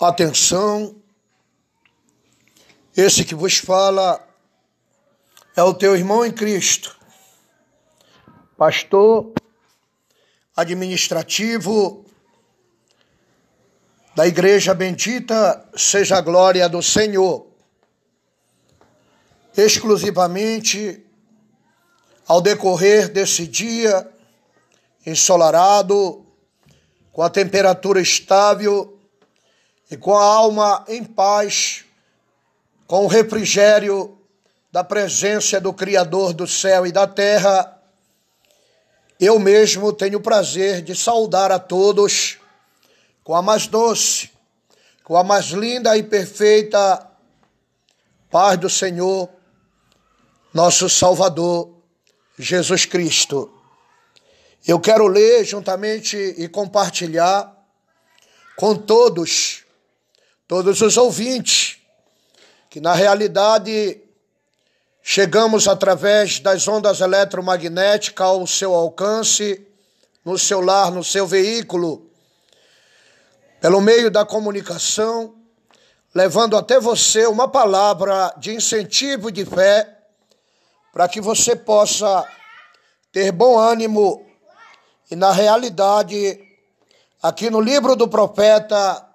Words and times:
Atenção, 0.00 0.94
esse 2.96 3.24
que 3.24 3.34
vos 3.34 3.58
fala 3.58 4.24
é 5.56 5.62
o 5.64 5.74
teu 5.74 5.96
irmão 5.96 6.24
em 6.24 6.30
Cristo, 6.30 6.96
pastor 8.56 9.32
administrativo 10.54 12.04
da 14.14 14.24
Igreja 14.24 14.72
Bendita 14.72 15.68
seja 15.76 16.18
a 16.18 16.20
glória 16.20 16.68
do 16.68 16.80
Senhor, 16.80 17.48
exclusivamente 19.56 21.04
ao 22.24 22.40
decorrer 22.40 23.08
desse 23.08 23.48
dia 23.48 24.08
ensolarado, 25.04 26.24
com 27.10 27.20
a 27.20 27.28
temperatura 27.28 28.00
estável 28.00 28.97
e 29.90 29.96
com 29.96 30.16
a 30.16 30.22
alma 30.22 30.84
em 30.88 31.02
paz, 31.02 31.84
com 32.86 33.04
o 33.04 33.08
refrigério 33.08 34.18
da 34.70 34.84
presença 34.84 35.60
do 35.60 35.72
Criador 35.72 36.32
do 36.32 36.46
céu 36.46 36.86
e 36.86 36.92
da 36.92 37.06
terra, 37.06 37.78
eu 39.18 39.38
mesmo 39.38 39.92
tenho 39.92 40.18
o 40.18 40.22
prazer 40.22 40.82
de 40.82 40.94
saudar 40.94 41.50
a 41.50 41.58
todos 41.58 42.38
com 43.24 43.34
a 43.34 43.42
mais 43.42 43.66
doce, 43.66 44.30
com 45.02 45.16
a 45.16 45.24
mais 45.24 45.46
linda 45.46 45.96
e 45.96 46.02
perfeita 46.02 47.04
paz 48.30 48.58
do 48.58 48.68
Senhor, 48.68 49.28
nosso 50.52 50.88
Salvador, 50.88 51.74
Jesus 52.38 52.84
Cristo. 52.84 53.50
Eu 54.66 54.78
quero 54.78 55.06
ler 55.06 55.44
juntamente 55.44 56.16
e 56.16 56.46
compartilhar 56.46 57.56
com 58.54 58.74
todos 58.76 59.64
todos 60.48 60.80
os 60.80 60.96
ouvintes, 60.96 61.76
que 62.70 62.80
na 62.80 62.94
realidade 62.94 64.00
chegamos 65.02 65.68
através 65.68 66.40
das 66.40 66.66
ondas 66.66 67.02
eletromagnéticas 67.02 68.26
ao 68.26 68.46
seu 68.46 68.74
alcance, 68.74 69.66
no 70.24 70.38
seu 70.38 70.62
lar, 70.62 70.90
no 70.90 71.04
seu 71.04 71.26
veículo, 71.26 72.10
pelo 73.60 73.80
meio 73.82 74.10
da 74.10 74.24
comunicação, 74.24 75.34
levando 76.14 76.56
até 76.56 76.80
você 76.80 77.26
uma 77.26 77.46
palavra 77.46 78.32
de 78.38 78.54
incentivo 78.54 79.30
de 79.30 79.44
fé, 79.44 79.98
para 80.94 81.08
que 81.08 81.20
você 81.20 81.54
possa 81.54 82.26
ter 83.12 83.32
bom 83.32 83.58
ânimo. 83.58 84.24
E, 85.10 85.16
na 85.16 85.30
realidade, 85.30 86.40
aqui 87.22 87.50
no 87.50 87.60
livro 87.60 87.94
do 87.94 88.08
profeta 88.08 89.07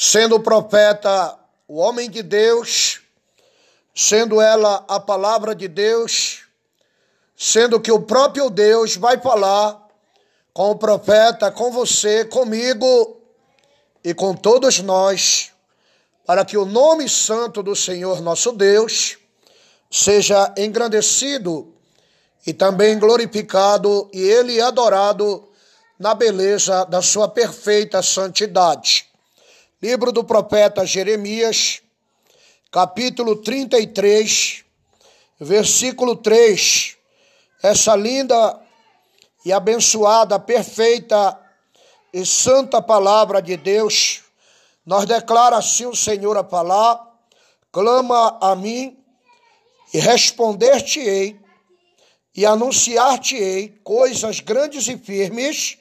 sendo 0.00 0.36
o 0.36 0.40
profeta 0.40 1.36
o 1.66 1.78
homem 1.78 2.08
de 2.08 2.22
Deus, 2.22 3.00
sendo 3.92 4.40
ela 4.40 4.84
a 4.86 5.00
palavra 5.00 5.56
de 5.56 5.66
Deus, 5.66 6.44
sendo 7.36 7.80
que 7.80 7.90
o 7.90 8.02
próprio 8.02 8.48
Deus 8.48 8.94
vai 8.94 9.20
falar 9.20 9.88
com 10.52 10.70
o 10.70 10.78
profeta, 10.78 11.50
com 11.50 11.72
você, 11.72 12.24
comigo 12.24 13.20
e 14.04 14.14
com 14.14 14.36
todos 14.36 14.78
nós, 14.78 15.50
para 16.24 16.44
que 16.44 16.56
o 16.56 16.64
nome 16.64 17.08
santo 17.08 17.60
do 17.60 17.74
Senhor 17.74 18.20
nosso 18.20 18.52
Deus 18.52 19.18
seja 19.90 20.54
engrandecido 20.56 21.74
e 22.46 22.52
também 22.54 23.00
glorificado 23.00 24.08
e 24.12 24.20
ele 24.20 24.60
adorado 24.60 25.48
na 25.98 26.14
beleza 26.14 26.84
da 26.84 27.02
sua 27.02 27.26
perfeita 27.26 28.00
santidade. 28.00 29.07
Livro 29.80 30.10
do 30.10 30.24
profeta 30.24 30.84
Jeremias, 30.84 31.80
capítulo 32.68 33.36
33, 33.36 34.64
versículo 35.38 36.16
3. 36.16 36.96
Essa 37.62 37.94
linda 37.94 38.60
e 39.44 39.52
abençoada, 39.52 40.36
perfeita 40.36 41.38
e 42.12 42.26
santa 42.26 42.82
palavra 42.82 43.40
de 43.40 43.56
Deus, 43.56 44.24
nós 44.84 45.06
declara 45.06 45.58
assim 45.58 45.86
o 45.86 45.94
Senhor 45.94 46.36
a 46.36 46.42
falar: 46.42 47.00
clama 47.70 48.36
a 48.40 48.56
mim 48.56 48.98
e 49.94 50.00
responder-te-ei 50.00 51.38
e 52.34 52.44
anunciar-te-ei 52.44 53.78
coisas 53.84 54.40
grandes 54.40 54.88
e 54.88 54.98
firmes 54.98 55.78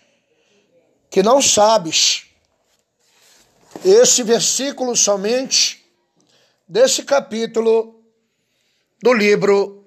que 1.10 1.24
não 1.24 1.42
sabes 1.42 2.27
esse 3.84 4.24
versículo 4.24 4.96
somente 4.96 5.86
desse 6.68 7.04
capítulo 7.04 8.02
do 9.02 9.14
livro 9.14 9.86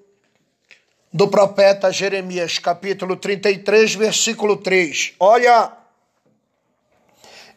do 1.13 1.29
profeta 1.29 1.91
Jeremias, 1.91 2.59
capítulo 2.59 3.17
33, 3.17 3.95
versículo 3.95 4.57
3. 4.57 5.15
Olha, 5.19 5.77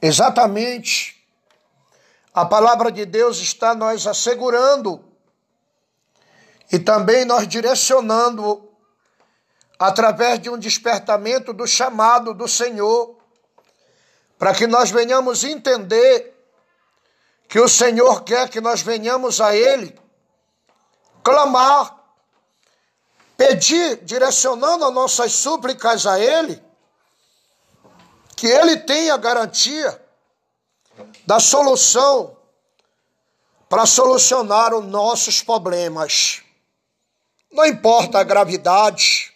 exatamente 0.01 1.23
a 2.33 2.45
palavra 2.45 2.91
de 2.91 3.05
Deus 3.05 3.39
está 3.39 3.75
nos 3.75 4.07
assegurando 4.07 5.03
e 6.71 6.79
também 6.79 7.25
nós 7.25 7.47
direcionando 7.47 8.67
através 9.77 10.39
de 10.39 10.49
um 10.49 10.57
despertamento 10.57 11.53
do 11.53 11.67
chamado 11.67 12.33
do 12.33 12.47
Senhor 12.47 13.22
para 14.37 14.53
que 14.53 14.67
nós 14.67 14.91
venhamos 14.91 15.43
entender 15.43 16.33
que 17.47 17.59
o 17.59 17.67
Senhor 17.67 18.23
quer 18.23 18.49
que 18.49 18.59
nós 18.59 18.81
venhamos 18.81 19.39
a 19.39 19.55
Ele, 19.55 19.97
clamar, 21.23 21.95
pedir, 23.37 24.03
direcionando 24.03 24.85
as 24.85 24.93
nossas 24.93 25.31
súplicas 25.33 26.05
a 26.05 26.19
Ele, 26.19 26.61
que 28.35 28.47
Ele 28.47 28.77
tenha 28.77 29.15
garantia 29.17 30.01
da 31.25 31.39
solução 31.39 32.37
para 33.69 33.85
solucionar 33.85 34.73
os 34.73 34.85
nossos 34.85 35.41
problemas. 35.41 36.43
Não 37.51 37.65
importa 37.65 38.19
a 38.19 38.23
gravidade, 38.23 39.32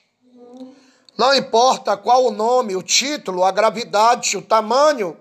não 1.18 1.34
importa 1.34 1.98
qual 1.98 2.26
o 2.26 2.32
nome, 2.32 2.76
o 2.76 2.84
título, 2.84 3.44
a 3.44 3.52
gravidade, 3.52 4.38
o 4.38 4.42
tamanho 4.42 5.18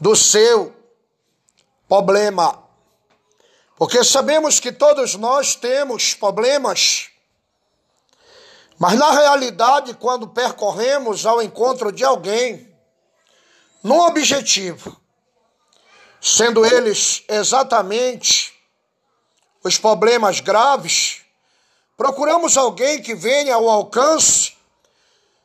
do 0.00 0.16
seu 0.16 0.74
problema. 1.86 2.64
Porque 3.76 4.02
sabemos 4.02 4.58
que 4.58 4.72
todos 4.72 5.14
nós 5.14 5.54
temos 5.54 6.14
problemas, 6.14 7.10
mas 8.78 8.98
na 8.98 9.10
realidade, 9.10 9.94
quando 9.94 10.28
percorremos 10.28 11.26
ao 11.26 11.42
encontro 11.42 11.92
de 11.92 12.02
alguém, 12.02 12.74
num 13.82 14.00
objetivo, 14.00 14.98
sendo 16.20 16.64
eles 16.64 17.22
exatamente 17.28 18.54
os 19.62 19.76
problemas 19.76 20.40
graves, 20.40 21.25
Procuramos 21.96 22.56
alguém 22.56 23.00
que 23.00 23.14
venha 23.14 23.54
ao 23.54 23.68
alcance 23.68 24.54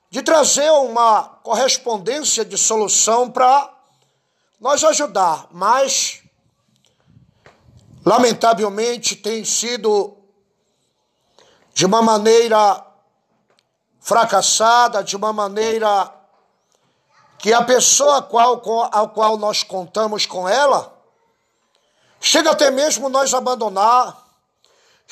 de 0.10 0.22
trazer 0.22 0.70
uma 0.72 1.24
correspondência 1.42 2.44
de 2.44 2.58
solução 2.58 3.32
para 3.32 3.74
nós 4.60 4.84
ajudar, 4.84 5.48
mas 5.52 6.22
lamentavelmente 8.06 9.16
tem 9.16 9.46
sido 9.46 10.18
de 11.74 11.86
uma 11.86 12.02
maneira 12.02 12.86
fracassada, 14.02 15.02
de 15.02 15.16
uma 15.16 15.32
maneira 15.32 16.14
que 17.40 17.54
a 17.54 17.64
pessoa 17.64 18.18
a 18.18 18.22
qual, 18.22 18.62
a 18.92 19.08
qual 19.08 19.38
nós 19.38 19.64
contamos 19.64 20.26
com 20.26 20.48
ela 20.48 21.00
chega 22.20 22.52
até 22.52 22.70
mesmo 22.70 23.10
nós 23.10 23.34
abandonar 23.34 24.31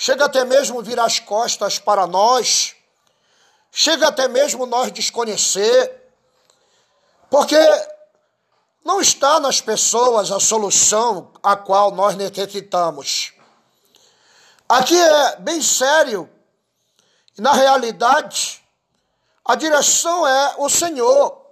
chega 0.02 0.24
até 0.24 0.46
mesmo 0.46 0.82
virar 0.82 1.04
as 1.04 1.20
costas 1.20 1.78
para 1.78 2.08
nós, 2.08 2.74
chega 3.70 4.08
até 4.08 4.30
mesmo 4.30 4.66
nós 4.66 4.94
desconhecer, 4.94 6.10
porque 7.30 7.60
não 8.82 9.02
está 9.02 9.42
nas 9.42 9.60
pessoas 9.60 10.32
a 10.32 10.40
solução 10.40 11.34
a 11.44 11.58
qual 11.58 11.92
nós 11.92 12.16
necessitamos. 12.16 13.34
Aqui 14.70 14.98
é 14.98 15.36
bem 15.36 15.62
sério, 15.62 16.30
na 17.38 17.52
realidade, 17.52 18.64
a 19.44 19.54
direção 19.54 20.26
é 20.26 20.56
o 20.60 20.70
Senhor. 20.70 21.46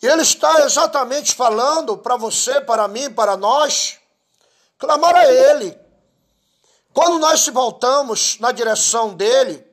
E 0.00 0.06
Ele 0.06 0.22
está 0.22 0.60
exatamente 0.60 1.34
falando 1.34 1.98
para 1.98 2.16
você, 2.16 2.60
para 2.60 2.86
mim, 2.86 3.10
para 3.10 3.36
nós, 3.36 3.98
clamar 4.78 5.16
a 5.16 5.26
Ele 5.26 5.87
quando 6.98 7.20
nós 7.20 7.42
se 7.42 7.52
voltamos 7.52 8.40
na 8.40 8.50
direção 8.50 9.14
dele 9.14 9.64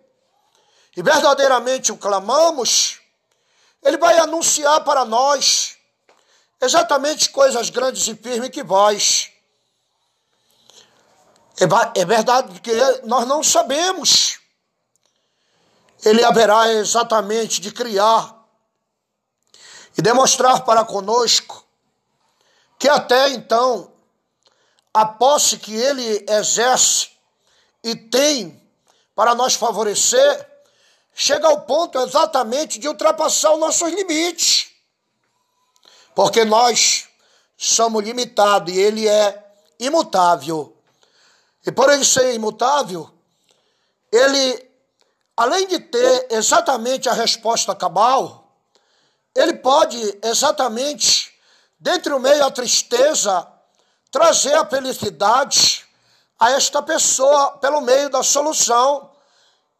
e 0.96 1.02
verdadeiramente 1.02 1.92
o 1.92 1.98
clamamos, 1.98 3.02
ele 3.82 3.98
vai 3.98 4.20
anunciar 4.20 4.84
para 4.84 5.04
nós, 5.04 5.76
exatamente 6.62 7.32
coisas 7.32 7.72
grandes 7.72 8.08
e 8.08 8.16
firmes 8.16 8.52
que 8.52 8.62
vós. 8.62 9.32
É, 11.60 12.02
é 12.02 12.06
verdade 12.06 12.62
que 12.62 12.72
nós 13.06 13.26
não 13.26 13.42
sabemos. 13.42 14.40
Ele 16.04 16.24
haverá 16.24 16.74
exatamente 16.74 17.60
de 17.60 17.72
criar 17.72 18.40
e 19.98 20.02
demonstrar 20.04 20.64
para 20.64 20.86
conosco 20.86 21.66
que 22.78 22.88
até 22.88 23.30
então 23.32 23.92
a 24.94 25.08
posse 25.08 25.58
que 25.58 25.74
ele 25.74 26.24
exerce 26.30 27.15
e 27.86 27.96
tem 27.96 28.60
para 29.14 29.36
nos 29.36 29.54
favorecer 29.54 30.50
chega 31.14 31.48
ao 31.48 31.62
ponto 31.62 32.00
exatamente 32.00 32.80
de 32.80 32.88
ultrapassar 32.88 33.54
os 33.54 33.60
nossos 33.60 33.94
limites. 33.94 34.72
Porque 36.16 36.44
nós 36.44 37.08
somos 37.56 38.04
limitados 38.04 38.74
e 38.74 38.80
ele 38.80 39.08
é 39.08 39.54
imutável. 39.80 40.76
E 41.66 41.72
por 41.72 41.92
ele 41.92 42.04
ser 42.04 42.34
imutável, 42.34 43.10
ele, 44.12 44.68
além 45.38 45.68
de 45.68 45.80
ter 45.80 46.28
exatamente 46.32 47.08
a 47.08 47.14
resposta 47.14 47.76
cabal, 47.76 48.52
ele 49.36 49.54
pode 49.54 50.20
exatamente, 50.24 51.32
dentre 51.80 52.12
o 52.12 52.20
meio 52.20 52.44
a 52.46 52.52
tristeza, 52.52 53.48
trazer 54.10 54.56
a 54.56 54.66
felicidade 54.66 55.85
a 56.40 56.52
esta 56.52 56.82
pessoa 56.82 57.58
pelo 57.58 57.82
meio 57.82 58.10
da 58.10 58.22
solução 58.22 59.12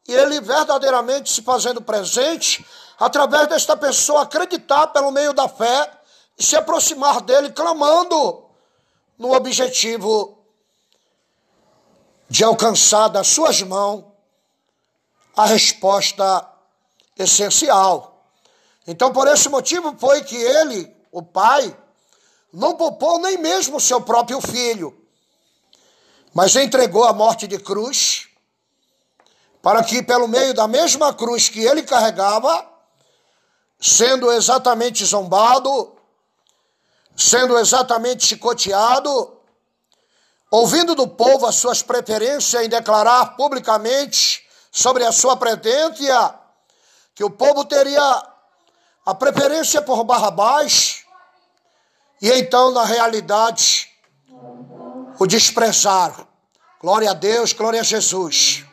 e 0.08 0.14
ele 0.14 0.40
verdadeiramente 0.40 1.32
se 1.32 1.42
fazendo 1.42 1.82
presente, 1.82 2.66
através 3.00 3.48
desta 3.48 3.76
pessoa 3.76 4.22
acreditar 4.22 4.88
pelo 4.88 5.12
meio 5.12 5.34
da 5.34 5.50
fé 5.50 5.92
e 6.38 6.44
se 6.44 6.56
aproximar 6.56 7.22
dele, 7.22 7.52
clamando 7.52 8.46
no 9.18 9.34
objetivo 9.34 10.38
de 12.30 12.44
alcançar 12.44 13.08
das 13.08 13.28
suas 13.28 13.62
mãos 13.62 14.06
a 15.36 15.46
resposta 15.46 16.48
essencial. 17.18 18.30
Então, 18.88 19.12
por 19.12 19.28
esse 19.28 19.50
motivo, 19.50 19.96
foi 19.98 20.24
que 20.24 20.36
ele, 20.36 20.96
o 21.12 21.22
pai, 21.22 21.76
não 22.54 22.76
poupou 22.76 23.20
nem 23.20 23.38
mesmo 23.38 23.80
seu 23.80 24.02
próprio 24.02 24.40
filho, 24.40 25.05
mas 26.36 26.54
entregou 26.58 27.06
a 27.06 27.14
morte 27.14 27.48
de 27.48 27.58
cruz 27.58 28.28
para 29.62 29.82
que, 29.82 30.04
pelo 30.04 30.28
meio 30.28 30.54
da 30.54 30.68
mesma 30.68 31.14
cruz 31.14 31.48
que 31.48 31.62
ele 31.62 31.82
carregava, 31.82 32.70
sendo 33.80 34.30
exatamente 34.30 35.06
zombado, 35.06 35.96
sendo 37.16 37.58
exatamente 37.58 38.28
chicoteado, 38.28 39.40
ouvindo 40.52 40.94
do 40.94 41.08
povo 41.08 41.46
as 41.46 41.56
suas 41.56 41.82
preferências 41.82 42.66
em 42.66 42.68
declarar 42.68 43.38
publicamente 43.38 44.46
sobre 44.70 45.06
a 45.06 45.14
sua 45.14 45.38
pretência, 45.38 46.36
que 47.16 47.24
o 47.24 47.30
povo 47.30 47.64
teria 47.64 48.28
a 49.06 49.16
preferência 49.16 49.82
por 49.82 50.04
Barrabás, 50.04 51.06
e 52.22 52.30
então, 52.34 52.72
na 52.72 52.84
realidade, 52.84 53.95
o 55.20 55.26
desprezar. 55.26 56.28
Glória 56.82 57.12
a 57.12 57.14
Deus, 57.14 57.54
glória 57.54 57.82
a 57.82 57.84
Jesus. 57.84 58.66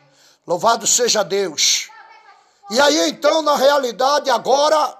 Louvado 0.46 0.86
seja 0.86 1.22
Deus. 1.22 1.88
E 2.70 2.80
aí 2.80 3.10
então, 3.10 3.42
na 3.42 3.56
realidade, 3.56 4.30
agora, 4.30 4.98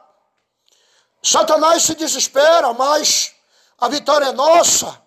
Satanás 1.23 1.83
se 1.83 1.95
desespera, 1.95 2.73
mas 2.73 3.35
a 3.79 3.89
vitória 3.89 4.27
é 4.27 4.33
nossa, 4.33 5.01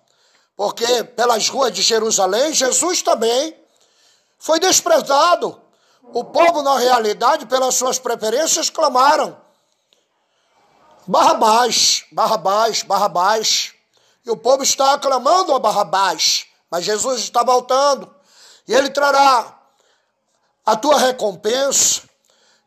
porque 0.55 1.03
pelas 1.03 1.47
ruas 1.49 1.71
de 1.73 1.81
Jerusalém, 1.81 2.53
Jesus 2.53 3.01
também 3.01 3.55
foi 4.37 4.59
desprezado. 4.59 5.61
O 6.01 6.23
povo, 6.23 6.61
na 6.61 6.77
realidade, 6.77 7.45
pelas 7.45 7.75
suas 7.75 7.99
preferências, 7.99 8.69
clamaram: 8.69 9.39
Barrabás, 11.07 12.05
Barrabás, 12.11 12.83
Barrabás. 12.83 13.74
E 14.25 14.31
o 14.31 14.37
povo 14.37 14.63
está 14.63 14.93
aclamando 14.93 15.53
a 15.53 15.59
Barrabás, 15.59 16.47
mas 16.69 16.83
Jesus 16.83 17.21
está 17.21 17.43
voltando. 17.43 18.13
E 18.67 18.73
ele 18.73 18.89
trará 18.89 19.55
a 20.65 20.75
tua 20.75 20.97
recompensa, 20.97 22.01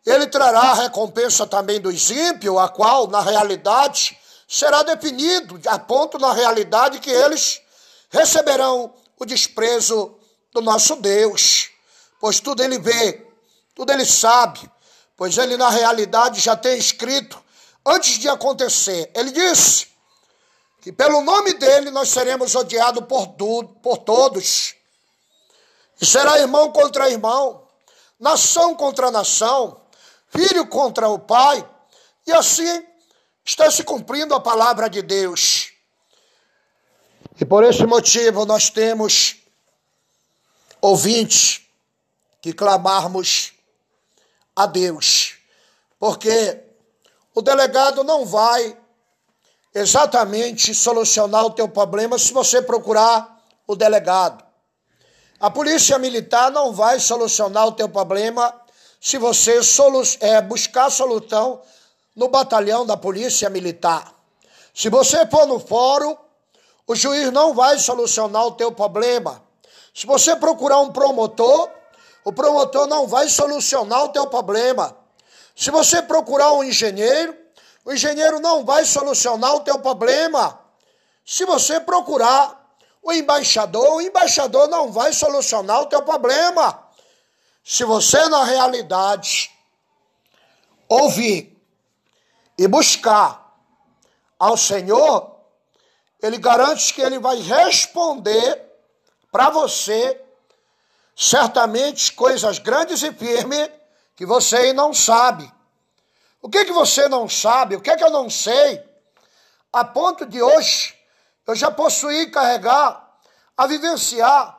ele 0.07 0.29
trará 0.29 0.61
a 0.61 0.75
recompensa 0.75 1.47
também 1.47 1.81
dos 1.81 2.11
ímpios, 2.11 2.57
a 2.57 2.69
qual, 2.69 3.09
na 3.09 3.21
realidade, 3.21 4.17
será 4.47 4.83
definido, 4.85 5.61
a 5.67 5.79
ponto, 5.79 6.19
na 6.19 6.33
realidade, 6.33 7.01
que 7.01 7.11
eles 7.11 7.61
receberão 8.09 8.95
o 9.19 9.27
desprezo 9.27 10.17
do 10.53 10.61
nosso 10.61 10.97
Deus, 10.97 11.71
pois 12.21 12.39
tudo 12.39 12.63
ele 12.63 12.79
vê, 12.79 13.27
tudo 13.75 13.93
ele 13.93 14.07
sabe, 14.07 14.71
pois 15.17 15.37
ele, 15.37 15.57
na 15.57 15.69
realidade, 15.69 16.41
já 16.41 16.57
tem 16.57 16.79
escrito 16.79 17.43
antes 17.85 18.19
de 18.19 18.29
acontecer. 18.29 19.11
Ele 19.15 19.33
disse 19.33 19.88
que 20.81 20.93
pelo 20.93 21.21
nome 21.21 21.55
dele 21.55 21.91
nós 21.91 22.09
seremos 22.09 22.55
odiados 22.55 23.05
por, 23.07 23.27
tudo, 23.29 23.69
por 23.83 23.99
todos, 23.99 24.75
e 26.01 26.07
será 26.07 26.39
irmão 26.39 26.73
contra 26.73 27.11
irmão 27.11 27.69
nação 28.19 28.75
contra 28.75 29.11
nação, 29.11 29.81
filho 30.29 30.67
contra 30.67 31.09
o 31.09 31.19
pai, 31.19 31.69
e 32.27 32.33
assim 32.33 32.85
está 33.45 33.71
se 33.71 33.85
cumprindo 33.85 34.35
a 34.35 34.41
palavra 34.41 34.91
de 34.91 35.01
Deus. 35.01 35.73
E 37.41 37.45
por 37.45 37.63
esse 37.65 37.87
motivo 37.87 38.45
nós 38.45 38.69
temos 38.69 39.37
ouvintes 40.81 41.63
que 42.41 42.53
clamarmos 42.53 43.53
a 44.55 44.67
Deus, 44.67 45.37
porque 45.99 46.61
o 47.35 47.41
delegado 47.41 48.03
não 48.03 48.27
vai 48.27 48.77
exatamente 49.75 50.75
solucionar 50.75 51.45
o 51.45 51.51
teu 51.51 51.69
problema 51.69 52.19
se 52.19 52.33
você 52.33 52.63
procurar 52.63 53.39
o 53.67 53.77
delegado. 53.77 54.45
A 55.41 55.51
polícia 55.51 55.99
militar 55.99 56.51
não 56.51 56.73
vai 56.73 56.99
solucionar 56.99 57.67
o 57.67 57.73
teu 57.73 57.89
problema 57.89 58.53
se 59.01 59.19
você 59.19 59.63
solu 59.63 60.03
é, 60.21 60.41
buscar 60.41 60.91
solução 60.91 61.61
no 62.17 62.29
batalhão 62.29 62.85
da 62.85 62.97
polícia 62.97 63.49
militar. 63.49 64.13
Se 64.75 64.89
você 64.89 65.27
for 65.27 65.47
no 65.47 65.61
fórum, 65.61 66.17
o 66.87 66.95
juiz 66.95 67.31
não 67.31 67.55
vai 67.55 67.79
solucionar 67.79 68.47
o 68.47 68.53
teu 68.53 68.73
problema. 68.73 69.43
Se 69.95 70.07
você 70.07 70.35
procurar 70.35 70.81
um 70.81 70.91
promotor, 70.91 71.71
o 72.25 72.33
promotor 72.33 72.87
não 72.87 73.07
vai 73.07 73.29
solucionar 73.29 74.05
o 74.05 74.09
teu 74.09 74.27
problema. 74.27 74.97
Se 75.55 75.71
você 75.71 76.03
procurar 76.03 76.53
um 76.53 76.65
engenheiro, 76.65 77.37
o 77.89 77.93
engenheiro 77.95 78.39
não 78.39 78.67
vai 78.67 78.85
solucionar 78.85 79.55
o 79.55 79.61
teu 79.61 79.79
problema. 79.79 80.61
Se 81.25 81.47
você 81.47 81.81
procurar 81.81 82.71
o 83.03 83.11
embaixador, 83.11 83.95
o 83.95 84.01
embaixador 84.03 84.69
não 84.69 84.93
vai 84.93 85.11
solucionar 85.11 85.81
o 85.81 85.87
teu 85.87 86.03
problema. 86.03 86.87
Se 87.65 87.85
você, 87.85 88.29
na 88.29 88.45
realidade, 88.45 89.51
ouvir 90.87 91.59
e 92.59 92.69
buscar 92.69 93.57
ao 94.39 94.55
Senhor, 94.59 95.35
ele 96.21 96.37
garante 96.37 96.93
que 96.93 97.01
ele 97.01 97.19
vai 97.19 97.39
responder 97.39 98.71
para 99.33 99.49
você 99.49 100.23
certamente 101.17 102.13
coisas 102.13 102.59
grandes 102.59 103.03
e 103.03 103.11
firmes 103.15 103.71
que 104.15 104.27
você 104.27 104.75
não 104.75 104.93
sabe. 104.93 105.51
O 106.41 106.49
que 106.49 106.65
que 106.65 106.73
você 106.73 107.09
não 107.09 107.29
sabe? 107.29 107.77
O 107.77 107.81
que 107.81 107.97
que 107.97 108.05
eu 108.05 108.11
não 108.11 108.31
sei? 108.31 108.83
A 109.73 109.85
ponto 109.85 110.25
de 110.25 110.41
hoje 110.41 110.97
eu 111.47 111.55
já 111.55 111.71
possuí 111.71 112.31
carregar, 112.31 113.09
a 113.57 113.67
vivenciar, 113.67 114.59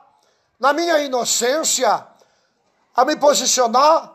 na 0.58 0.72
minha 0.72 0.98
inocência, 0.98 2.06
a 2.94 3.04
me 3.04 3.16
posicionar, 3.16 4.12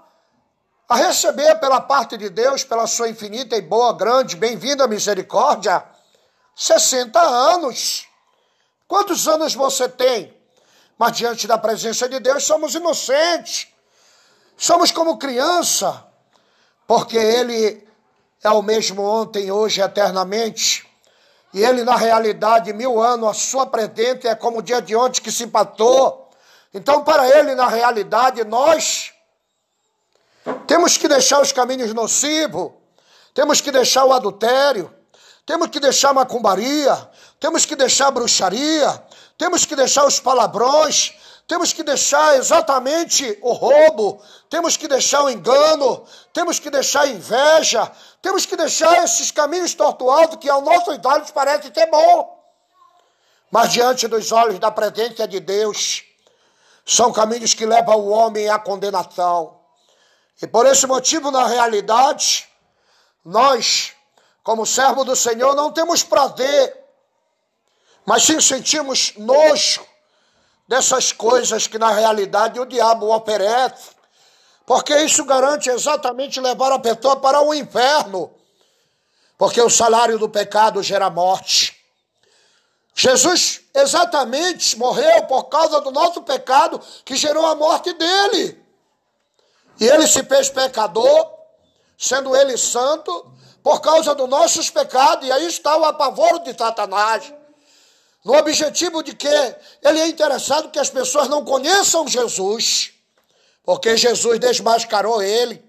a 0.88 0.96
receber 0.96 1.56
pela 1.56 1.82
parte 1.82 2.18
de 2.18 2.30
Deus, 2.30 2.64
pela 2.64 2.86
sua 2.86 3.10
infinita 3.10 3.56
e 3.56 3.62
boa, 3.62 3.94
grande, 3.94 4.36
bem-vinda 4.36 4.88
misericórdia, 4.88 5.84
60 6.56 7.20
anos. 7.20 8.08
Quantos 8.88 9.28
anos 9.28 9.56
você 9.56 9.90
tem? 9.90 10.36
Mas 10.98 11.18
diante 11.18 11.48
da 11.48 11.58
presença 11.58 12.08
de 12.08 12.20
Deus 12.20 12.44
somos 12.44 12.76
inocentes. 12.76 13.68
Somos 14.58 14.92
como 14.92 15.18
criança, 15.18 16.06
porque 16.88 17.18
Ele 17.18 17.86
é 18.44 18.50
o 18.52 18.62
mesmo 18.62 19.02
ontem, 19.02 19.52
hoje, 19.52 19.82
eternamente. 19.82 20.86
E 21.54 21.64
ele, 21.64 21.84
na 21.84 21.96
realidade, 21.96 22.74
mil 22.74 23.02
anos, 23.02 23.30
a 23.30 23.34
sua 23.34 23.66
presente 23.66 24.28
é 24.28 24.36
como 24.36 24.60
o 24.60 24.62
dia 24.62 24.82
de 24.82 24.96
ontem 24.96 25.22
que 25.22 25.32
se 25.32 25.46
empatou. 25.46 26.30
Então, 26.74 27.04
para 27.04 27.28
ele, 27.28 27.56
na 27.56 27.68
realidade, 27.68 28.44
nós 28.44 29.14
temos 30.68 30.98
que 30.98 31.08
deixar 31.08 31.42
os 31.42 31.54
caminhos 31.54 31.94
nocivos, 31.94 32.72
temos 33.34 33.62
que 33.62 33.72
deixar 33.72 34.04
o 34.04 34.14
adultério, 34.14 34.94
temos 35.46 35.70
que 35.70 35.80
deixar 35.80 36.10
a 36.10 36.14
macumbaria, 36.14 37.10
temos 37.40 37.66
que 37.66 37.76
deixar 37.76 38.08
a 38.08 38.12
bruxaria, 38.12 39.04
temos 39.38 39.66
que 39.66 39.76
deixar 39.76 40.06
os 40.06 40.20
palavrões, 40.20 41.14
temos 41.48 41.72
que 41.72 41.84
deixar 41.84 42.38
exatamente 42.38 43.38
o 43.42 43.54
roubo, 43.54 44.22
temos 44.50 44.76
que 44.76 44.88
deixar 44.88 45.24
o 45.24 45.30
engano, 45.30 46.04
temos 46.34 46.60
que 46.60 46.72
deixar 46.72 47.02
a 47.02 47.08
inveja, 47.08 47.92
temos 48.22 48.46
que 48.46 48.56
deixar 48.56 49.04
esses 49.04 49.30
caminhos 49.30 49.76
tortuosos 49.76 50.38
que 50.38 50.50
aos 50.50 50.64
nossos 50.64 50.98
olhos 51.06 51.32
parecem 51.32 51.72
ser 51.72 51.86
bom. 51.92 52.36
Mas 53.52 53.72
diante 53.72 54.08
dos 54.08 54.32
olhos 54.32 54.58
da 54.58 54.72
presença 54.72 55.28
de 55.28 55.40
Deus, 55.40 56.04
são 56.84 57.14
caminhos 57.14 57.54
que 57.54 57.66
levam 57.66 57.96
o 57.96 58.10
homem 58.10 58.50
à 58.50 58.58
condenação. 58.58 59.60
E 60.42 60.48
por 60.48 60.66
esse 60.66 60.88
motivo, 60.88 61.30
na 61.30 61.48
realidade, 61.48 62.50
nós, 63.24 63.94
como 64.44 64.66
servo 64.66 65.04
do 65.04 65.16
Senhor, 65.16 65.56
não 65.56 65.72
temos 65.72 66.02
prazer, 66.04 66.76
mas 68.04 68.24
sim 68.24 68.42
sentimos 68.42 69.14
nojo 69.16 69.86
dessas 70.68 71.12
coisas 71.12 71.68
que 71.68 71.78
na 71.78 71.92
realidade 71.92 72.60
o 72.60 72.66
diabo 72.66 73.16
oferece, 73.16 73.92
porque 74.66 74.96
isso 75.02 75.24
garante 75.26 75.70
exatamente 75.70 76.40
levar 76.40 76.72
a 76.72 76.80
pessoa 76.80 77.18
para 77.18 77.42
o 77.42 77.54
inferno, 77.54 78.34
porque 79.38 79.62
o 79.62 79.70
salário 79.70 80.18
do 80.18 80.28
pecado 80.28 80.82
gera 80.82 81.10
morte. 81.10 81.76
Jesus 82.96 83.62
exatamente 83.74 84.78
morreu 84.78 85.24
por 85.24 85.44
causa 85.46 85.82
do 85.82 85.92
nosso 85.92 86.24
pecado 86.24 86.82
que 87.04 87.16
gerou 87.16 87.46
a 87.46 87.54
morte 87.54 87.92
dele. 87.94 88.64
E 89.80 89.86
ele 89.86 90.08
se 90.08 90.24
fez 90.24 90.50
pecador, 90.50 91.30
sendo 91.98 92.36
ele 92.36 92.58
santo, 92.58 93.34
por 93.62 93.82
causa 93.82 94.16
dos 94.16 94.30
nossos 94.30 94.70
pecados, 94.70 95.28
e 95.28 95.32
aí 95.32 95.46
está 95.48 95.76
o 95.76 95.84
apavoro 95.84 96.40
de 96.40 96.58
Satanás 96.58 97.34
no 98.26 98.36
objetivo 98.36 99.04
de 99.04 99.14
que 99.14 99.28
ele 99.84 100.00
é 100.00 100.08
interessado 100.08 100.72
que 100.72 100.80
as 100.80 100.90
pessoas 100.90 101.30
não 101.30 101.46
conheçam 101.46 102.08
Jesus, 102.08 102.92
porque 103.64 103.96
Jesus 103.96 104.40
desmascarou 104.40 105.22
ele 105.22 105.64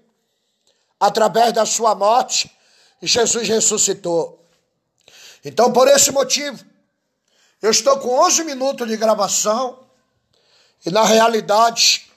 através 0.99 1.53
da 1.53 1.67
sua 1.67 1.93
morte 1.93 2.51
e 2.99 3.05
Jesus 3.05 3.47
ressuscitou. 3.47 4.43
Então, 5.45 5.71
por 5.71 5.87
esse 5.87 6.11
motivo, 6.11 6.65
eu 7.61 7.69
estou 7.69 7.99
com 7.99 8.19
11 8.25 8.43
minutos 8.43 8.87
de 8.87 8.97
gravação 8.97 9.77
e, 10.83 10.89
na 10.89 11.03
realidade, 11.03 12.11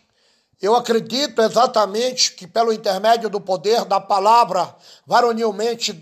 eu 0.60 0.74
acredito 0.74 1.42
exatamente 1.42 2.32
que, 2.32 2.46
pelo 2.46 2.72
intermédio 2.72 3.28
do 3.28 3.42
poder 3.42 3.84
da 3.84 4.00
palavra, 4.00 4.74
varonilmente 5.06 5.92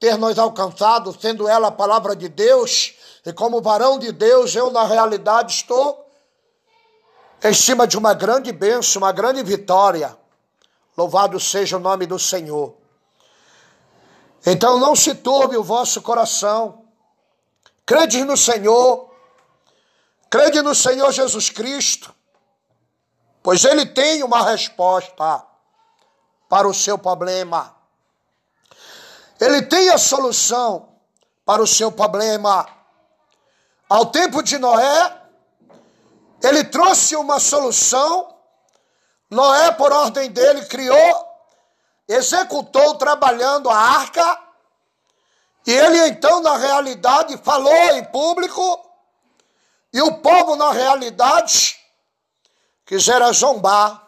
ter 0.00 0.18
nos 0.18 0.36
alcançado, 0.36 1.16
sendo 1.20 1.48
ela 1.48 1.68
a 1.68 1.72
palavra 1.72 2.16
de 2.16 2.28
Deus, 2.28 2.94
e 3.24 3.32
como 3.32 3.62
varão 3.62 3.98
de 3.98 4.12
Deus, 4.12 4.54
eu 4.54 4.70
na 4.70 4.84
realidade 4.84 5.52
estou 5.52 6.04
em 7.42 7.54
cima 7.54 7.86
de 7.86 7.96
uma 7.96 8.12
grande 8.12 8.52
bênção, 8.52 9.00
uma 9.00 9.12
grande 9.12 9.42
vitória. 9.42 10.16
Louvado 10.96 11.40
seja 11.40 11.76
o 11.76 11.80
nome 11.80 12.06
do 12.06 12.18
Senhor. 12.18 12.74
Então 14.46 14.78
não 14.78 14.94
se 14.94 15.14
turbe 15.14 15.56
o 15.56 15.64
vosso 15.64 16.02
coração. 16.02 16.84
Crede 17.86 18.24
no 18.24 18.36
Senhor. 18.36 19.10
Crede 20.28 20.60
no 20.60 20.74
Senhor 20.74 21.10
Jesus 21.10 21.48
Cristo. 21.48 22.14
Pois 23.42 23.64
ele 23.64 23.86
tem 23.86 24.22
uma 24.22 24.42
resposta 24.42 25.44
para 26.48 26.68
o 26.68 26.74
seu 26.74 26.98
problema. 26.98 27.74
Ele 29.40 29.62
tem 29.62 29.88
a 29.90 29.98
solução 29.98 30.88
para 31.44 31.62
o 31.62 31.66
seu 31.66 31.90
problema. 31.90 32.83
Ao 33.88 34.06
tempo 34.06 34.42
de 34.42 34.58
Noé, 34.58 35.22
ele 36.42 36.64
trouxe 36.64 37.16
uma 37.16 37.38
solução. 37.38 38.34
Noé, 39.30 39.72
por 39.72 39.92
ordem 39.92 40.30
dele, 40.30 40.64
criou, 40.66 41.28
executou 42.08 42.96
trabalhando 42.96 43.68
a 43.70 43.76
arca. 43.76 44.40
E 45.66 45.72
ele 45.72 46.08
então, 46.08 46.40
na 46.40 46.56
realidade, 46.56 47.36
falou 47.38 47.72
em 47.72 48.04
público. 48.04 48.80
E 49.92 50.00
o 50.02 50.18
povo, 50.18 50.56
na 50.56 50.72
realidade, 50.72 51.78
quisera 52.84 53.32
zombar. 53.32 54.02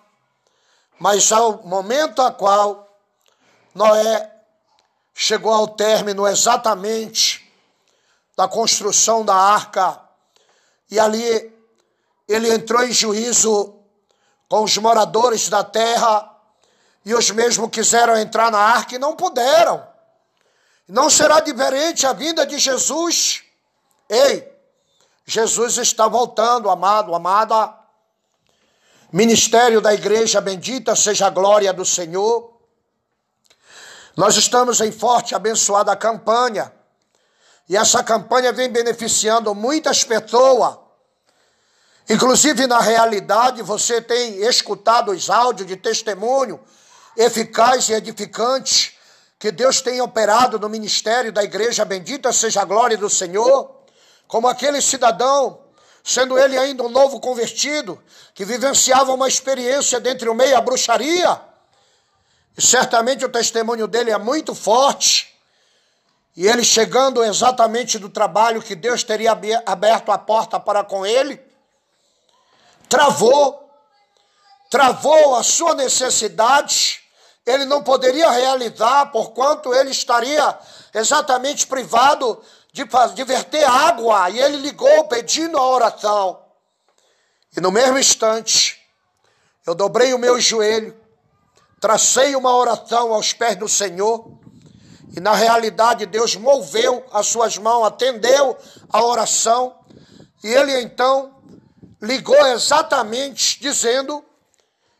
Mas 0.98 1.30
ao 1.30 1.62
momento 1.64 2.22
a 2.22 2.32
qual 2.32 2.88
Noé 3.74 4.32
chegou 5.14 5.52
ao 5.52 5.68
término 5.68 6.26
exatamente 6.26 7.45
da 8.36 8.46
construção 8.46 9.24
da 9.24 9.34
arca. 9.34 10.00
E 10.90 11.00
ali 11.00 11.52
ele 12.28 12.52
entrou 12.52 12.84
em 12.84 12.92
juízo 12.92 13.74
com 14.48 14.62
os 14.62 14.76
moradores 14.76 15.48
da 15.48 15.64
terra, 15.64 16.32
e 17.04 17.14
os 17.14 17.30
mesmos 17.30 17.70
quiseram 17.70 18.16
entrar 18.16 18.50
na 18.50 18.58
arca 18.58 18.94
e 18.94 18.98
não 18.98 19.16
puderam. 19.16 19.86
Não 20.88 21.08
será 21.08 21.40
diferente 21.40 22.06
a 22.06 22.12
vinda 22.12 22.44
de 22.44 22.58
Jesus. 22.58 23.42
Ei, 24.08 24.52
Jesus 25.24 25.78
está 25.78 26.06
voltando, 26.06 26.68
amado, 26.68 27.14
amada. 27.14 27.74
Ministério 29.12 29.80
da 29.80 29.94
igreja 29.94 30.40
bendita 30.40 30.94
seja 30.94 31.26
a 31.26 31.30
glória 31.30 31.72
do 31.72 31.84
Senhor. 31.84 32.56
Nós 34.16 34.36
estamos 34.36 34.80
em 34.80 34.90
forte 34.90 35.34
abençoada 35.34 35.94
campanha 35.96 36.75
e 37.68 37.76
essa 37.76 38.02
campanha 38.02 38.52
vem 38.52 38.70
beneficiando 38.70 39.54
muitas 39.54 40.04
pessoas. 40.04 40.76
Inclusive, 42.08 42.66
na 42.66 42.80
realidade, 42.80 43.62
você 43.62 44.00
tem 44.00 44.36
escutado 44.44 45.10
os 45.10 45.28
áudios 45.28 45.66
de 45.66 45.76
testemunho 45.76 46.60
eficaz 47.16 47.88
e 47.88 47.94
edificante 47.94 48.96
que 49.38 49.50
Deus 49.50 49.80
tem 49.80 50.00
operado 50.00 50.58
no 50.58 50.68
ministério 50.68 51.32
da 51.32 51.42
igreja. 51.42 51.84
Bendita 51.84 52.32
seja 52.32 52.62
a 52.62 52.64
glória 52.64 52.96
do 52.96 53.10
Senhor. 53.10 53.74
Como 54.28 54.46
aquele 54.46 54.80
cidadão, 54.80 55.60
sendo 56.04 56.38
ele 56.38 56.56
ainda 56.56 56.84
um 56.84 56.88
novo 56.88 57.18
convertido, 57.18 58.00
que 58.32 58.44
vivenciava 58.44 59.12
uma 59.12 59.26
experiência 59.26 59.98
dentro 59.98 60.30
o 60.30 60.34
meio 60.34 60.56
a 60.56 60.60
bruxaria. 60.60 61.40
E 62.56 62.62
certamente 62.62 63.24
o 63.24 63.28
testemunho 63.28 63.88
dele 63.88 64.12
é 64.12 64.18
muito 64.18 64.54
forte 64.54 65.35
e 66.36 66.46
ele 66.46 66.62
chegando 66.62 67.24
exatamente 67.24 67.98
do 67.98 68.10
trabalho 68.10 68.60
que 68.60 68.74
Deus 68.74 69.02
teria 69.02 69.32
aberto 69.64 70.12
a 70.12 70.18
porta 70.18 70.60
para 70.60 70.84
com 70.84 71.06
ele, 71.06 71.40
travou, 72.90 73.70
travou 74.70 75.36
a 75.36 75.42
sua 75.42 75.74
necessidade, 75.74 77.00
ele 77.46 77.64
não 77.64 77.82
poderia 77.82 78.30
realizar, 78.30 79.06
porquanto 79.06 79.72
ele 79.72 79.90
estaria 79.90 80.58
exatamente 80.92 81.66
privado 81.66 82.42
de, 82.70 82.84
de 83.14 83.24
verter 83.24 83.64
água, 83.64 84.28
e 84.28 84.38
ele 84.38 84.58
ligou 84.58 85.04
pedindo 85.04 85.56
a 85.56 85.66
oração. 85.66 86.44
E 87.56 87.60
no 87.62 87.72
mesmo 87.72 87.98
instante, 87.98 88.78
eu 89.66 89.74
dobrei 89.74 90.12
o 90.12 90.18
meu 90.18 90.38
joelho, 90.38 90.94
tracei 91.80 92.36
uma 92.36 92.54
oração 92.54 93.14
aos 93.14 93.32
pés 93.32 93.56
do 93.56 93.68
Senhor, 93.68 94.38
e 95.14 95.20
na 95.20 95.34
realidade 95.34 96.06
Deus 96.06 96.36
moveu 96.36 97.04
as 97.12 97.26
suas 97.26 97.58
mãos, 97.58 97.84
atendeu 97.84 98.56
a 98.90 99.02
oração, 99.04 99.78
e 100.42 100.48
ele 100.48 100.80
então 100.80 101.34
ligou 102.00 102.46
exatamente 102.48 103.60
dizendo 103.60 104.24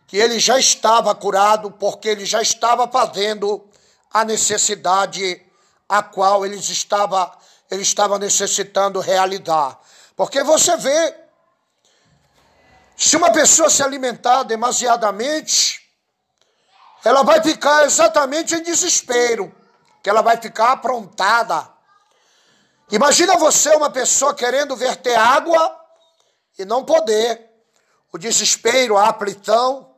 que 0.07 0.17
ele 0.17 0.39
já 0.39 0.59
estava 0.59 1.15
curado, 1.15 1.71
porque 1.73 2.09
ele 2.09 2.25
já 2.25 2.41
estava 2.41 2.87
fazendo 2.87 3.69
a 4.13 4.25
necessidade 4.25 5.43
a 5.89 6.03
qual 6.03 6.47
ele 6.47 6.57
estava, 6.57 7.37
ele 7.71 7.83
estava 7.83 8.19
necessitando 8.19 9.01
realizar. 9.01 9.79
Porque 10.15 10.43
você 10.43 10.77
vê, 10.77 11.15
se 12.97 13.17
uma 13.17 13.31
pessoa 13.33 13.69
se 13.69 13.83
alimentar 13.83 14.45
demasiadamente, 14.45 15.81
ela 17.05 17.23
vai 17.23 17.43
ficar 17.43 17.85
exatamente 17.85 18.55
em 18.55 18.63
desespero 18.63 19.55
que 20.07 20.11
ela 20.11 20.23
vai 20.23 20.37
ficar 20.37 20.71
aprontada. 20.71 21.69
Imagina 22.93 23.37
você, 23.37 23.75
uma 23.75 23.91
pessoa 23.91 24.33
querendo 24.33 24.77
verter 24.77 25.17
água 25.17 25.77
e 26.57 26.65
não 26.65 26.85
poder. 26.85 27.51
O 28.13 28.17
desespero, 28.17 28.97
a 28.97 29.09
aflição 29.09 29.97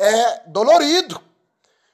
é 0.00 0.42
dolorido. 0.48 1.22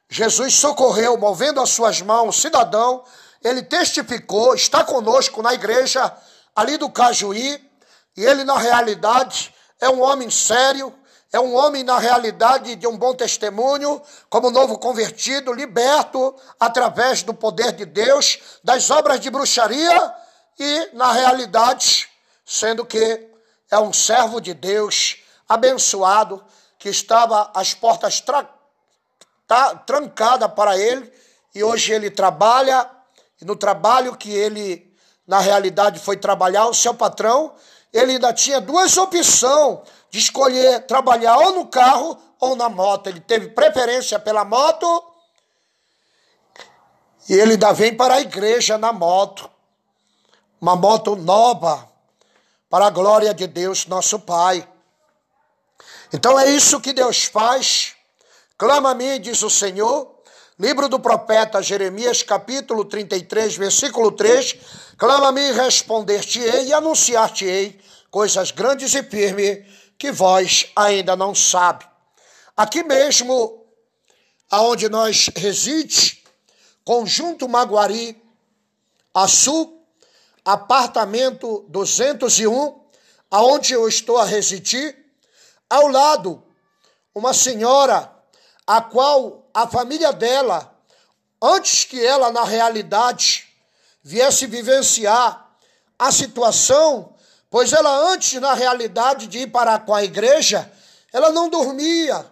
Jesus 0.09 0.55
socorreu, 0.55 1.19
movendo 1.19 1.61
as 1.61 1.69
suas 1.69 2.01
mãos, 2.01 2.41
cidadão, 2.41 3.05
ele 3.45 3.63
testificou, 3.63 4.55
está 4.55 4.83
conosco 4.83 5.43
na 5.43 5.53
igreja 5.53 6.11
ali 6.55 6.79
do 6.79 6.89
Cajuí, 6.89 7.71
e 8.17 8.25
ele, 8.25 8.45
na 8.45 8.57
realidade, 8.57 9.55
é 9.79 9.91
um 9.91 10.01
homem 10.01 10.31
sério, 10.31 10.91
é 11.37 11.41
um 11.41 11.55
homem, 11.55 11.85
na 11.85 11.99
realidade, 11.99 12.75
de 12.77 12.87
um 12.87 12.97
bom 12.97 13.15
testemunho, 13.15 14.01
como 14.31 14.51
novo 14.51 14.79
convertido, 14.79 15.53
liberto 15.53 16.35
através 16.59 17.23
do 17.23 17.35
poder 17.35 17.73
de 17.73 17.85
Deus, 17.85 18.39
das 18.65 18.91
obras 18.91 19.21
de 19.21 19.29
bruxaria 19.29 20.15
e, 20.59 20.89
na 20.95 21.13
realidade, 21.13 22.09
sendo 22.43 22.87
que 22.87 23.29
é 23.71 23.79
um 23.79 23.93
servo 23.93 24.41
de 24.41 24.55
Deus 24.55 25.19
abençoado, 25.47 26.43
que 26.79 26.89
estava 26.89 27.51
as 27.55 27.75
portas 27.75 28.19
tra 28.21 28.49
tá, 29.47 29.75
trancadas 29.75 30.51
para 30.53 30.79
ele, 30.79 31.13
e 31.55 31.63
hoje 31.63 31.93
ele 31.93 32.11
trabalha, 32.11 32.89
e 33.41 33.45
no 33.45 33.57
trabalho 33.57 34.17
que 34.17 34.31
ele, 34.31 34.91
na 35.27 35.41
realidade, 35.41 36.01
foi 36.01 36.17
trabalhar, 36.17 36.67
o 36.67 36.75
seu 36.75 36.95
patrão, 36.95 37.55
ele 37.93 38.13
ainda 38.13 38.33
tinha 38.33 38.59
duas 38.59 38.97
opções 38.97 39.81
de 40.17 40.21
escolher 40.21 40.87
trabalhar 40.87 41.37
ou 41.37 41.53
no 41.53 41.67
carro 41.67 42.19
ou 42.41 42.57
na 42.57 42.71
moto. 42.71 43.07
Ele 43.07 43.21
teve 43.21 43.51
preferência 43.51 44.19
pela 44.19 44.47
moto 44.47 45.05
e 47.29 47.35
ele 47.35 47.53
ainda 47.53 47.71
vem 47.75 47.95
para 47.95 48.15
a 48.15 48.21
igreja 48.23 48.79
na 48.79 48.95
moto. 48.95 49.51
Uma 50.59 50.75
moto 50.75 51.17
nova, 51.17 51.87
para 52.71 52.87
a 52.87 52.91
glória 52.91 53.35
de 53.35 53.47
Deus, 53.47 53.85
nosso 53.87 54.19
Pai. 54.19 54.67
Então 56.11 56.41
é 56.41 56.49
isso 56.49 56.81
que 56.81 56.95
Deus 56.95 57.25
faz. 57.25 57.95
Clama 58.57 58.93
a 58.93 58.95
mim, 58.95 59.21
diz 59.21 59.43
o 59.43 59.51
Senhor. 59.51 60.17
Livro 60.59 60.89
do 60.89 60.99
profeta 60.99 61.61
Jeremias, 61.61 62.23
capítulo 62.23 62.87
33, 62.87 63.55
versículo 63.57 64.13
3. 64.13 64.57
Clama 64.97 65.29
a 65.29 65.33
mim 65.33 65.53
responder-te-ei 65.53 66.69
e 66.69 66.73
anunciar-te-ei 66.73 67.79
coisas 68.11 68.51
grandes 68.51 68.95
e 68.95 69.03
firmes 69.03 69.76
que 69.99 70.13
vós 70.13 70.71
ainda 70.75 71.17
não 71.17 71.35
sabe. 71.35 71.87
Aqui 72.57 72.83
mesmo, 72.83 73.67
aonde 74.51 74.89
nós 74.89 75.29
reside, 75.35 76.25
Conjunto 76.85 77.49
Maguari, 77.49 78.23
Açu, 79.13 79.81
apartamento 80.45 81.65
201, 81.69 82.81
aonde 83.31 83.73
eu 83.73 83.89
estou 83.89 84.19
a 84.19 84.25
residir, 84.25 84.97
ao 85.69 85.89
lado, 85.89 86.43
uma 87.15 87.35
senhora, 87.35 88.13
a 88.67 88.81
qual 88.81 89.49
a 89.53 89.67
família 89.67 90.13
dela, 90.13 90.73
antes 91.43 91.85
que 91.85 92.05
ela, 92.05 92.31
na 92.31 92.45
realidade, 92.45 93.49
viesse 94.03 94.47
vivenciar 94.47 95.51
a 95.99 96.13
situação 96.13 97.16
Pois 97.51 97.73
ela, 97.73 98.13
antes, 98.13 98.41
na 98.41 98.55
realidade, 98.55 99.27
de 99.27 99.39
ir 99.41 99.47
para 99.49 99.79
com 99.79 99.95
a 99.95 100.03
igreja, 100.03 100.71
ela 101.13 101.31
não 101.31 101.49
dormia. 101.49 102.27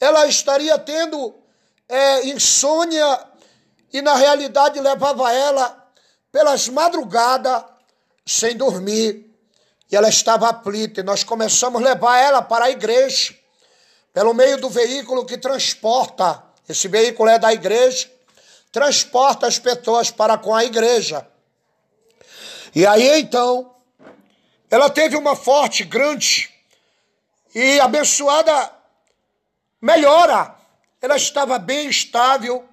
Ela 0.00 0.26
estaria 0.26 0.78
tendo 0.78 1.34
é, 1.88 2.26
insônia 2.28 3.20
e, 3.92 4.00
na 4.00 4.14
realidade, 4.14 4.80
levava 4.80 5.32
ela 5.32 5.88
pelas 6.32 6.68
madrugadas 6.68 7.64
sem 8.26 8.56
dormir. 8.56 9.28
E 9.90 9.96
ela 9.96 10.08
estava 10.08 10.50
aflita. 10.50 11.00
E 11.00 11.04
nós 11.04 11.24
começamos 11.24 11.80
a 11.80 11.84
levar 11.84 12.18
ela 12.18 12.42
para 12.42 12.66
a 12.66 12.70
igreja, 12.70 13.34
pelo 14.12 14.34
meio 14.34 14.60
do 14.60 14.68
veículo 14.68 15.24
que 15.24 15.38
transporta. 15.38 16.42
Esse 16.68 16.88
veículo 16.88 17.30
é 17.30 17.38
da 17.38 17.52
igreja, 17.52 18.10
transporta 18.70 19.46
as 19.46 19.58
pessoas 19.58 20.10
para 20.10 20.36
com 20.36 20.54
a 20.54 20.64
igreja. 20.64 21.26
E 22.74 22.86
aí 22.86 23.20
então, 23.20 23.74
ela 24.70 24.90
teve 24.90 25.16
uma 25.16 25.34
forte, 25.34 25.84
grande 25.84 26.50
e 27.54 27.80
abençoada 27.80 28.70
melhora. 29.80 30.54
Ela 31.00 31.16
estava 31.16 31.58
bem 31.58 31.88
estável, 31.88 32.68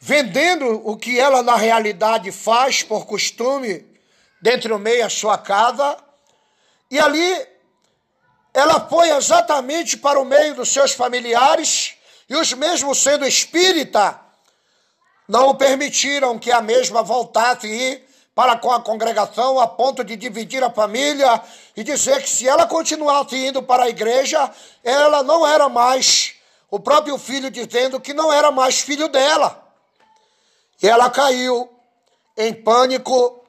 vendendo 0.00 0.82
o 0.88 0.96
que 0.96 1.18
ela 1.18 1.42
na 1.42 1.56
realidade 1.56 2.30
faz 2.30 2.82
por 2.82 3.06
costume 3.06 3.84
dentro 4.40 4.68
do 4.70 4.78
meio 4.78 5.04
a 5.04 5.10
sua 5.10 5.36
casa. 5.36 5.96
E 6.90 6.98
ali 6.98 7.46
ela 8.54 8.88
foi 8.88 9.10
exatamente 9.10 9.96
para 9.96 10.20
o 10.20 10.24
meio 10.24 10.54
dos 10.54 10.68
seus 10.68 10.92
familiares 10.92 11.94
e 12.28 12.36
os 12.36 12.52
mesmos 12.52 12.98
sendo 13.02 13.26
espírita 13.26 14.20
não 15.28 15.54
permitiram 15.54 16.38
que 16.38 16.50
a 16.50 16.60
mesma 16.60 17.02
voltasse 17.02 17.66
e 17.66 18.07
para 18.38 18.56
com 18.56 18.70
a 18.70 18.80
congregação 18.80 19.58
a 19.58 19.66
ponto 19.66 20.04
de 20.04 20.14
dividir 20.14 20.62
a 20.62 20.70
família 20.70 21.42
e 21.76 21.82
dizer 21.82 22.22
que 22.22 22.30
se 22.30 22.48
ela 22.48 22.68
continuasse 22.68 23.34
indo 23.34 23.60
para 23.64 23.82
a 23.82 23.88
igreja, 23.88 24.48
ela 24.84 25.24
não 25.24 25.44
era 25.44 25.68
mais, 25.68 26.36
o 26.70 26.78
próprio 26.78 27.18
filho 27.18 27.50
dizendo 27.50 27.98
que 27.98 28.14
não 28.14 28.32
era 28.32 28.52
mais 28.52 28.78
filho 28.78 29.08
dela. 29.08 29.60
E 30.80 30.86
ela 30.86 31.10
caiu 31.10 31.68
em 32.36 32.54
pânico, 32.54 33.44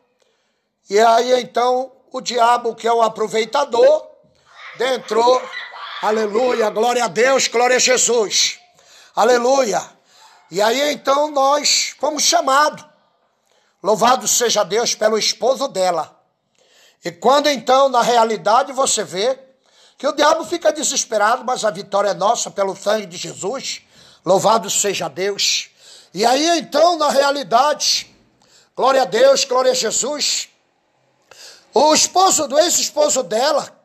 e 0.89 0.99
aí 0.99 1.39
então 1.39 1.91
o 2.12 2.19
diabo, 2.19 2.73
que 2.73 2.88
é 2.88 2.91
o 2.91 3.04
aproveitador, 3.04 4.08
entrou, 4.80 5.39
aleluia, 6.02 6.67
glória 6.71 7.06
a 7.06 7.08
Deus, 7.08 7.47
glória 7.47 7.75
a 7.75 7.80
Jesus, 7.80 8.60
aleluia. 9.15 9.84
E 10.49 10.60
aí 10.60 10.93
então 10.93 11.30
nós 11.30 11.95
fomos 11.99 12.23
chamados 12.23 12.88
Louvado 13.81 14.27
seja 14.27 14.63
Deus 14.63 14.93
pelo 14.93 15.17
esposo 15.17 15.67
dela. 15.67 16.17
E 17.03 17.11
quando 17.11 17.47
então, 17.47 17.87
na 17.87 18.01
realidade, 18.01 18.73
você 18.73 19.03
vê 19.03 19.39
que 19.97 20.07
o 20.07 20.11
diabo 20.11 20.43
fica 20.43 20.71
desesperado, 20.71 21.43
mas 21.45 21.63
a 21.63 21.71
vitória 21.71 22.09
é 22.09 22.13
nossa 22.13 22.51
pelo 22.51 22.75
sangue 22.75 23.05
de 23.05 23.17
Jesus. 23.17 23.81
Louvado 24.25 24.69
seja 24.69 25.07
Deus. 25.07 25.69
E 26.13 26.25
aí 26.25 26.59
então, 26.59 26.97
na 26.97 27.09
realidade, 27.09 28.13
glória 28.75 29.03
a 29.03 29.05
Deus, 29.05 29.45
glória 29.45 29.71
a 29.71 29.75
Jesus. 29.75 30.49
O 31.73 31.93
esposo 31.93 32.47
do 32.47 32.59
ex-esposo 32.59 33.23
dela 33.23 33.77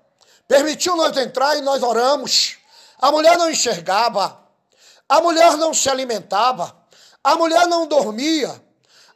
permitiu 0.48 0.96
nós 0.96 1.16
entrar 1.16 1.56
e 1.56 1.60
nós 1.60 1.82
oramos. 1.82 2.56
A 2.98 3.12
mulher 3.12 3.36
não 3.36 3.50
enxergava, 3.50 4.40
a 5.08 5.20
mulher 5.20 5.56
não 5.56 5.74
se 5.74 5.88
alimentava, 5.90 6.74
a 7.22 7.36
mulher 7.36 7.66
não 7.68 7.86
dormia, 7.86 8.63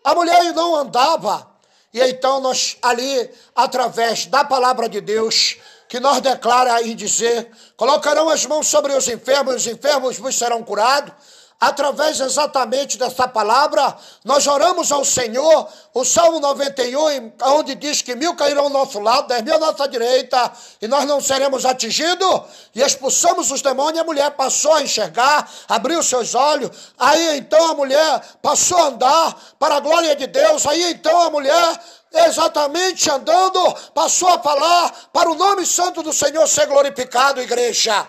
a 0.08 0.14
mulher 0.14 0.54
não 0.54 0.74
andava. 0.74 1.46
E 1.92 2.00
então 2.00 2.40
nós 2.40 2.78
ali, 2.80 3.30
através 3.54 4.24
da 4.24 4.42
palavra 4.42 4.88
de 4.88 5.02
Deus, 5.02 5.58
que 5.86 6.00
nós 6.00 6.22
declara 6.22 6.80
e 6.80 6.94
dizer, 6.94 7.50
colocarão 7.76 8.30
as 8.30 8.46
mãos 8.46 8.66
sobre 8.68 8.94
os 8.94 9.06
enfermos, 9.06 9.56
os 9.56 9.66
enfermos 9.66 10.16
vos 10.16 10.34
serão 10.34 10.62
curados 10.62 11.12
através 11.60 12.20
exatamente 12.20 12.96
dessa 12.96 13.26
palavra, 13.26 13.96
nós 14.24 14.46
oramos 14.46 14.92
ao 14.92 15.04
Senhor, 15.04 15.68
o 15.92 16.04
Salmo 16.04 16.38
91, 16.38 17.32
onde 17.42 17.74
diz 17.74 18.00
que 18.00 18.14
mil 18.14 18.36
cairão 18.36 18.64
ao 18.64 18.70
nosso 18.70 19.00
lado, 19.00 19.26
dez 19.26 19.42
mil 19.42 19.54
à 19.54 19.58
nossa 19.58 19.88
direita, 19.88 20.52
e 20.80 20.86
nós 20.86 21.04
não 21.04 21.20
seremos 21.20 21.64
atingidos, 21.64 22.42
e 22.74 22.80
expulsamos 22.80 23.50
os 23.50 23.60
demônios, 23.60 24.00
a 24.00 24.04
mulher 24.04 24.30
passou 24.32 24.72
a 24.74 24.82
enxergar, 24.82 25.50
abriu 25.68 26.00
seus 26.02 26.34
olhos, 26.34 26.70
aí 26.96 27.38
então 27.38 27.72
a 27.72 27.74
mulher 27.74 28.22
passou 28.40 28.78
a 28.78 28.86
andar 28.86 29.36
para 29.58 29.76
a 29.76 29.80
glória 29.80 30.14
de 30.14 30.28
Deus, 30.28 30.64
aí 30.64 30.92
então 30.92 31.20
a 31.22 31.30
mulher 31.30 31.80
exatamente 32.12 33.10
andando, 33.10 33.74
passou 33.92 34.28
a 34.28 34.38
falar 34.38 34.94
para 35.12 35.28
o 35.28 35.34
nome 35.34 35.66
santo 35.66 36.02
do 36.04 36.12
Senhor 36.12 36.46
ser 36.46 36.66
glorificado, 36.66 37.40
igreja. 37.40 38.06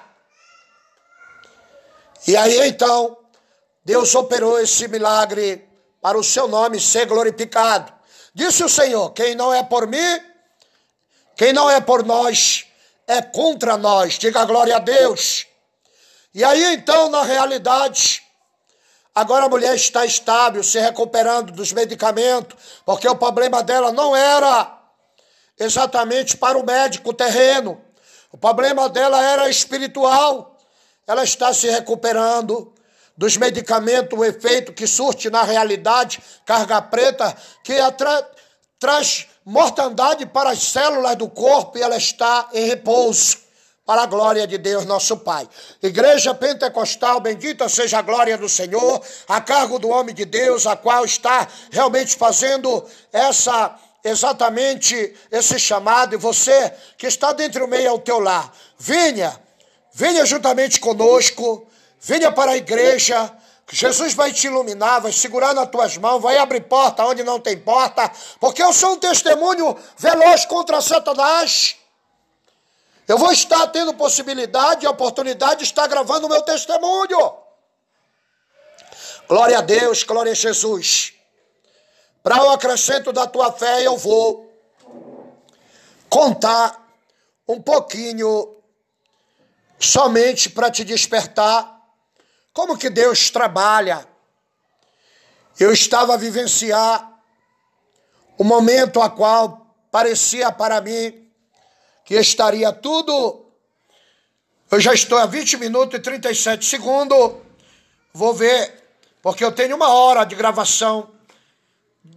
E 2.27 2.35
aí 2.35 2.67
então, 2.67 3.18
Deus 3.83 4.13
operou 4.15 4.59
esse 4.59 4.87
milagre 4.87 5.67
para 6.01 6.17
o 6.17 6.23
seu 6.23 6.47
nome 6.47 6.79
ser 6.79 7.05
glorificado. 7.05 7.91
Disse 8.33 8.63
o 8.63 8.69
Senhor: 8.69 9.11
quem 9.11 9.35
não 9.35 9.53
é 9.53 9.63
por 9.63 9.87
mim, 9.87 10.19
quem 11.35 11.53
não 11.53 11.69
é 11.69 11.79
por 11.79 12.05
nós, 12.05 12.65
é 13.07 13.21
contra 13.21 13.77
nós. 13.77 14.17
Diga 14.17 14.45
glória 14.45 14.75
a 14.75 14.79
Deus. 14.79 15.47
E 16.33 16.43
aí 16.43 16.73
então, 16.73 17.09
na 17.09 17.23
realidade, 17.23 18.21
agora 19.15 19.45
a 19.45 19.49
mulher 19.49 19.75
está 19.75 20.05
estável, 20.05 20.63
se 20.63 20.79
recuperando 20.79 21.51
dos 21.51 21.73
medicamentos, 21.73 22.57
porque 22.85 23.07
o 23.07 23.15
problema 23.15 23.63
dela 23.63 23.91
não 23.91 24.15
era 24.15 24.77
exatamente 25.57 26.37
para 26.37 26.57
o 26.57 26.65
médico 26.65 27.13
terreno. 27.13 27.81
O 28.31 28.37
problema 28.37 28.87
dela 28.87 29.21
era 29.23 29.49
espiritual. 29.49 30.55
Ela 31.07 31.23
está 31.23 31.51
se 31.53 31.67
recuperando 31.67 32.71
dos 33.19 33.35
medicamentos, 33.35 34.17
o 34.17 34.23
efeito 34.23 34.71
que 34.71 34.87
surte 34.87 35.29
na 35.29 35.43
realidade, 35.43 36.21
carga 36.45 36.81
preta, 36.81 37.35
que 37.61 37.73
atra, 37.73 38.25
traz 38.79 39.27
mortandade 39.43 40.25
para 40.25 40.51
as 40.51 40.63
células 40.63 41.17
do 41.17 41.27
corpo 41.27 41.77
e 41.77 41.81
ela 41.81 41.97
está 41.97 42.47
em 42.53 42.65
repouso. 42.65 43.37
Para 43.85 44.03
a 44.03 44.05
glória 44.05 44.47
de 44.47 44.57
Deus, 44.57 44.85
nosso 44.85 45.17
Pai. 45.17 45.49
Igreja 45.83 46.33
Pentecostal, 46.33 47.19
bendita 47.19 47.67
seja 47.67 47.97
a 47.99 48.01
glória 48.01 48.37
do 48.37 48.47
Senhor, 48.47 49.01
a 49.27 49.41
cargo 49.41 49.79
do 49.79 49.89
homem 49.89 50.15
de 50.15 50.23
Deus, 50.23 50.65
a 50.65 50.77
qual 50.77 51.03
está 51.03 51.45
realmente 51.71 52.15
fazendo 52.15 52.85
essa 53.11 53.77
exatamente 54.01 55.13
esse 55.29 55.59
chamado, 55.59 56.15
e 56.15 56.17
você 56.17 56.71
que 56.97 57.05
está 57.05 57.33
dentro 57.33 57.65
do 57.65 57.67
meio 57.67 57.89
ao 57.89 57.99
teu 57.99 58.19
lar, 58.19 58.53
vinha 58.77 59.37
venha 59.91 60.25
juntamente 60.25 60.79
conosco, 60.79 61.67
venha 61.99 62.31
para 62.31 62.51
a 62.51 62.57
igreja, 62.57 63.31
Jesus 63.71 64.13
vai 64.13 64.31
te 64.31 64.47
iluminar, 64.47 65.01
vai 65.01 65.11
segurar 65.11 65.53
nas 65.53 65.69
tuas 65.69 65.95
mãos, 65.97 66.21
vai 66.21 66.37
abrir 66.37 66.61
porta 66.61 67.05
onde 67.05 67.23
não 67.23 67.39
tem 67.39 67.57
porta, 67.59 68.11
porque 68.39 68.63
eu 68.63 68.73
sou 68.73 68.93
um 68.93 68.97
testemunho 68.97 69.77
veloz 69.97 70.45
contra 70.45 70.81
Satanás. 70.81 71.75
Eu 73.07 73.17
vou 73.17 73.31
estar 73.31 73.67
tendo 73.67 73.93
possibilidade 73.93 74.85
e 74.85 74.87
oportunidade 74.87 75.59
de 75.59 75.63
estar 75.65 75.87
gravando 75.87 76.27
o 76.27 76.29
meu 76.29 76.41
testemunho. 76.41 77.33
Glória 79.27 79.59
a 79.59 79.61
Deus, 79.61 80.03
glória 80.03 80.31
a 80.31 80.35
Jesus. 80.35 81.13
Para 82.23 82.43
o 82.43 82.49
acrescento 82.49 83.13
da 83.13 83.27
tua 83.27 83.51
fé, 83.51 83.85
eu 83.85 83.97
vou 83.97 84.51
contar 86.09 86.87
um 87.47 87.61
pouquinho, 87.61 88.55
somente 89.79 90.49
para 90.49 90.69
te 90.69 90.83
despertar, 90.83 91.78
como 92.53 92.77
que 92.77 92.89
Deus 92.89 93.29
trabalha. 93.29 94.07
Eu 95.59 95.71
estava 95.71 96.13
a 96.13 96.17
vivenciar 96.17 97.09
o 98.37 98.43
momento 98.43 99.01
a 99.01 99.09
qual 99.09 99.75
parecia 99.91 100.51
para 100.51 100.79
mim 100.81 101.29
que 102.05 102.15
estaria 102.15 102.71
tudo. 102.71 103.45
Eu 104.71 104.79
já 104.79 104.93
estou 104.93 105.17
a 105.17 105.25
20 105.25 105.57
minutos 105.57 105.99
e 105.99 106.01
37 106.01 106.65
segundos. 106.65 107.33
Vou 108.13 108.33
ver, 108.33 108.83
porque 109.21 109.43
eu 109.43 109.51
tenho 109.51 109.75
uma 109.75 109.89
hora 109.89 110.23
de 110.23 110.35
gravação 110.35 111.09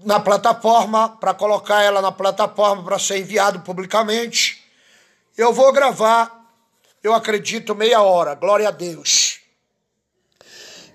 na 0.05 0.19
plataforma, 0.19 1.09
para 1.17 1.35
colocar 1.35 1.83
ela 1.83 2.01
na 2.01 2.11
plataforma 2.11 2.83
para 2.83 2.99
ser 2.99 3.19
enviado 3.19 3.61
publicamente. 3.61 4.65
Eu 5.37 5.53
vou 5.53 5.73
gravar, 5.73 6.47
eu 7.03 7.15
acredito, 7.15 7.75
meia 7.75 8.03
hora. 8.03 8.35
Glória 8.35 8.69
a 8.69 8.71
Deus. 8.71 9.22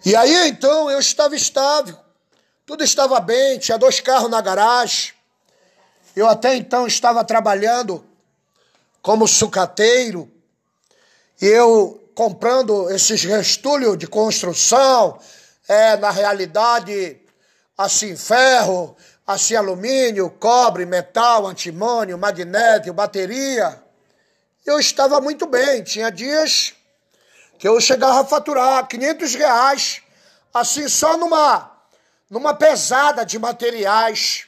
E 0.07 0.15
aí 0.15 0.47
então 0.47 0.89
eu 0.89 0.99
estava 0.99 1.35
estável, 1.35 1.97
tudo 2.65 2.81
estava 2.81 3.19
bem, 3.19 3.59
tinha 3.59 3.77
dois 3.77 3.99
carros 3.99 4.29
na 4.29 4.39
garagem. 4.39 5.11
Eu 6.15 6.29
até 6.29 6.55
então 6.55 6.87
estava 6.87 7.25
trabalhando 7.25 8.05
como 9.01 9.27
sucateiro, 9.27 10.31
e 11.41 11.45
eu 11.45 12.09
comprando 12.15 12.89
esses 12.89 13.21
restulhos 13.25 13.97
de 13.97 14.07
construção, 14.07 15.19
é, 15.67 15.97
na 15.97 16.09
realidade, 16.09 17.19
assim, 17.77 18.15
ferro, 18.15 18.95
assim, 19.27 19.55
alumínio, 19.55 20.29
cobre, 20.39 20.85
metal, 20.85 21.45
antimônio, 21.45 22.17
magnésio, 22.17 22.93
bateria. 22.93 23.77
Eu 24.65 24.79
estava 24.79 25.19
muito 25.19 25.45
bem, 25.45 25.83
tinha 25.83 26.09
dias 26.09 26.76
que 27.57 27.67
eu 27.67 27.79
chegava 27.81 28.21
a 28.21 28.25
faturar 28.25 28.87
500 28.87 29.35
reais, 29.35 30.01
assim, 30.53 30.87
só 30.87 31.17
numa, 31.17 31.71
numa 32.29 32.53
pesada 32.53 33.25
de 33.25 33.39
materiais, 33.39 34.45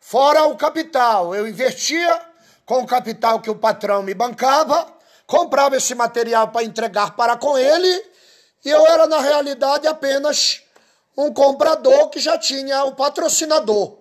fora 0.00 0.44
o 0.44 0.56
capital. 0.56 1.34
Eu 1.34 1.48
investia 1.48 2.20
com 2.64 2.82
o 2.82 2.86
capital 2.86 3.40
que 3.40 3.50
o 3.50 3.56
patrão 3.56 4.02
me 4.02 4.14
bancava, 4.14 4.86
comprava 5.26 5.76
esse 5.76 5.94
material 5.94 6.48
para 6.48 6.64
entregar 6.64 7.16
para 7.16 7.36
com 7.36 7.58
ele, 7.58 8.04
e 8.64 8.70
eu 8.70 8.86
era, 8.86 9.06
na 9.06 9.20
realidade, 9.20 9.86
apenas 9.86 10.62
um 11.16 11.32
comprador 11.32 12.10
que 12.10 12.20
já 12.20 12.38
tinha 12.38 12.84
o 12.84 12.94
patrocinador. 12.94 13.96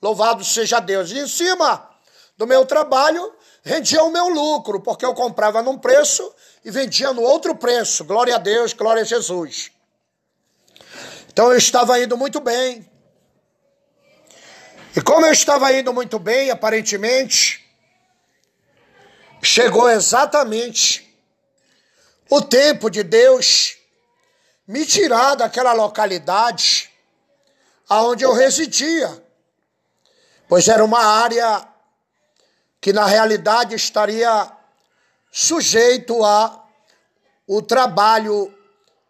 Louvado 0.00 0.44
seja 0.44 0.80
Deus. 0.80 1.10
E 1.10 1.18
em 1.18 1.28
cima 1.28 1.88
do 2.36 2.46
meu 2.46 2.64
trabalho, 2.64 3.32
rendia 3.62 4.02
o 4.02 4.10
meu 4.10 4.28
lucro, 4.28 4.80
porque 4.80 5.04
eu 5.04 5.14
comprava 5.14 5.62
num 5.62 5.78
preço 5.78 6.32
e 6.68 6.70
vendia 6.70 7.14
no 7.14 7.22
outro 7.22 7.56
preço. 7.56 8.04
Glória 8.04 8.34
a 8.34 8.38
Deus, 8.38 8.74
glória 8.74 9.00
a 9.00 9.04
Jesus. 9.06 9.72
Então 11.32 11.50
eu 11.50 11.56
estava 11.56 11.98
indo 11.98 12.14
muito 12.14 12.40
bem. 12.40 12.86
E 14.94 15.00
como 15.00 15.24
eu 15.24 15.32
estava 15.32 15.72
indo 15.72 15.94
muito 15.94 16.18
bem, 16.18 16.50
aparentemente, 16.50 17.66
chegou 19.42 19.88
exatamente 19.88 21.08
o 22.28 22.42
tempo 22.42 22.90
de 22.90 23.02
Deus 23.02 23.78
me 24.66 24.84
tirar 24.84 25.36
daquela 25.36 25.72
localidade 25.72 26.90
aonde 27.88 28.24
eu 28.24 28.34
residia, 28.34 29.24
pois 30.46 30.68
era 30.68 30.84
uma 30.84 31.02
área 31.02 31.66
que 32.78 32.92
na 32.92 33.06
realidade 33.06 33.74
estaria 33.74 34.57
sujeito 35.30 36.24
a 36.24 36.64
o 37.46 37.62
trabalho 37.62 38.54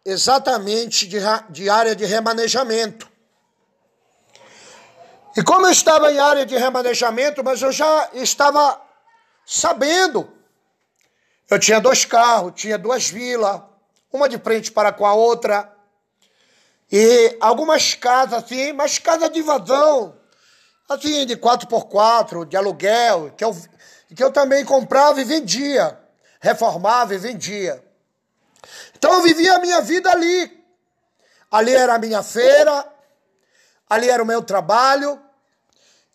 exatamente 0.05 1.07
de, 1.07 1.19
de 1.49 1.69
área 1.69 1.95
de 1.95 2.05
remanejamento. 2.05 3.09
E 5.35 5.43
como 5.43 5.67
eu 5.67 5.71
estava 5.71 6.11
em 6.11 6.19
área 6.19 6.45
de 6.45 6.57
remanejamento, 6.57 7.43
mas 7.43 7.61
eu 7.61 7.71
já 7.71 8.09
estava 8.13 8.81
sabendo. 9.45 10.31
Eu 11.49 11.59
tinha 11.59 11.79
dois 11.79 12.05
carros, 12.05 12.53
tinha 12.55 12.77
duas 12.77 13.09
vilas, 13.09 13.61
uma 14.11 14.29
de 14.29 14.37
frente 14.37 14.71
para 14.71 14.91
com 14.91 15.05
a 15.05 15.13
outra. 15.13 15.71
E 16.91 17.37
algumas 17.39 17.93
casas 17.93 18.43
assim, 18.43 18.73
mas 18.73 18.97
casa 18.97 19.29
de 19.29 19.41
vazão, 19.41 20.17
assim, 20.87 21.25
de 21.25 21.35
4x4, 21.35 22.45
de 22.45 22.57
aluguel, 22.57 23.31
que 23.37 23.43
eu, 23.43 23.55
que 24.15 24.23
eu 24.23 24.31
também 24.31 24.65
comprava 24.65 25.21
e 25.21 25.23
vendia, 25.23 25.98
reformava 26.39 27.13
e 27.13 27.17
vendia. 27.17 27.83
Então 28.95 29.13
eu 29.13 29.21
vivia 29.21 29.55
a 29.55 29.59
minha 29.59 29.81
vida 29.81 30.11
ali. 30.11 30.59
Ali 31.51 31.73
era 31.73 31.95
a 31.95 31.99
minha 31.99 32.21
feira, 32.21 32.87
ali 33.89 34.09
era 34.09 34.21
o 34.21 34.25
meu 34.25 34.43
trabalho, 34.43 35.19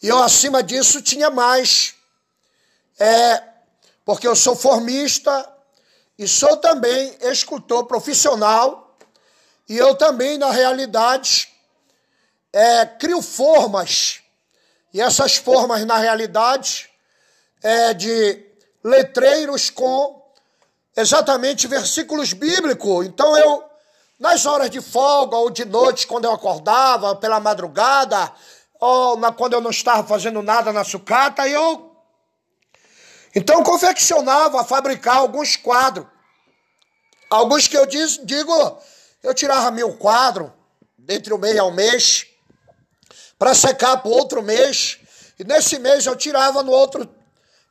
e 0.00 0.08
eu, 0.08 0.22
acima 0.22 0.62
disso, 0.62 1.02
tinha 1.02 1.30
mais 1.30 1.94
é 2.98 3.42
porque 4.04 4.28
eu 4.28 4.36
sou 4.36 4.54
formista 4.54 5.50
e 6.18 6.28
sou 6.28 6.56
também 6.58 7.16
escultor 7.22 7.86
profissional 7.86 8.96
e 9.68 9.76
eu 9.76 9.94
também, 9.94 10.36
na 10.36 10.50
realidade, 10.50 11.48
é, 12.52 12.84
crio 12.84 13.22
formas 13.22 14.20
e 14.92 15.00
essas 15.00 15.36
formas, 15.36 15.84
na 15.84 15.96
realidade, 15.96 16.90
é 17.62 17.94
de 17.94 18.53
letreiros 18.84 19.70
com 19.70 20.22
exatamente 20.94 21.66
versículos 21.66 22.32
bíblicos. 22.32 23.06
Então 23.06 23.36
eu, 23.36 23.64
nas 24.20 24.44
horas 24.44 24.70
de 24.70 24.80
folga 24.80 25.36
ou 25.36 25.48
de 25.50 25.64
noite, 25.64 26.06
quando 26.06 26.26
eu 26.26 26.32
acordava, 26.32 27.16
pela 27.16 27.40
madrugada, 27.40 28.30
ou 28.78 29.16
na, 29.16 29.32
quando 29.32 29.54
eu 29.54 29.60
não 29.60 29.70
estava 29.70 30.06
fazendo 30.06 30.42
nada 30.42 30.72
na 30.72 30.84
sucata, 30.84 31.48
eu 31.48 31.92
então 33.34 33.64
confeccionava, 33.64 34.62
fabricava 34.64 35.20
alguns 35.20 35.56
quadros. 35.56 36.06
Alguns 37.28 37.66
que 37.66 37.76
eu 37.76 37.84
diz, 37.84 38.20
digo, 38.22 38.78
eu 39.22 39.34
tirava 39.34 39.70
mil 39.72 39.96
quadros, 39.96 40.52
dentre 40.96 41.34
o 41.34 41.38
mês 41.38 41.58
ao 41.58 41.72
mês, 41.72 42.26
para 43.36 43.52
secar 43.54 43.96
para 43.96 44.10
outro 44.10 44.40
mês. 44.40 44.98
E 45.36 45.42
nesse 45.42 45.80
mês 45.80 46.06
eu 46.06 46.14
tirava, 46.14 46.62
no 46.62 46.70
outro 46.70 47.08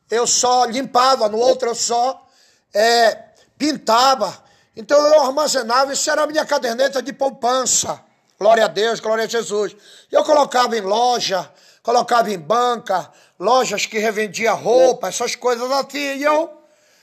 eu 0.10 0.28
só 0.28 0.66
limpava, 0.66 1.30
no 1.30 1.38
outro 1.38 1.70
eu 1.70 1.76
só 1.76 2.28
é, 2.74 3.16
pintava. 3.58 4.44
Então 4.76 4.98
eu 4.98 5.22
armazenava, 5.22 5.94
isso 5.94 6.10
era 6.10 6.24
a 6.24 6.28
minha 6.28 6.46
caderneta 6.46 7.02
de 7.02 7.14
poupança. 7.14 8.02
Glória 8.40 8.66
a 8.66 8.68
Deus, 8.68 9.00
glória 9.00 9.26
a 9.26 9.28
Jesus. 9.28 9.76
Eu 10.12 10.24
colocava 10.24 10.76
em 10.78 10.82
loja, 10.82 11.50
colocava 11.82 12.32
em 12.32 12.40
banca, 12.40 13.12
lojas 13.40 13.86
que 13.86 14.00
revendia 14.00 14.52
roupa, 14.52 15.08
essas 15.08 15.36
coisas 15.36 15.72
assim, 15.72 16.18
e 16.18 16.24
eu 16.24 16.52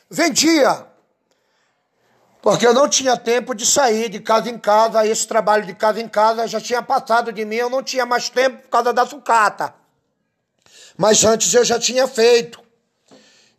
vendia. 0.08 0.86
Porque 2.42 2.66
eu 2.66 2.72
não 2.72 2.88
tinha 2.88 3.16
tempo 3.16 3.54
de 3.54 3.66
sair 3.66 4.08
de 4.08 4.18
casa 4.18 4.48
em 4.48 4.58
casa, 4.58 5.06
esse 5.06 5.26
trabalho 5.26 5.66
de 5.66 5.74
casa 5.74 6.00
em 6.00 6.08
casa 6.08 6.46
já 6.46 6.60
tinha 6.60 6.82
passado 6.82 7.32
de 7.32 7.44
mim, 7.44 7.56
eu 7.56 7.70
não 7.70 7.82
tinha 7.82 8.06
mais 8.06 8.30
tempo 8.30 8.62
por 8.62 8.68
causa 8.70 8.92
da 8.92 9.06
sucata. 9.06 9.74
Mas 10.96 11.24
antes 11.24 11.52
eu 11.52 11.64
já 11.64 11.78
tinha 11.78 12.08
feito. 12.08 12.60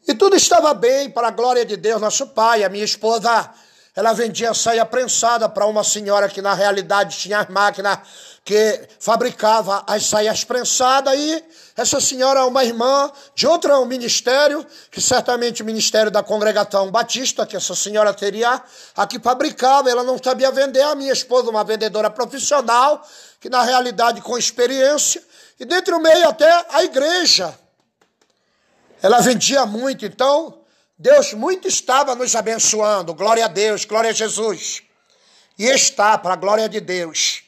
E 0.07 0.15
tudo 0.15 0.35
estava 0.35 0.73
bem, 0.73 1.09
para 1.09 1.27
a 1.27 1.31
glória 1.31 1.63
de 1.63 1.77
Deus, 1.77 2.01
nosso 2.01 2.27
pai. 2.27 2.63
A 2.63 2.69
minha 2.69 2.83
esposa, 2.83 3.51
ela 3.95 4.13
vendia 4.13 4.51
saia 4.53 4.83
prensada 4.83 5.47
para 5.47 5.67
uma 5.67 5.83
senhora 5.83 6.27
que 6.27 6.41
na 6.41 6.55
realidade 6.55 7.17
tinha 7.17 7.39
as 7.39 7.47
máquinas 7.49 7.99
que 8.43 8.87
fabricava 8.99 9.83
as 9.85 10.07
saias 10.07 10.43
prensadas 10.43 11.13
e 11.15 11.43
essa 11.77 12.01
senhora 12.01 12.39
é 12.39 12.43
uma 12.43 12.63
irmã 12.63 13.11
de 13.35 13.45
outro 13.45 13.85
ministério, 13.85 14.65
que 14.89 14.99
certamente 14.99 15.61
o 15.61 15.65
ministério 15.65 16.09
da 16.09 16.23
congregação 16.23 16.89
batista, 16.89 17.45
que 17.45 17.55
essa 17.55 17.75
senhora 17.75 18.11
teria, 18.13 18.61
a 18.95 19.05
que 19.05 19.19
fabricava, 19.19 19.89
ela 19.89 20.03
não 20.03 20.17
sabia 20.21 20.49
vender, 20.51 20.81
a 20.81 20.95
minha 20.95 21.13
esposa, 21.13 21.51
uma 21.51 21.63
vendedora 21.63 22.09
profissional, 22.09 23.07
que 23.39 23.49
na 23.49 23.61
realidade 23.61 24.21
com 24.21 24.37
experiência, 24.37 25.23
e 25.59 25.65
dentro 25.65 25.95
do 25.95 26.01
meio 26.01 26.27
até 26.27 26.65
a 26.69 26.83
igreja. 26.83 27.55
Ela 29.01 29.19
vendia 29.19 29.65
muito, 29.65 30.05
então 30.05 30.61
Deus 30.97 31.33
muito 31.33 31.67
estava 31.67 32.13
nos 32.13 32.35
abençoando. 32.35 33.13
Glória 33.13 33.45
a 33.45 33.47
Deus, 33.47 33.85
glória 33.85 34.11
a 34.11 34.13
Jesus. 34.13 34.83
E 35.57 35.65
está, 35.65 36.17
para 36.17 36.33
a 36.33 36.37
glória 36.37 36.69
de 36.69 36.79
Deus. 36.79 37.43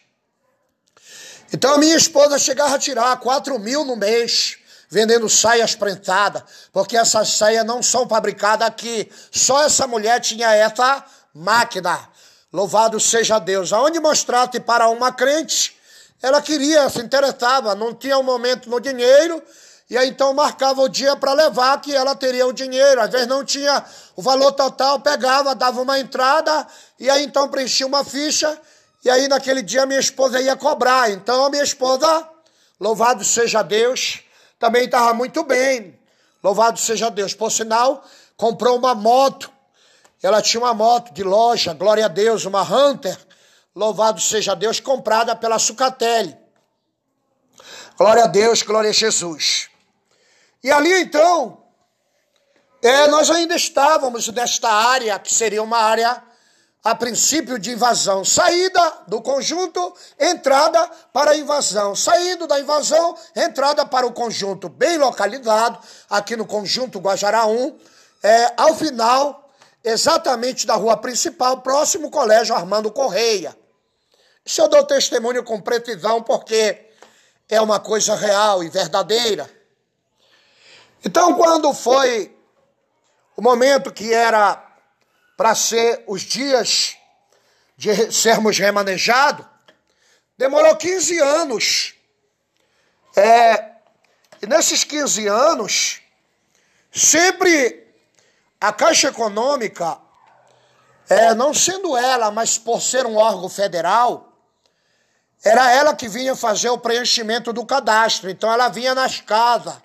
Então 1.53 1.75
a 1.75 1.77
minha 1.77 1.95
esposa 1.95 2.39
chegava 2.39 2.75
a 2.75 2.79
tirar 2.79 3.15
4 3.19 3.59
mil 3.59 3.85
no 3.85 3.95
mês, 3.95 4.57
vendendo 4.89 5.29
saias 5.29 5.75
prentadas, 5.75 6.41
porque 6.71 6.97
essas 6.97 7.29
saias 7.29 7.63
não 7.63 7.83
são 7.83 8.09
fabricadas 8.09 8.67
aqui. 8.67 9.11
Só 9.31 9.63
essa 9.63 9.85
mulher 9.85 10.19
tinha 10.19 10.51
essa 10.55 11.05
máquina. 11.33 12.09
Louvado 12.51 12.99
seja 12.99 13.37
Deus. 13.37 13.71
Aonde 13.71 13.99
mostrar-te 13.99 14.59
para 14.59 14.89
uma 14.89 15.11
crente, 15.11 15.77
ela 16.23 16.41
queria, 16.41 16.89
se 16.89 16.99
interessava, 17.01 17.75
não 17.75 17.93
tinha 17.93 18.17
um 18.17 18.23
momento 18.23 18.67
no 18.69 18.79
dinheiro, 18.79 19.43
e 19.89 19.97
aí 19.97 20.09
então 20.09 20.33
marcava 20.33 20.81
o 20.81 20.89
dia 20.89 21.15
para 21.15 21.33
levar, 21.33 21.79
que 21.81 21.93
ela 21.93 22.15
teria 22.15 22.47
o 22.47 22.53
dinheiro. 22.53 23.01
Às 23.01 23.09
vezes 23.09 23.27
não 23.27 23.43
tinha 23.43 23.83
o 24.15 24.21
valor 24.21 24.51
total, 24.53 24.99
pegava, 24.99 25.53
dava 25.53 25.81
uma 25.81 25.99
entrada, 25.99 26.65
e 26.99 27.09
aí 27.09 27.23
então 27.23 27.49
preenchia 27.49 27.85
uma 27.85 28.03
ficha, 28.03 28.59
e 29.03 29.09
aí 29.09 29.27
naquele 29.27 29.61
dia 29.61 29.85
minha 29.85 29.99
esposa 29.99 30.41
ia 30.41 30.55
cobrar. 30.55 31.11
Então 31.11 31.45
a 31.45 31.49
minha 31.49 31.63
esposa, 31.63 32.27
louvado 32.79 33.23
seja 33.23 33.61
Deus, 33.61 34.21
também 34.57 34.85
estava 34.85 35.13
muito 35.13 35.43
bem. 35.43 35.99
Louvado 36.41 36.79
seja 36.79 37.09
Deus. 37.09 37.33
Por 37.33 37.51
sinal, 37.51 38.03
comprou 38.35 38.77
uma 38.77 38.95
moto. 38.95 39.51
Ela 40.21 40.41
tinha 40.41 40.61
uma 40.61 40.73
moto 40.73 41.13
de 41.13 41.23
loja, 41.23 41.73
glória 41.73 42.05
a 42.05 42.07
Deus, 42.07 42.45
uma 42.45 42.61
Hunter. 42.61 43.17
Louvado 43.75 44.21
seja 44.21 44.55
Deus, 44.55 44.79
comprada 44.79 45.35
pela 45.35 45.59
Sucatelli. 45.59 46.37
Glória 47.97 48.23
a 48.23 48.27
Deus, 48.27 48.61
glória 48.61 48.89
a 48.89 48.93
Jesus. 48.93 49.72
E 50.63 50.71
ali 50.71 51.01
então, 51.01 51.61
é, 52.81 53.07
nós 53.07 53.29
ainda 53.29 53.55
estávamos 53.55 54.27
nesta 54.29 54.69
área, 54.69 55.19
que 55.19 55.33
seria 55.33 55.61
uma 55.61 55.77
área 55.77 56.23
a 56.83 56.93
princípio 56.93 57.57
de 57.57 57.71
invasão. 57.71 58.25
Saída 58.25 58.99
do 59.07 59.21
conjunto, 59.21 59.95
entrada 60.19 60.85
para 61.13 61.31
a 61.31 61.37
invasão. 61.37 61.95
Saindo 61.95 62.45
da 62.45 62.59
invasão, 62.59 63.17
entrada 63.35 63.85
para 63.85 64.05
o 64.05 64.11
conjunto, 64.11 64.67
bem 64.67 64.97
localizado, 64.97 65.79
aqui 66.09 66.35
no 66.35 66.45
conjunto 66.45 66.99
Guajará 66.99 67.45
1, 67.45 67.79
é, 68.21 68.53
ao 68.57 68.75
final, 68.75 69.49
exatamente 69.83 70.67
da 70.67 70.75
rua 70.75 70.97
principal, 70.97 71.61
próximo 71.61 72.05
ao 72.05 72.11
colégio 72.11 72.53
Armando 72.53 72.91
Correia. 72.91 73.57
Isso 74.45 74.61
eu 74.61 74.67
dou 74.67 74.83
testemunho 74.83 75.43
com 75.43 75.61
precisão, 75.61 76.21
porque 76.21 76.89
é 77.47 77.61
uma 77.61 77.79
coisa 77.79 78.13
real 78.15 78.61
e 78.61 78.69
verdadeira. 78.69 79.62
Então, 81.05 81.33
quando 81.33 81.73
foi 81.73 82.33
o 83.35 83.41
momento 83.41 83.91
que 83.91 84.13
era 84.13 84.63
para 85.35 85.53
ser 85.53 86.03
os 86.07 86.21
dias 86.21 86.95
de 87.75 88.09
sermos 88.11 88.57
remanejados, 88.57 89.45
demorou 90.37 90.75
15 90.77 91.19
anos. 91.19 91.95
É, 93.17 93.71
e 94.41 94.47
nesses 94.47 94.85
15 94.85 95.27
anos, 95.27 96.01
sempre 96.89 97.85
a 98.61 98.71
Caixa 98.71 99.09
Econômica, 99.09 99.97
é, 101.09 101.33
não 101.33 101.53
sendo 101.53 101.97
ela, 101.97 102.31
mas 102.31 102.57
por 102.57 102.81
ser 102.81 103.05
um 103.05 103.17
órgão 103.17 103.49
federal, 103.49 104.31
era 105.43 105.69
ela 105.73 105.93
que 105.93 106.07
vinha 106.07 106.33
fazer 106.33 106.69
o 106.69 106.77
preenchimento 106.77 107.51
do 107.51 107.65
cadastro. 107.65 108.29
Então 108.29 108.49
ela 108.49 108.69
vinha 108.69 108.95
nas 108.95 109.19
casas 109.19 109.75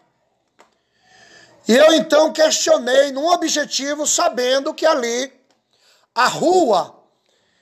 e 1.68 1.76
eu 1.76 1.92
então 1.92 2.32
questionei 2.32 3.12
num 3.12 3.26
objetivo, 3.26 4.06
sabendo 4.06 4.72
que 4.72 4.86
ali 4.86 5.30
a 6.14 6.26
rua 6.26 6.98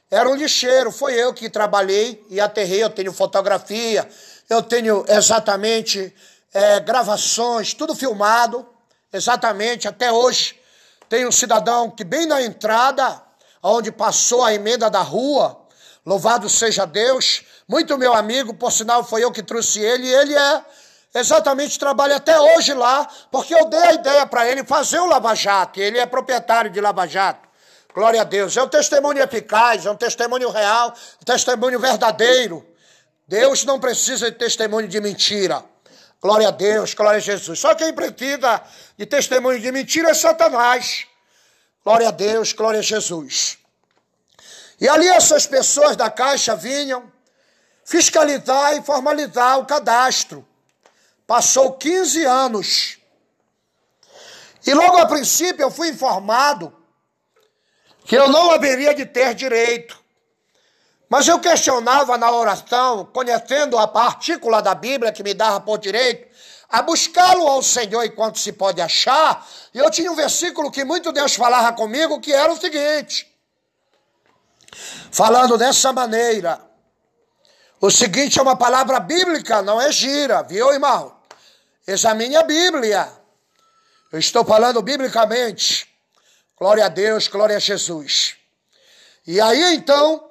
era 0.08 0.30
um 0.30 0.36
lixeiro. 0.36 0.92
Foi 0.92 1.12
eu 1.14 1.34
que 1.34 1.50
trabalhei 1.50 2.24
e 2.30 2.40
aterrei. 2.40 2.84
Eu 2.84 2.90
tenho 2.90 3.12
fotografia, 3.12 4.08
eu 4.48 4.62
tenho 4.62 5.04
exatamente 5.08 6.14
é, 6.54 6.78
gravações, 6.78 7.74
tudo 7.74 7.96
filmado, 7.96 8.64
exatamente. 9.12 9.88
Até 9.88 10.12
hoje 10.12 10.56
tem 11.08 11.26
um 11.26 11.32
cidadão 11.32 11.90
que, 11.90 12.04
bem 12.04 12.26
na 12.26 12.40
entrada, 12.40 13.20
onde 13.60 13.90
passou 13.90 14.44
a 14.44 14.54
emenda 14.54 14.88
da 14.88 15.02
rua, 15.02 15.60
louvado 16.04 16.48
seja 16.48 16.86
Deus, 16.86 17.42
muito 17.66 17.98
meu 17.98 18.14
amigo, 18.14 18.54
por 18.54 18.70
sinal 18.70 19.02
foi 19.02 19.24
eu 19.24 19.32
que 19.32 19.42
trouxe 19.42 19.80
ele, 19.80 20.06
e 20.06 20.14
ele 20.14 20.34
é 20.34 20.64
exatamente 21.20 21.78
trabalha 21.78 22.16
até 22.16 22.38
hoje 22.38 22.74
lá, 22.74 23.08
porque 23.30 23.54
eu 23.54 23.66
dei 23.66 23.80
a 23.80 23.92
ideia 23.92 24.26
para 24.26 24.48
ele 24.48 24.64
fazer 24.64 24.98
o 24.98 25.06
Lava 25.06 25.34
Jato, 25.34 25.80
ele 25.80 25.98
é 25.98 26.06
proprietário 26.06 26.70
de 26.70 26.80
Lava 26.80 27.06
Jato. 27.06 27.46
Glória 27.94 28.20
a 28.20 28.24
Deus. 28.24 28.54
É 28.56 28.62
um 28.62 28.68
testemunho 28.68 29.22
eficaz, 29.22 29.86
é 29.86 29.90
um 29.90 29.96
testemunho 29.96 30.50
real, 30.50 30.94
um 31.20 31.24
testemunho 31.24 31.80
verdadeiro. 31.80 32.66
Deus 33.26 33.64
não 33.64 33.80
precisa 33.80 34.30
de 34.30 34.36
testemunho 34.36 34.86
de 34.86 35.00
mentira. 35.00 35.64
Glória 36.20 36.48
a 36.48 36.50
Deus, 36.50 36.92
glória 36.92 37.16
a 37.16 37.20
Jesus. 37.20 37.58
Só 37.58 37.74
quem 37.74 37.94
precisa 37.94 38.62
de 38.98 39.06
testemunho 39.06 39.58
de 39.58 39.72
mentira 39.72 40.10
é 40.10 40.14
Satanás. 40.14 41.06
Glória 41.82 42.08
a 42.08 42.10
Deus, 42.10 42.52
glória 42.52 42.80
a 42.80 42.82
Jesus. 42.82 43.58
E 44.80 44.88
ali 44.88 45.08
essas 45.08 45.46
pessoas 45.46 45.96
da 45.96 46.10
Caixa 46.10 46.54
vinham 46.54 47.10
fiscalizar 47.84 48.76
e 48.76 48.82
formalizar 48.82 49.58
o 49.58 49.64
cadastro. 49.64 50.46
Passou 51.26 51.72
15 51.72 52.24
anos. 52.24 52.98
E 54.66 54.72
logo 54.74 54.98
a 54.98 55.06
princípio 55.06 55.62
eu 55.62 55.70
fui 55.70 55.88
informado 55.88 56.72
que 58.04 58.16
eu 58.16 58.28
não 58.28 58.50
haveria 58.50 58.94
de 58.94 59.04
ter 59.04 59.34
direito. 59.34 59.98
Mas 61.08 61.28
eu 61.28 61.38
questionava 61.38 62.18
na 62.18 62.30
oração, 62.30 63.04
conhecendo 63.04 63.78
a 63.78 63.86
partícula 63.86 64.60
da 64.60 64.74
Bíblia 64.74 65.12
que 65.12 65.22
me 65.22 65.34
dava 65.34 65.60
por 65.60 65.78
direito, 65.78 66.26
a 66.68 66.82
buscá-lo 66.82 67.46
ao 67.46 67.62
Senhor 67.62 68.04
enquanto 68.04 68.38
se 68.38 68.52
pode 68.52 68.80
achar. 68.80 69.46
E 69.72 69.78
eu 69.78 69.90
tinha 69.90 70.10
um 70.10 70.16
versículo 70.16 70.70
que 70.70 70.84
muito 70.84 71.12
Deus 71.12 71.34
falava 71.34 71.72
comigo, 71.72 72.20
que 72.20 72.32
era 72.32 72.52
o 72.52 72.56
seguinte: 72.56 73.32
falando 75.10 75.56
dessa 75.56 75.92
maneira. 75.92 76.60
O 77.80 77.90
seguinte 77.90 78.38
é 78.38 78.42
uma 78.42 78.56
palavra 78.56 78.98
bíblica, 78.98 79.60
não 79.60 79.80
é 79.80 79.92
gira, 79.92 80.42
viu, 80.42 80.72
irmão? 80.72 81.15
Examine 81.86 82.36
a 82.36 82.42
Bíblia. 82.42 83.12
Eu 84.10 84.18
estou 84.18 84.44
falando 84.44 84.82
biblicamente. 84.82 85.88
Glória 86.58 86.86
a 86.86 86.88
Deus, 86.88 87.28
glória 87.28 87.56
a 87.56 87.60
Jesus. 87.60 88.36
E 89.26 89.40
aí 89.40 89.74
então, 89.74 90.30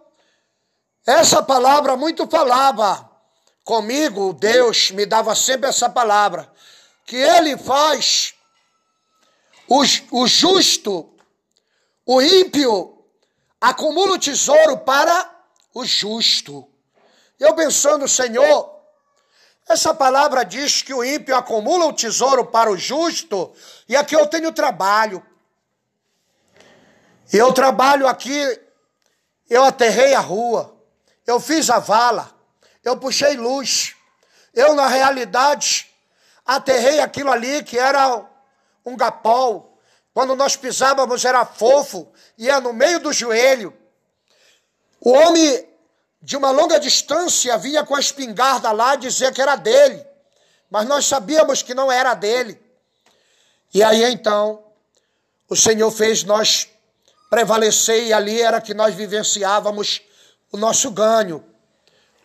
essa 1.05 1.41
palavra 1.41 1.95
muito 1.95 2.27
falava 2.27 3.09
comigo, 3.63 4.33
Deus 4.33 4.91
me 4.91 5.05
dava 5.05 5.33
sempre 5.33 5.69
essa 5.69 5.89
palavra, 5.89 6.51
que 7.05 7.15
Ele 7.15 7.57
faz 7.57 8.33
o, 9.67 9.81
o 10.11 10.27
justo, 10.27 11.15
o 12.05 12.21
ímpio, 12.21 13.03
acumula 13.61 14.13
o 14.13 14.19
tesouro 14.19 14.79
para 14.79 15.31
o 15.73 15.85
justo. 15.85 16.67
Eu 17.39 17.55
pensando, 17.55 18.07
Senhor, 18.07 18.74
essa 19.67 19.93
palavra 19.93 20.43
diz 20.43 20.81
que 20.81 20.93
o 20.93 21.03
ímpio 21.03 21.35
acumula 21.35 21.85
o 21.85 21.93
tesouro 21.93 22.45
para 22.45 22.71
o 22.71 22.77
justo, 22.77 23.51
e 23.87 23.95
aqui 23.95 24.15
eu 24.15 24.27
tenho 24.27 24.51
trabalho. 24.51 25.25
Eu 27.33 27.51
trabalho 27.51 28.07
aqui, 28.07 28.61
eu 29.49 29.63
aterrei 29.63 30.13
a 30.13 30.19
rua, 30.19 30.75
eu 31.25 31.39
fiz 31.39 31.69
a 31.69 31.79
vala, 31.79 32.31
eu 32.83 32.97
puxei 32.97 33.35
luz. 33.35 33.95
Eu, 34.53 34.73
na 34.73 34.87
realidade, 34.87 35.91
aterrei 36.45 36.99
aquilo 36.99 37.31
ali 37.31 37.63
que 37.63 37.77
era 37.77 38.23
um 38.85 38.95
gapol. 38.95 39.77
Quando 40.13 40.35
nós 40.35 40.55
pisávamos 40.55 41.25
era 41.25 41.45
fofo, 41.45 42.07
ia 42.37 42.61
no 42.61 42.71
meio 42.71 42.99
do 42.99 43.11
joelho. 43.11 43.75
O 45.01 45.11
homem 45.11 45.67
de 46.25 46.35
uma 46.35 46.49
longa 46.49 46.79
distância 46.79 47.55
vinha 47.55 47.83
com 47.83 47.93
a 47.93 47.99
espingarda 47.99 48.71
lá 48.71 48.95
dizer 48.95 49.31
que 49.31 49.39
era 49.39 49.55
dele, 49.55 50.03
mas 50.71 50.87
nós 50.87 51.05
sabíamos 51.05 51.61
que 51.61 51.75
não 51.75 51.91
era 51.91 52.15
dele. 52.15 52.59
E 53.71 53.83
aí 53.83 54.03
então, 54.05 54.63
o 55.47 55.55
Senhor 55.55 55.91
fez 55.91 56.23
nós 56.23 56.67
prevalecer 57.29 58.07
e 58.07 58.11
ali 58.11 58.41
era 58.41 58.59
que 58.59 58.73
nós 58.73 58.95
vivenciávamos 58.95 60.01
o 60.51 60.57
nosso 60.57 60.89
ganho. 60.89 61.45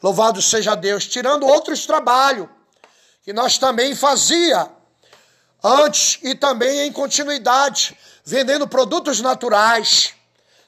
Louvado 0.03 0.41
seja 0.41 0.75
Deus, 0.75 1.07
tirando 1.07 1.47
outros 1.47 1.85
trabalhos 1.85 2.49
que 3.23 3.35
nós 3.35 3.59
também 3.59 3.95
fazia 3.95 4.67
antes 5.63 6.19
e 6.23 6.35
também 6.35 6.87
em 6.87 6.93
continuidade, 6.93 7.95
vendendo 8.25 8.67
produtos 8.67 9.21
naturais. 9.21 10.15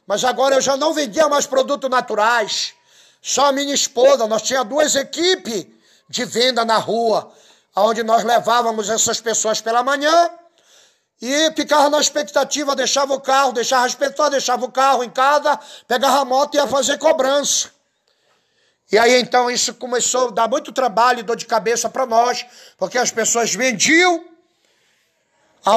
Mas 0.06 0.22
agora 0.22 0.56
eu 0.56 0.60
já 0.60 0.76
não 0.76 0.92
vendia 0.92 1.30
mais 1.30 1.46
produtos 1.46 1.88
naturais. 1.88 2.74
Só 3.22 3.46
a 3.46 3.52
minha 3.52 3.72
esposa, 3.72 4.26
nós 4.26 4.42
tínhamos 4.42 4.68
duas 4.68 4.96
equipes 4.96 5.66
de 6.08 6.24
venda 6.24 6.64
na 6.64 6.76
rua, 6.76 7.32
onde 7.76 8.02
nós 8.02 8.24
levávamos 8.24 8.90
essas 8.90 9.20
pessoas 9.20 9.60
pela 9.60 9.84
manhã 9.84 10.30
e 11.20 11.52
ficava 11.52 11.88
na 11.88 12.00
expectativa, 12.00 12.74
deixava 12.74 13.14
o 13.14 13.20
carro, 13.20 13.52
deixava 13.52 13.86
as 13.86 13.94
pessoas, 13.94 14.30
deixava 14.30 14.64
o 14.64 14.72
carro 14.72 15.04
em 15.04 15.10
casa, 15.10 15.56
pegava 15.86 16.18
a 16.18 16.24
moto 16.24 16.54
e 16.54 16.58
ia 16.58 16.66
fazer 16.66 16.98
cobrança. 16.98 17.70
E 18.90 18.98
aí 18.98 19.20
então 19.20 19.48
isso 19.48 19.72
começou 19.74 20.28
a 20.28 20.30
dar 20.32 20.48
muito 20.48 20.72
trabalho 20.72 21.20
e 21.20 21.22
dor 21.22 21.36
de 21.36 21.46
cabeça 21.46 21.88
para 21.88 22.04
nós, 22.04 22.44
porque 22.76 22.98
as 22.98 23.12
pessoas 23.12 23.54
vendiam 23.54 24.24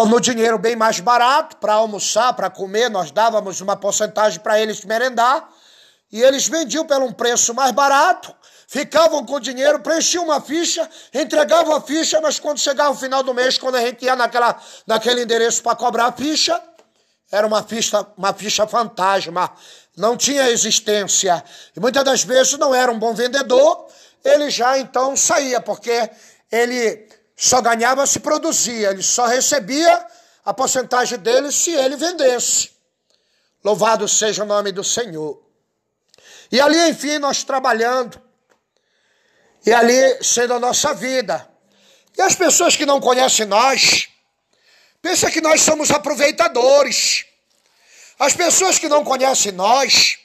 no 0.10 0.20
dinheiro 0.20 0.58
bem 0.58 0.76
mais 0.76 1.00
barato 1.00 1.58
para 1.58 1.76
almoçar, 1.76 2.34
para 2.34 2.50
comer, 2.50 2.90
nós 2.90 3.12
dávamos 3.12 3.62
uma 3.62 3.78
porcentagem 3.78 4.40
para 4.40 4.60
eles 4.60 4.84
merendar, 4.84 5.48
e 6.12 6.22
eles 6.22 6.48
vendiam 6.48 6.86
pelo 6.86 7.06
um 7.06 7.12
preço 7.12 7.54
mais 7.54 7.72
barato, 7.72 8.34
ficavam 8.68 9.26
com 9.26 9.40
dinheiro, 9.40 9.80
preenchiam 9.80 10.26
uma 10.26 10.42
ficha, 10.42 10.90
entregavam 11.14 11.76
a 11.76 11.82
ficha, 11.82 12.20
mas 12.22 12.40
quando 12.40 12.60
chegava 12.60 12.92
o 12.92 12.96
final 12.96 13.24
do 13.24 13.34
mês, 13.34 13.58
quando 13.58 13.76
a 13.76 13.82
gente 13.82 14.06
ia 14.06 14.16
naquela, 14.16 14.60
naquele 14.88 15.24
endereço 15.24 15.62
para 15.62 15.76
cobrar 15.76 16.08
a 16.08 16.12
ficha, 16.12 16.62
era 17.32 17.46
uma 17.46 17.64
ficha, 17.64 18.06
uma 18.18 18.34
ficha 18.34 18.68
fantasma, 18.68 19.52
não 19.98 20.16
tinha 20.16 20.50
existência. 20.50 21.44
E 21.76 21.80
muitas 21.80 22.04
das 22.04 22.24
vezes 22.24 22.58
não 22.58 22.74
era 22.74 22.92
um 22.92 23.00
bom 23.00 23.14
vendedor, 23.14 23.88
ele 24.24 24.50
já 24.50 24.78
então 24.78 25.16
saía, 25.16 25.60
porque 25.60 26.10
ele 26.52 27.08
só 27.36 27.62
ganhava 27.62 28.06
se 28.06 28.20
produzia, 28.20 28.92
ele 28.92 29.04
só 29.04 29.26
recebia 29.26 30.06
a 30.44 30.54
porcentagem 30.54 31.18
dele 31.20 31.52
se 31.52 31.72
ele 31.72 31.96
vendesse. 31.96 32.72
Louvado 33.64 34.08
seja 34.08 34.44
o 34.44 34.48
nome 34.48 34.72
do 34.72 34.84
Senhor. 34.84 35.45
E 36.52 36.62
ali, 36.62 36.90
enfim, 36.90 37.18
nós 37.18 37.44
trabalhando, 37.44 38.22
e 39.66 39.74
ali 39.74 40.24
sendo 40.24 40.54
a 40.54 40.60
nossa 40.60 40.94
vida. 40.94 41.50
E 42.18 42.22
as 42.22 42.36
pessoas 42.36 42.76
que 42.76 42.86
não 42.86 43.02
conhecem 43.02 43.46
nós, 43.46 44.08
pensam 45.02 45.30
que 45.32 45.42
nós 45.42 45.62
somos 45.62 45.92
aproveitadores. 45.92 47.26
As 48.18 48.34
pessoas 48.34 48.80
que 48.80 48.88
não 48.88 49.04
conhecem 49.04 49.52
nós, 49.52 50.18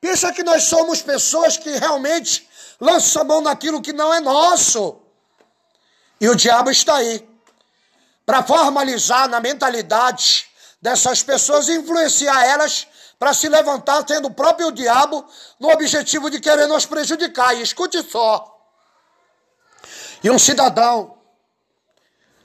pensam 0.00 0.32
que 0.32 0.42
nós 0.42 0.64
somos 0.64 1.02
pessoas 1.02 1.56
que 1.56 1.70
realmente 1.70 2.46
lançam 2.80 3.22
a 3.22 3.24
mão 3.24 3.40
naquilo 3.40 3.82
que 3.82 3.92
não 3.92 4.12
é 4.14 4.20
nosso. 4.20 5.00
E 6.20 6.28
o 6.28 6.36
diabo 6.36 6.70
está 6.70 6.96
aí 6.96 7.26
para 8.24 8.42
formalizar 8.42 9.28
na 9.28 9.40
mentalidade 9.40 10.46
dessas 10.80 11.22
pessoas 11.22 11.68
e 11.68 11.74
influenciar 11.74 12.44
elas 12.44 12.86
para 13.18 13.32
se 13.32 13.48
levantar, 13.48 14.02
tendo 14.04 14.28
o 14.28 14.34
próprio 14.34 14.70
diabo 14.70 15.24
no 15.58 15.70
objetivo 15.70 16.30
de 16.30 16.40
querer 16.40 16.66
nos 16.66 16.84
prejudicar. 16.84 17.54
E 17.56 17.62
escute 17.62 18.02
só. 18.02 18.52
E 20.22 20.30
um 20.30 20.38
cidadão, 20.38 21.18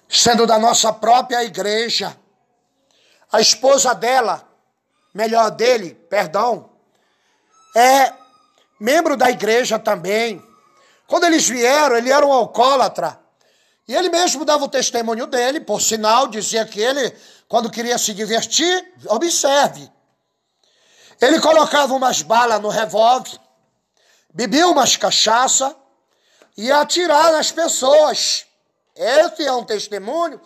sendo 0.07 0.45
da 0.45 0.57
nossa 0.57 0.93
própria 0.93 1.43
igreja, 1.43 2.17
a 3.31 3.39
esposa 3.39 3.93
dela, 3.93 4.47
melhor 5.13 5.51
dele, 5.51 5.93
perdão, 6.09 6.69
é 7.75 8.13
membro 8.79 9.15
da 9.15 9.29
igreja 9.29 9.79
também. 9.79 10.43
Quando 11.07 11.25
eles 11.25 11.47
vieram, 11.47 11.95
ele 11.95 12.11
era 12.11 12.25
um 12.25 12.31
alcoólatra. 12.31 13.19
E 13.87 13.95
ele 13.95 14.09
mesmo 14.09 14.45
dava 14.45 14.63
o 14.63 14.69
testemunho 14.69 15.27
dele, 15.27 15.59
por 15.59 15.81
sinal, 15.81 16.27
dizia 16.27 16.65
que 16.65 16.79
ele, 16.79 17.13
quando 17.47 17.69
queria 17.69 17.97
se 17.97 18.13
divertir, 18.13 18.93
observe. 19.07 19.91
Ele 21.21 21.39
colocava 21.39 21.93
umas 21.93 22.23
balas 22.23 22.59
no 22.59 22.69
revólver, 22.69 23.39
bebia 24.33 24.67
umas 24.67 24.97
cachaça, 24.97 25.75
e 26.57 26.71
atirar 26.71 27.31
nas 27.31 27.51
pessoas. 27.51 28.45
Esse 28.95 29.45
é 29.45 29.53
um 29.53 29.63
testemunho 29.63 30.41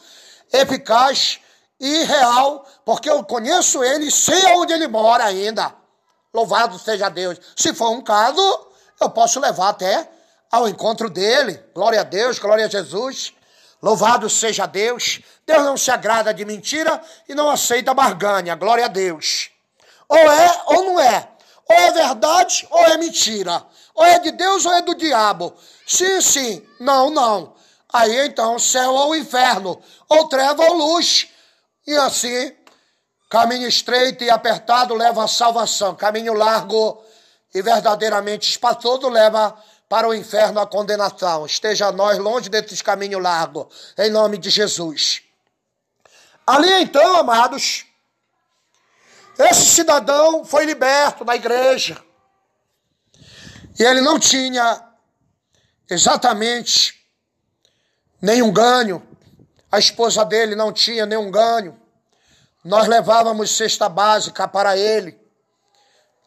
eficaz 0.51 1.39
e 1.79 2.03
real, 2.03 2.65
porque 2.85 3.09
eu 3.09 3.23
conheço 3.23 3.83
ele 3.83 4.07
e 4.07 4.11
sei 4.11 4.45
onde 4.55 4.73
ele 4.73 4.87
mora 4.87 5.25
ainda. 5.25 5.73
Louvado 6.33 6.77
seja 6.77 7.09
Deus. 7.09 7.39
Se 7.55 7.73
for 7.73 7.91
um 7.91 8.01
caso, 8.01 8.41
eu 8.99 9.09
posso 9.09 9.39
levar 9.39 9.69
até 9.69 10.09
ao 10.51 10.67
encontro 10.67 11.09
dele. 11.09 11.61
Glória 11.73 12.01
a 12.01 12.03
Deus, 12.03 12.39
glória 12.39 12.65
a 12.65 12.69
Jesus. 12.69 13.33
Louvado 13.81 14.29
seja 14.29 14.65
Deus. 14.65 15.21
Deus 15.45 15.63
não 15.63 15.77
se 15.77 15.91
agrada 15.91 16.33
de 16.33 16.45
mentira 16.45 17.01
e 17.27 17.35
não 17.35 17.49
aceita 17.49 17.93
barganha. 17.93 18.55
Glória 18.55 18.85
a 18.85 18.89
Deus. 18.89 19.54
Ou 20.07 20.17
é 20.17 20.61
ou 20.67 20.83
não 20.83 20.99
é. 20.99 21.29
Ou 21.67 21.75
é 21.75 21.91
verdade 21.91 22.67
ou 22.69 22.85
é 22.85 22.97
mentira. 22.97 23.65
Ou 23.93 24.05
é 24.05 24.19
de 24.19 24.31
Deus 24.31 24.65
ou 24.65 24.73
é 24.73 24.81
do 24.81 24.95
diabo. 24.95 25.53
Sim, 25.87 26.21
sim. 26.21 26.67
Não, 26.79 27.09
não. 27.09 27.55
Aí 27.91 28.25
então 28.25 28.59
céu 28.59 28.93
ou 28.93 29.15
inferno, 29.15 29.81
ou 30.09 30.27
treva 30.27 30.63
ou 30.63 30.73
luz. 30.73 31.29
E 31.87 31.95
assim, 31.95 32.53
caminho 33.29 33.67
estreito 33.67 34.23
e 34.23 34.29
apertado 34.29 34.93
leva 34.93 35.23
à 35.23 35.27
salvação. 35.27 35.95
Caminho 35.95 36.33
largo 36.33 37.01
e 37.53 37.61
verdadeiramente 37.61 38.49
espaçoso 38.49 39.07
leva 39.07 39.55
para 39.87 40.09
o 40.09 40.13
inferno 40.13 40.59
a 40.59 40.67
condenação. 40.67 41.45
Esteja 41.45 41.91
nós 41.91 42.17
longe 42.17 42.49
desses 42.49 42.81
caminhos 42.81 43.21
largos, 43.21 43.67
em 43.97 44.09
nome 44.09 44.37
de 44.37 44.49
Jesus. 44.49 45.21
Ali 46.45 46.71
então, 46.81 47.15
amados, 47.15 47.84
esse 49.37 49.65
cidadão 49.65 50.45
foi 50.45 50.65
liberto 50.65 51.25
na 51.25 51.35
igreja. 51.35 52.01
E 53.77 53.83
ele 53.83 54.01
não 54.01 54.17
tinha 54.17 54.81
exatamente 55.89 56.93
nenhum 58.21 58.51
ganho. 58.51 59.05
A 59.71 59.77
esposa 59.77 60.23
dele 60.23 60.55
não 60.55 60.71
tinha 60.71 61.05
nenhum 61.05 61.29
ganho. 61.29 61.79
Nós 62.63 62.87
levávamos 62.87 63.55
cesta 63.55 63.87
básica 63.87 64.47
para 64.47 64.75
ele, 64.75 65.19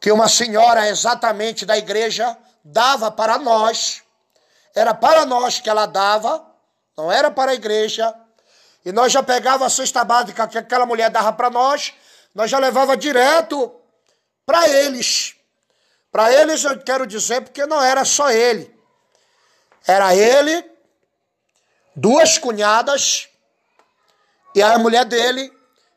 que 0.00 0.12
uma 0.12 0.28
senhora 0.28 0.86
exatamente 0.88 1.66
da 1.66 1.76
igreja 1.76 2.36
dava 2.62 3.10
para 3.10 3.38
nós. 3.38 4.02
Era 4.74 4.94
para 4.94 5.26
nós 5.26 5.58
que 5.58 5.68
ela 5.68 5.86
dava, 5.86 6.44
não 6.96 7.10
era 7.10 7.30
para 7.30 7.52
a 7.52 7.54
igreja. 7.54 8.14
E 8.84 8.92
nós 8.92 9.10
já 9.10 9.22
pegava 9.22 9.66
a 9.66 9.70
cesta 9.70 10.04
básica 10.04 10.46
que 10.46 10.58
aquela 10.58 10.86
mulher 10.86 11.10
dava 11.10 11.32
para 11.32 11.50
nós, 11.50 11.92
nós 12.34 12.50
já 12.50 12.58
levava 12.58 12.96
direto 12.96 13.74
para 14.44 14.68
eles. 14.68 15.34
Para 16.10 16.32
eles 16.32 16.64
eu 16.64 16.78
quero 16.80 17.06
dizer 17.06 17.42
porque 17.42 17.66
não 17.66 17.82
era 17.82 18.04
só 18.04 18.30
ele. 18.30 18.74
Era 19.86 20.14
ele, 20.14 20.64
duas 21.94 22.38
cunhadas 22.38 23.28
e 24.54 24.62
a 24.62 24.78
mulher 24.78 25.04
dele, 25.04 25.52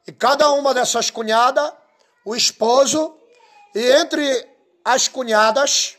e 0.08 0.12
cada 0.12 0.52
uma 0.52 0.74
dessas 0.74 1.10
cunhadas, 1.10 1.72
o 2.26 2.36
esposo, 2.36 3.18
e 3.74 3.92
entre 3.92 4.48
as 4.84 5.08
cunhadas 5.08 5.98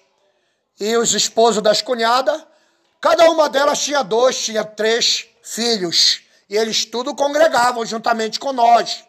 e 0.78 0.96
os 0.96 1.14
esposos 1.14 1.62
das 1.62 1.82
cunhadas, 1.82 2.44
cada 3.00 3.30
uma 3.30 3.48
delas 3.48 3.80
tinha 3.80 4.02
dois, 4.02 4.44
tinha 4.44 4.64
três 4.64 5.26
filhos. 5.42 6.22
E 6.48 6.56
eles 6.56 6.84
tudo 6.84 7.14
congregavam 7.14 7.84
juntamente 7.84 8.38
com 8.38 8.52
nós. 8.52 9.04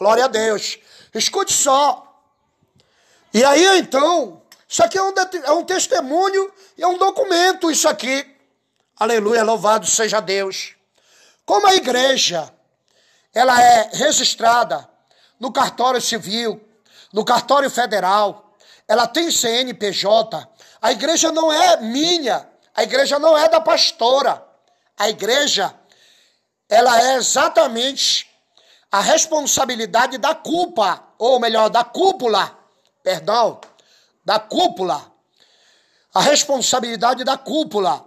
Glória 0.00 0.24
a 0.24 0.28
Deus. 0.28 0.78
Escute 1.14 1.52
só. 1.52 2.06
E 3.34 3.44
aí 3.44 3.78
então, 3.78 4.40
isso 4.66 4.82
aqui 4.82 4.96
é 4.96 5.02
um, 5.02 5.12
é 5.44 5.52
um 5.52 5.62
testemunho 5.62 6.50
e 6.78 6.82
é 6.82 6.86
um 6.86 6.96
documento, 6.96 7.70
isso 7.70 7.86
aqui. 7.86 8.26
Aleluia, 8.98 9.44
louvado 9.44 9.86
seja 9.86 10.18
Deus. 10.20 10.74
Como 11.44 11.66
a 11.66 11.74
igreja, 11.74 12.50
ela 13.34 13.62
é 13.62 13.90
registrada 13.92 14.88
no 15.38 15.52
cartório 15.52 16.00
civil, 16.00 16.58
no 17.12 17.22
cartório 17.22 17.68
federal, 17.68 18.56
ela 18.88 19.06
tem 19.06 19.30
CNPJ, 19.30 20.48
a 20.80 20.92
igreja 20.92 21.30
não 21.30 21.52
é 21.52 21.76
minha, 21.76 22.48
a 22.74 22.82
igreja 22.84 23.18
não 23.18 23.36
é 23.36 23.50
da 23.50 23.60
pastora. 23.60 24.42
A 24.96 25.10
igreja, 25.10 25.74
ela 26.70 26.98
é 27.02 27.16
exatamente 27.16 28.29
a 28.90 29.00
responsabilidade 29.00 30.18
da 30.18 30.34
culpa, 30.34 31.04
ou 31.18 31.38
melhor, 31.38 31.68
da 31.68 31.84
cúpula 31.84 32.60
perdão, 33.02 33.60
da 34.24 34.38
cúpula, 34.38 35.12
a 36.12 36.20
responsabilidade 36.20 37.24
da 37.24 37.36
cúpula. 37.36 38.04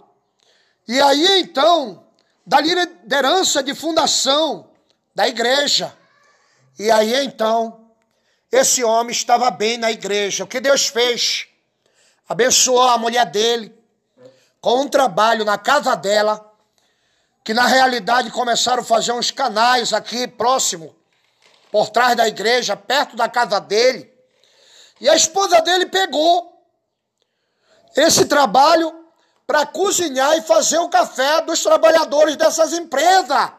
E 0.86 1.00
aí 1.00 1.40
então, 1.40 2.06
da 2.46 2.60
liderança 2.60 3.62
de 3.62 3.74
fundação 3.74 4.70
da 5.14 5.26
igreja. 5.26 5.96
E 6.78 6.90
aí 6.90 7.24
então, 7.24 7.90
esse 8.50 8.84
homem 8.84 9.12
estava 9.12 9.50
bem 9.50 9.78
na 9.78 9.90
igreja. 9.90 10.44
O 10.44 10.46
que 10.46 10.60
Deus 10.60 10.86
fez? 10.86 11.46
Abençoou 12.28 12.82
a 12.82 12.98
mulher 12.98 13.26
dele 13.26 13.74
com 14.60 14.82
um 14.82 14.88
trabalho 14.88 15.44
na 15.44 15.58
casa 15.58 15.94
dela, 15.94 16.53
que 17.44 17.52
na 17.52 17.66
realidade 17.66 18.30
começaram 18.30 18.82
a 18.82 18.86
fazer 18.86 19.12
uns 19.12 19.30
canais 19.30 19.92
aqui 19.92 20.26
próximo, 20.26 20.96
por 21.70 21.90
trás 21.90 22.16
da 22.16 22.26
igreja, 22.26 22.74
perto 22.74 23.14
da 23.14 23.28
casa 23.28 23.60
dele. 23.60 24.10
E 24.98 25.08
a 25.08 25.14
esposa 25.14 25.60
dele 25.60 25.86
pegou 25.86 26.66
esse 27.94 28.24
trabalho 28.24 29.04
para 29.46 29.66
cozinhar 29.66 30.38
e 30.38 30.42
fazer 30.42 30.78
o 30.78 30.88
café 30.88 31.42
dos 31.42 31.62
trabalhadores 31.62 32.34
dessas 32.34 32.72
empresas. 32.72 33.52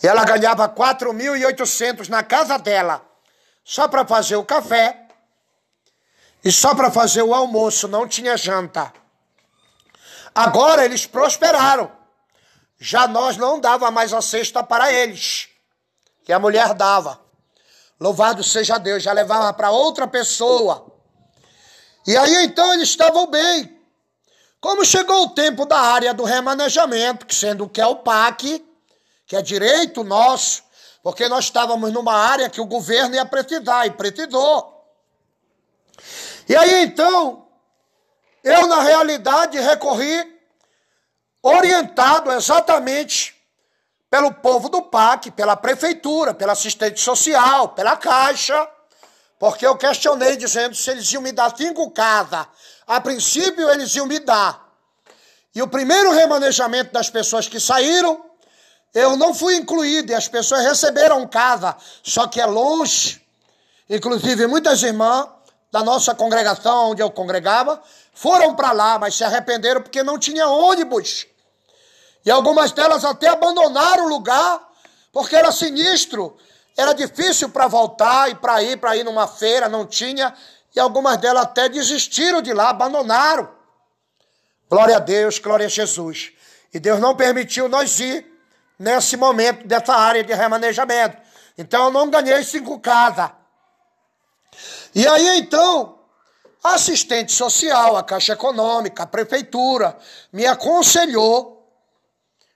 E 0.00 0.06
ela 0.06 0.24
ganhava 0.24 0.68
4.800 0.68 2.08
na 2.08 2.22
casa 2.22 2.56
dela, 2.56 3.04
só 3.64 3.88
para 3.88 4.06
fazer 4.06 4.36
o 4.36 4.44
café 4.44 5.08
e 6.44 6.52
só 6.52 6.72
para 6.72 6.92
fazer 6.92 7.22
o 7.22 7.34
almoço, 7.34 7.88
não 7.88 8.06
tinha 8.06 8.36
janta. 8.36 8.92
Agora 10.32 10.84
eles 10.84 11.06
prosperaram. 11.06 11.95
Já 12.78 13.08
nós 13.08 13.36
não 13.36 13.58
dava 13.58 13.90
mais 13.90 14.12
a 14.12 14.20
cesta 14.20 14.62
para 14.62 14.92
eles, 14.92 15.48
que 16.24 16.32
a 16.32 16.38
mulher 16.38 16.74
dava. 16.74 17.20
Louvado 17.98 18.44
seja 18.44 18.78
Deus, 18.78 19.02
já 19.02 19.12
levava 19.12 19.52
para 19.54 19.70
outra 19.70 20.06
pessoa. 20.06 20.86
E 22.06 22.16
aí 22.16 22.44
então 22.44 22.74
eles 22.74 22.90
estavam 22.90 23.26
bem. 23.26 23.74
Como 24.60 24.84
chegou 24.84 25.24
o 25.24 25.30
tempo 25.30 25.64
da 25.64 25.78
área 25.78 26.12
do 26.12 26.24
remanejamento, 26.24 27.24
que 27.24 27.34
sendo 27.34 27.68
que 27.68 27.80
é 27.80 27.86
o 27.86 27.96
PAC, 27.96 28.64
que 29.26 29.36
é 29.36 29.42
direito 29.42 30.04
nosso, 30.04 30.62
porque 31.02 31.28
nós 31.28 31.44
estávamos 31.44 31.92
numa 31.92 32.14
área 32.14 32.50
que 32.50 32.60
o 32.60 32.66
governo 32.66 33.14
ia 33.14 33.24
precisar, 33.24 33.86
e 33.86 33.90
precisou. 33.92 34.84
E 36.48 36.54
aí 36.54 36.84
então, 36.84 37.46
eu 38.42 38.66
na 38.66 38.82
realidade 38.82 39.58
recorri 39.58 40.35
orientado 41.46 42.32
exatamente 42.32 43.34
pelo 44.10 44.32
povo 44.32 44.68
do 44.68 44.82
PAC, 44.82 45.30
pela 45.30 45.56
prefeitura, 45.56 46.34
pela 46.34 46.52
assistente 46.52 47.00
social, 47.00 47.68
pela 47.68 47.96
Caixa, 47.96 48.68
porque 49.38 49.64
eu 49.64 49.76
questionei 49.76 50.36
dizendo 50.36 50.74
se 50.74 50.90
eles 50.90 51.12
iam 51.12 51.22
me 51.22 51.30
dar 51.30 51.56
cinco 51.56 51.88
casas. 51.90 52.46
A 52.86 53.00
princípio, 53.00 53.70
eles 53.70 53.94
iam 53.94 54.06
me 54.06 54.18
dar. 54.18 54.66
E 55.54 55.62
o 55.62 55.68
primeiro 55.68 56.10
remanejamento 56.10 56.92
das 56.92 57.10
pessoas 57.10 57.46
que 57.46 57.60
saíram, 57.60 58.24
eu 58.92 59.16
não 59.16 59.32
fui 59.32 59.56
incluído, 59.56 60.10
e 60.10 60.14
as 60.14 60.26
pessoas 60.26 60.64
receberam 60.64 61.26
casa, 61.28 61.76
só 62.02 62.26
que 62.26 62.40
é 62.40 62.46
longe. 62.46 63.22
Inclusive, 63.88 64.46
muitas 64.48 64.82
irmãs 64.82 65.28
da 65.70 65.84
nossa 65.84 66.14
congregação, 66.14 66.90
onde 66.90 67.02
eu 67.02 67.10
congregava, 67.10 67.80
foram 68.12 68.54
para 68.56 68.72
lá, 68.72 68.98
mas 68.98 69.14
se 69.14 69.22
arrependeram 69.22 69.82
porque 69.82 70.02
não 70.02 70.18
tinha 70.18 70.48
ônibus. 70.48 71.26
E 72.26 72.30
algumas 72.30 72.72
delas 72.72 73.04
até 73.04 73.28
abandonaram 73.28 74.06
o 74.06 74.08
lugar, 74.08 74.60
porque 75.12 75.36
era 75.36 75.52
sinistro. 75.52 76.36
Era 76.76 76.92
difícil 76.92 77.50
para 77.50 77.68
voltar 77.68 78.28
e 78.28 78.34
para 78.34 78.60
ir, 78.64 78.78
para 78.78 78.96
ir 78.96 79.04
numa 79.04 79.28
feira, 79.28 79.68
não 79.68 79.86
tinha. 79.86 80.34
E 80.74 80.80
algumas 80.80 81.18
delas 81.18 81.44
até 81.44 81.68
desistiram 81.68 82.42
de 82.42 82.52
lá, 82.52 82.70
abandonaram. 82.70 83.48
Glória 84.68 84.96
a 84.96 84.98
Deus, 84.98 85.38
glória 85.38 85.66
a 85.66 85.68
Jesus. 85.68 86.32
E 86.74 86.80
Deus 86.80 86.98
não 86.98 87.14
permitiu 87.14 87.68
nós 87.68 88.00
ir 88.00 88.26
nesse 88.76 89.16
momento 89.16 89.64
dessa 89.64 89.94
área 89.94 90.24
de 90.24 90.34
remanejamento. 90.34 91.16
Então 91.56 91.84
eu 91.84 91.90
não 91.92 92.10
ganhei 92.10 92.42
cinco 92.42 92.80
casas. 92.80 93.30
E 94.92 95.06
aí 95.06 95.38
então, 95.38 96.00
assistente 96.62 97.30
social, 97.30 97.96
a 97.96 98.02
Caixa 98.02 98.32
Econômica, 98.32 99.04
a 99.04 99.06
prefeitura, 99.06 99.96
me 100.32 100.44
aconselhou 100.44 101.55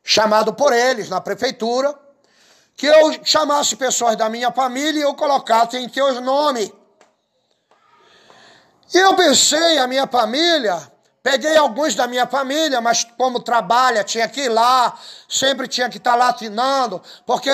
chamado 0.02 0.52
por 0.52 0.72
eles 0.72 1.08
na 1.08 1.20
prefeitura, 1.20 1.94
que 2.76 2.86
eu 2.86 3.24
chamasse 3.24 3.76
pessoas 3.76 4.16
da 4.16 4.28
minha 4.28 4.50
família 4.50 5.00
e 5.00 5.02
eu 5.02 5.14
colocasse 5.14 5.76
em 5.76 5.88
seus 5.92 6.20
nomes. 6.20 6.72
E 8.92 8.98
eu 8.98 9.14
pensei, 9.14 9.78
a 9.78 9.86
minha 9.86 10.06
família, 10.06 10.90
peguei 11.22 11.56
alguns 11.56 11.94
da 11.94 12.06
minha 12.06 12.26
família, 12.26 12.80
mas 12.80 13.04
como 13.04 13.40
trabalha, 13.40 14.02
tinha 14.02 14.26
que 14.28 14.42
ir 14.42 14.48
lá, 14.48 14.98
sempre 15.28 15.68
tinha 15.68 15.88
que 15.88 15.98
estar 15.98 16.16
lá 16.16 16.30
assinando, 16.30 17.00
porque 17.26 17.52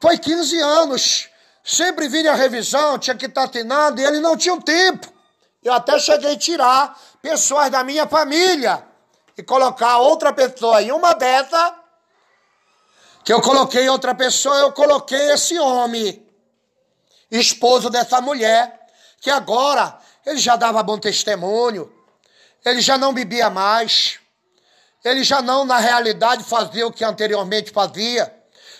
foi 0.00 0.18
15 0.18 0.58
anos, 0.58 1.28
sempre 1.62 2.08
vinha 2.08 2.32
a 2.32 2.34
revisão, 2.34 2.98
tinha 2.98 3.14
que 3.14 3.26
estar 3.26 3.44
assinando, 3.44 4.00
e 4.00 4.04
eles 4.04 4.20
não 4.20 4.36
tinham 4.36 4.60
tempo. 4.60 5.06
Eu 5.62 5.74
até 5.74 5.98
cheguei 5.98 6.32
a 6.32 6.38
tirar 6.38 6.98
pessoas 7.20 7.70
da 7.70 7.84
minha 7.84 8.06
família 8.06 8.89
e 9.40 9.42
colocar 9.42 9.96
outra 9.96 10.34
pessoa 10.34 10.82
em 10.82 10.92
uma 10.92 11.14
dessa, 11.14 11.74
que 13.24 13.32
eu 13.32 13.40
coloquei 13.40 13.88
outra 13.88 14.14
pessoa, 14.14 14.54
eu 14.58 14.70
coloquei 14.70 15.32
esse 15.32 15.58
homem, 15.58 16.22
esposo 17.30 17.88
dessa 17.88 18.20
mulher, 18.20 18.78
que 19.18 19.30
agora 19.30 19.98
ele 20.26 20.38
já 20.38 20.56
dava 20.56 20.82
bom 20.82 20.98
testemunho, 20.98 21.90
ele 22.62 22.82
já 22.82 22.98
não 22.98 23.14
bebia 23.14 23.48
mais, 23.48 24.20
ele 25.02 25.24
já 25.24 25.40
não, 25.40 25.64
na 25.64 25.78
realidade, 25.78 26.44
fazia 26.44 26.86
o 26.86 26.92
que 26.92 27.02
anteriormente 27.02 27.70
fazia, 27.70 28.30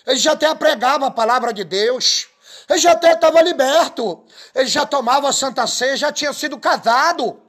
ele 0.06 0.18
já 0.18 0.32
até 0.32 0.54
pregava 0.54 1.06
a 1.06 1.10
palavra 1.10 1.54
de 1.54 1.64
Deus, 1.64 2.28
ele 2.68 2.78
já 2.80 2.92
até 2.92 3.12
estava 3.12 3.40
liberto, 3.40 4.22
ele 4.54 4.66
já 4.66 4.84
tomava 4.84 5.30
a 5.30 5.32
Santa 5.32 5.66
Ceia, 5.66 5.96
já 5.96 6.12
tinha 6.12 6.34
sido 6.34 6.58
casado. 6.58 7.40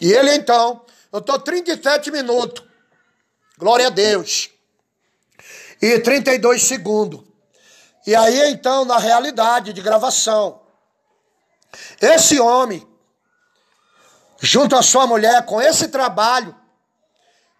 E 0.00 0.12
ele 0.12 0.34
então 0.34 0.84
eu 1.14 1.20
estou 1.20 1.38
37 1.38 2.10
minutos. 2.10 2.64
Glória 3.56 3.86
a 3.86 3.90
Deus. 3.90 4.50
E 5.80 6.00
32 6.00 6.64
segundos. 6.64 7.22
E 8.04 8.16
aí, 8.16 8.50
então, 8.50 8.84
na 8.84 8.98
realidade 8.98 9.72
de 9.72 9.80
gravação, 9.80 10.60
esse 12.00 12.40
homem, 12.40 12.84
junto 14.40 14.74
à 14.74 14.82
sua 14.82 15.06
mulher, 15.06 15.46
com 15.46 15.62
esse 15.62 15.86
trabalho, 15.86 16.52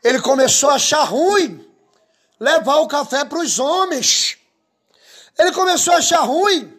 ele 0.03 0.21
começou 0.21 0.71
a 0.71 0.75
achar 0.75 1.05
ruim 1.05 1.65
levar 2.41 2.79
o 2.79 2.89
café 2.89 3.25
para 3.25 3.39
os 3.39 3.61
homens. 3.61 4.37
Ele 5.39 5.53
começou 5.53 5.95
a 5.95 5.99
achar 5.99 6.23
ruim 6.23 6.77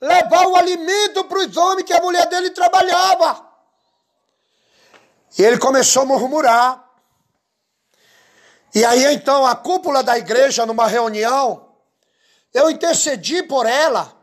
levar 0.00 0.46
o 0.46 0.56
alimento 0.56 1.24
para 1.24 1.40
os 1.40 1.54
homens 1.58 1.84
que 1.84 1.92
a 1.92 2.00
mulher 2.00 2.26
dele 2.26 2.48
trabalhava. 2.52 3.49
E 5.38 5.42
ele 5.42 5.58
começou 5.58 6.02
a 6.02 6.06
murmurar. 6.06 6.90
E 8.74 8.84
aí 8.84 9.14
então 9.14 9.46
a 9.46 9.54
cúpula 9.54 10.02
da 10.02 10.16
igreja, 10.18 10.66
numa 10.66 10.86
reunião, 10.86 11.68
eu 12.52 12.70
intercedi 12.70 13.42
por 13.42 13.66
ela 13.66 14.20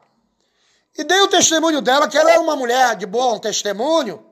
e 0.97 1.03
dei 1.03 1.19
o 1.21 1.27
testemunho 1.27 1.79
dela, 1.79 2.07
que 2.07 2.17
ela 2.17 2.31
era 2.31 2.41
uma 2.41 2.55
mulher 2.55 2.95
de 2.95 3.05
bom 3.05 3.37
testemunho, 3.37 4.25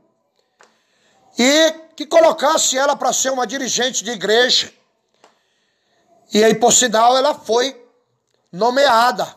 e 1.37 1.71
que 1.95 2.07
colocasse 2.07 2.75
ela 2.75 2.95
para 2.95 3.13
ser 3.13 3.29
uma 3.31 3.45
dirigente 3.45 4.03
de 4.03 4.11
igreja. 4.11 4.73
E 6.33 6.43
aí, 6.43 6.55
por 6.55 6.73
sinal, 6.73 7.15
ela 7.15 7.35
foi 7.35 7.79
nomeada 8.51 9.35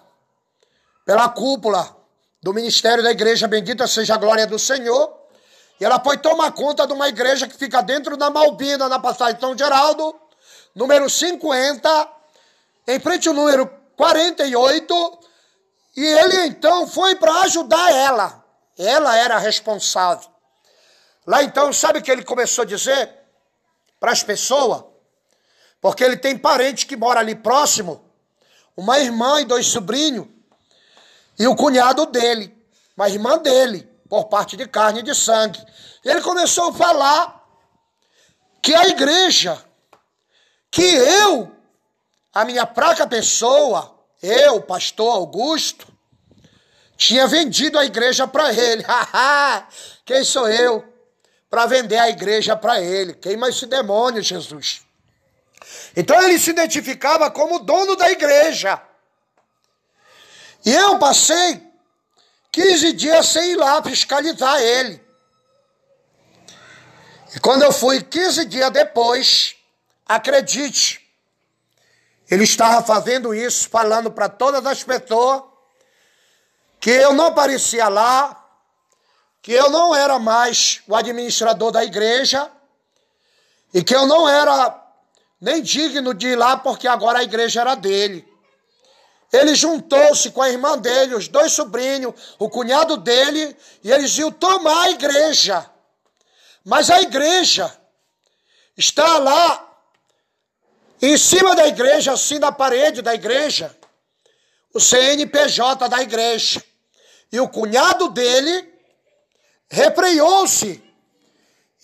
pela 1.05 1.29
cúpula 1.29 1.97
do 2.43 2.55
ministério 2.55 3.03
da 3.03 3.11
igreja, 3.11 3.47
bendita 3.47 3.87
seja 3.87 4.15
a 4.15 4.19
glória 4.19 4.47
do 4.47 4.59
Senhor. 4.59 5.18
E 5.81 5.85
ela 5.85 6.01
foi 6.01 6.19
tomar 6.19 6.51
conta 6.53 6.87
de 6.87 6.93
uma 6.93 7.09
igreja 7.09 7.47
que 7.47 7.57
fica 7.57 7.81
dentro 7.83 8.17
da 8.17 8.31
Malbina, 8.31 8.89
na 8.89 8.99
passagem 8.99 9.39
São 9.41 9.57
Geraldo, 9.57 10.15
número 10.75 11.09
50, 11.09 12.09
em 12.89 12.99
frente 12.99 13.29
ao 13.29 13.35
número 13.35 13.71
48. 13.97 15.19
E 15.97 16.05
ele 16.05 16.47
então 16.47 16.87
foi 16.87 17.15
para 17.15 17.43
ajudar 17.43 17.93
ela. 17.93 18.45
Ela 18.77 19.17
era 19.17 19.39
responsável. 19.39 20.29
Lá 21.27 21.43
então, 21.43 21.73
sabe 21.73 21.99
o 21.99 22.03
que 22.03 22.11
ele 22.11 22.25
começou 22.25 22.63
a 22.63 22.67
dizer 22.67 23.11
para 24.01 24.11
as 24.11 24.23
pessoas? 24.23 24.83
Porque 25.81 26.03
ele 26.03 26.17
tem 26.17 26.37
parente 26.37 26.87
que 26.87 26.97
mora 26.97 27.21
ali 27.21 27.35
próximo, 27.35 28.05
uma 28.77 28.99
irmã 28.99 29.41
e 29.41 29.45
dois 29.45 29.67
sobrinhos, 29.67 30.27
e 31.39 31.47
o 31.47 31.55
cunhado 31.55 32.07
dele, 32.07 32.57
uma 32.97 33.09
irmã 33.09 33.39
dele 33.39 33.88
por 34.09 34.25
parte 34.25 34.57
de 34.57 34.67
carne 34.67 35.01
e 35.01 35.03
de 35.03 35.15
sangue. 35.15 35.65
Ele 36.05 36.21
começou 36.21 36.71
a 36.71 36.75
falar 36.75 37.45
que 38.63 38.75
a 38.75 38.89
igreja, 38.89 39.63
que 40.71 40.83
eu, 40.83 41.51
a 42.33 42.45
minha 42.45 42.67
fraca 42.67 43.07
pessoa, 43.07 43.95
eu, 44.23 44.61
pastor 44.63 45.15
Augusto, 45.15 45.87
tinha 46.97 47.27
vendido 47.27 47.79
a 47.79 47.85
igreja 47.85 48.27
para 48.27 48.53
ele. 48.53 48.85
Quem 50.05 50.25
sou 50.25 50.49
eu 50.49 50.85
para 51.49 51.67
vender 51.67 51.99
a 51.99 52.09
igreja 52.09 52.57
para 52.57 52.81
ele? 52.81 53.15
Queima 53.15 53.49
esse 53.49 53.67
demônio, 53.67 54.23
Jesus. 54.23 54.83
Então 55.97 56.21
ele 56.23 56.39
se 56.39 56.51
identificava 56.51 57.31
como 57.31 57.61
dono 57.61 57.95
da 57.97 58.11
igreja. 58.11 58.81
E 60.65 60.73
eu 60.73 60.99
passei 60.99 61.68
15 62.53 62.93
dias 62.93 63.27
sem 63.27 63.53
ir 63.53 63.57
lá 63.57 63.83
fiscalizar 63.83 64.61
ele. 64.61 65.01
E 67.35 67.41
quando 67.41 67.63
eu 67.63 67.73
fui 67.73 68.03
15 68.03 68.45
dias 68.47 68.71
depois, 68.71 69.57
acredite, 70.07 71.07
ele 72.31 72.45
estava 72.45 72.85
fazendo 72.85 73.35
isso, 73.35 73.69
falando 73.69 74.11
para 74.11 74.29
todas 74.29 74.65
as 74.67 74.83
pessoas 74.83 75.43
que 76.81 76.91
eu 76.91 77.13
não 77.13 77.27
aparecia 77.27 77.89
lá, 77.89 78.45
que 79.41 79.53
eu 79.53 79.71
não 79.71 79.95
era 79.95 80.19
mais 80.19 80.83
o 80.87 80.95
administrador 80.95 81.71
da 81.71 81.83
igreja 81.83 82.51
e 83.73 83.83
que 83.83 83.95
eu 83.95 84.07
não 84.07 84.29
era 84.29 84.85
nem 85.41 85.63
digno 85.63 86.13
de 86.13 86.29
ir 86.29 86.37
lá, 86.37 86.57
porque 86.57 86.87
agora 86.87 87.21
a 87.21 87.23
igreja 87.23 87.61
era 87.61 87.75
dele. 87.75 88.28
Ele 89.33 89.55
juntou-se 89.55 90.31
com 90.31 90.41
a 90.41 90.49
irmã 90.49 90.79
dele, 90.79 91.15
os 91.15 91.29
dois 91.29 91.53
sobrinhos, 91.53 92.15
o 92.39 92.49
cunhado 92.49 92.97
dele, 92.97 93.55
e 93.83 93.93
eles 93.93 94.17
iam 94.17 94.33
tomar 94.33 94.85
a 94.85 94.91
igreja. 94.91 95.69
Mas 96.65 96.91
a 96.91 97.01
igreja 97.03 97.71
está 98.77 99.19
lá, 99.19 99.65
em 101.01 101.17
cima 101.17 101.55
da 101.55 101.67
igreja, 101.67 102.13
assim 102.13 102.39
na 102.39 102.51
parede 102.51 103.03
da 103.03 103.15
igreja, 103.15 103.77
o 104.75 104.81
CNPJ 104.81 105.89
da 105.89 106.01
igreja. 106.03 106.63
E 107.31 107.39
o 107.39 107.49
cunhado 107.49 108.09
dele 108.09 108.73
repreou-se. 109.71 110.83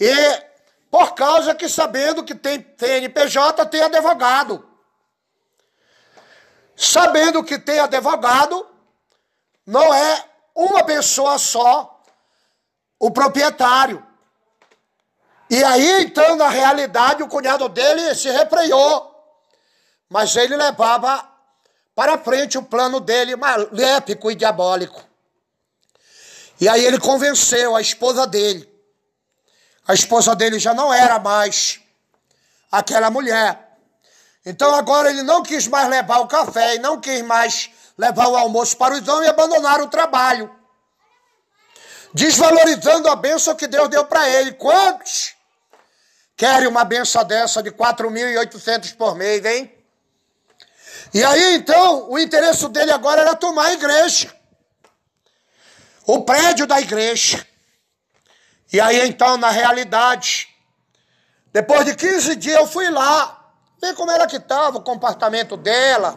E 0.00 0.42
por 0.90 1.14
causa 1.14 1.54
que 1.54 1.68
sabendo 1.68 2.24
que 2.24 2.34
tem 2.34 2.64
CNPJ, 2.78 3.66
tem 3.66 3.82
advogado. 3.82 4.73
Sabendo 6.76 7.42
que 7.44 7.58
tem 7.58 7.78
advogado, 7.78 8.66
não 9.66 9.92
é 9.92 10.24
uma 10.54 10.84
pessoa 10.84 11.38
só 11.38 12.02
o 12.98 13.10
proprietário. 13.10 14.04
E 15.50 15.62
aí, 15.62 16.02
então, 16.02 16.36
na 16.36 16.48
realidade, 16.48 17.22
o 17.22 17.28
cunhado 17.28 17.68
dele 17.68 18.14
se 18.14 18.30
repreou. 18.30 19.12
Mas 20.08 20.34
ele 20.36 20.56
levava 20.56 21.28
para 21.94 22.18
frente 22.18 22.58
o 22.58 22.62
plano 22.62 22.98
dele 22.98 23.36
maléfico 23.36 24.30
e 24.30 24.34
diabólico. 24.34 25.02
E 26.60 26.68
aí 26.68 26.84
ele 26.84 26.98
convenceu 26.98 27.74
a 27.76 27.80
esposa 27.80 28.26
dele. 28.26 28.68
A 29.86 29.94
esposa 29.94 30.34
dele 30.34 30.58
já 30.58 30.72
não 30.72 30.92
era 30.92 31.18
mais 31.18 31.80
aquela 32.70 33.10
mulher. 33.10 33.63
Então 34.44 34.74
agora 34.74 35.10
ele 35.10 35.22
não 35.22 35.42
quis 35.42 35.66
mais 35.66 35.88
levar 35.88 36.18
o 36.18 36.26
café 36.26 36.74
e 36.74 36.78
não 36.78 37.00
quis 37.00 37.22
mais 37.22 37.70
levar 37.96 38.28
o 38.28 38.36
almoço 38.36 38.76
para 38.76 38.94
os 38.94 39.08
homens 39.08 39.26
e 39.26 39.30
abandonar 39.30 39.80
o 39.80 39.88
trabalho. 39.88 40.54
Desvalorizando 42.12 43.08
a 43.08 43.16
bênção 43.16 43.56
que 43.56 43.66
Deus 43.66 43.88
deu 43.88 44.04
para 44.04 44.28
ele. 44.28 44.52
Quantos 44.52 45.34
querem 46.36 46.68
uma 46.68 46.84
benção 46.84 47.24
dessa 47.24 47.62
de 47.62 47.70
4.800 47.70 48.96
por 48.96 49.16
mês, 49.16 49.44
hein? 49.44 49.72
E 51.12 51.24
aí 51.24 51.54
então, 51.54 52.10
o 52.10 52.18
interesse 52.18 52.68
dele 52.68 52.90
agora 52.90 53.22
era 53.22 53.34
tomar 53.34 53.66
a 53.66 53.72
igreja. 53.72 54.34
O 56.06 56.22
prédio 56.22 56.66
da 56.66 56.80
igreja. 56.80 57.46
E 58.72 58.80
aí 58.80 59.06
então, 59.06 59.36
na 59.36 59.50
realidade, 59.50 60.48
depois 61.52 61.84
de 61.84 61.94
15 61.94 62.36
dias 62.36 62.58
eu 62.58 62.66
fui 62.66 62.90
lá, 62.90 63.43
como 63.92 64.10
era 64.10 64.26
que 64.26 64.36
estava 64.36 64.78
o 64.78 64.82
comportamento 64.82 65.56
dela. 65.56 66.16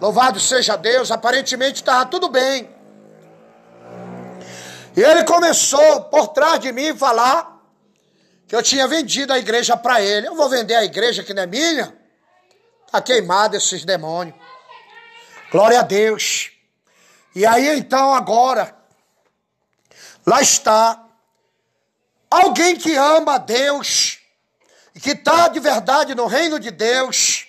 Louvado 0.00 0.40
seja 0.40 0.76
Deus, 0.76 1.10
aparentemente 1.10 1.82
estava 1.82 2.06
tudo 2.06 2.28
bem. 2.28 2.74
E 4.96 5.00
ele 5.00 5.24
começou 5.24 6.02
por 6.04 6.28
trás 6.28 6.60
de 6.60 6.72
mim 6.72 6.96
falar 6.96 7.60
que 8.46 8.54
eu 8.54 8.62
tinha 8.62 8.86
vendido 8.86 9.32
a 9.32 9.38
igreja 9.38 9.76
para 9.76 10.00
ele. 10.00 10.28
Eu 10.28 10.34
vou 10.34 10.48
vender 10.48 10.74
a 10.74 10.84
igreja 10.84 11.22
que 11.22 11.34
não 11.34 11.42
é 11.42 11.46
minha? 11.46 11.96
Está 12.86 13.00
queimado 13.00 13.56
esses 13.56 13.84
demônios. 13.84 14.36
Glória 15.50 15.80
a 15.80 15.82
Deus. 15.82 16.50
E 17.34 17.44
aí 17.46 17.68
então 17.78 18.14
agora, 18.14 18.76
lá 20.26 20.40
está 20.40 21.02
alguém 22.30 22.76
que 22.76 22.94
ama 22.94 23.34
a 23.34 23.38
Deus 23.38 24.21
e 24.94 25.00
que 25.00 25.10
está 25.10 25.48
de 25.48 25.60
verdade 25.60 26.14
no 26.14 26.26
reino 26.26 26.58
de 26.58 26.70
Deus 26.70 27.46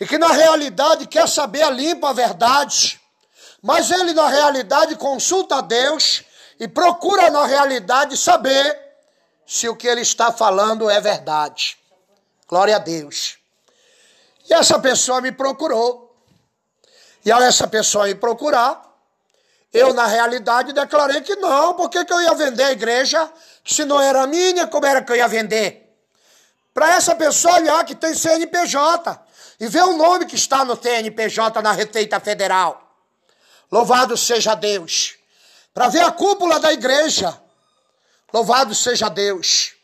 e 0.00 0.06
que 0.06 0.18
na 0.18 0.28
realidade 0.28 1.06
quer 1.06 1.28
saber 1.28 1.62
a 1.62 1.70
limpa 1.70 2.12
verdade, 2.12 3.00
mas 3.62 3.90
ele 3.90 4.12
na 4.12 4.28
realidade 4.28 4.96
consulta 4.96 5.56
a 5.56 5.60
Deus 5.60 6.24
e 6.58 6.66
procura 6.68 7.30
na 7.30 7.46
realidade 7.46 8.16
saber 8.16 8.82
se 9.46 9.68
o 9.68 9.76
que 9.76 9.86
ele 9.86 10.00
está 10.00 10.32
falando 10.32 10.88
é 10.88 11.00
verdade. 11.00 11.78
Glória 12.48 12.76
a 12.76 12.78
Deus. 12.78 13.38
E 14.48 14.54
essa 14.54 14.78
pessoa 14.78 15.20
me 15.20 15.32
procurou. 15.32 16.14
E 17.24 17.32
ao 17.32 17.42
essa 17.42 17.66
pessoa 17.66 18.04
me 18.04 18.14
procurar, 18.14 18.82
eu, 19.72 19.94
na 19.94 20.06
realidade, 20.06 20.72
declarei 20.72 21.22
que 21.22 21.34
não, 21.36 21.74
porque 21.74 22.04
que 22.04 22.12
eu 22.12 22.20
ia 22.20 22.34
vender 22.34 22.64
a 22.64 22.72
igreja 22.72 23.32
se 23.64 23.84
não 23.84 24.00
era 24.00 24.26
minha, 24.26 24.66
como 24.66 24.84
era 24.84 25.02
que 25.02 25.10
eu 25.10 25.16
ia 25.16 25.26
vender? 25.26 25.83
Para 26.74 26.96
essa 26.96 27.14
pessoa 27.14 27.54
olhar 27.54 27.84
que 27.84 27.94
tem 27.94 28.12
CNPJ 28.12 29.24
e 29.60 29.68
ver 29.68 29.84
o 29.84 29.96
nome 29.96 30.26
que 30.26 30.34
está 30.34 30.64
no 30.64 30.76
CNPJ 30.76 31.62
na 31.62 31.70
Receita 31.70 32.18
Federal. 32.18 32.82
Louvado 33.70 34.16
seja 34.16 34.56
Deus. 34.56 35.14
Para 35.72 35.88
ver 35.88 36.00
a 36.00 36.10
cúpula 36.10 36.58
da 36.58 36.72
igreja. 36.72 37.40
Louvado 38.32 38.74
seja 38.74 39.08
Deus. 39.08 39.74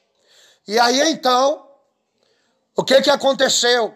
E 0.67 0.79
aí 0.81 1.01
então, 1.13 1.69
o 2.75 2.83
que 2.83 3.01
que 3.03 3.11
aconteceu? 3.11 3.95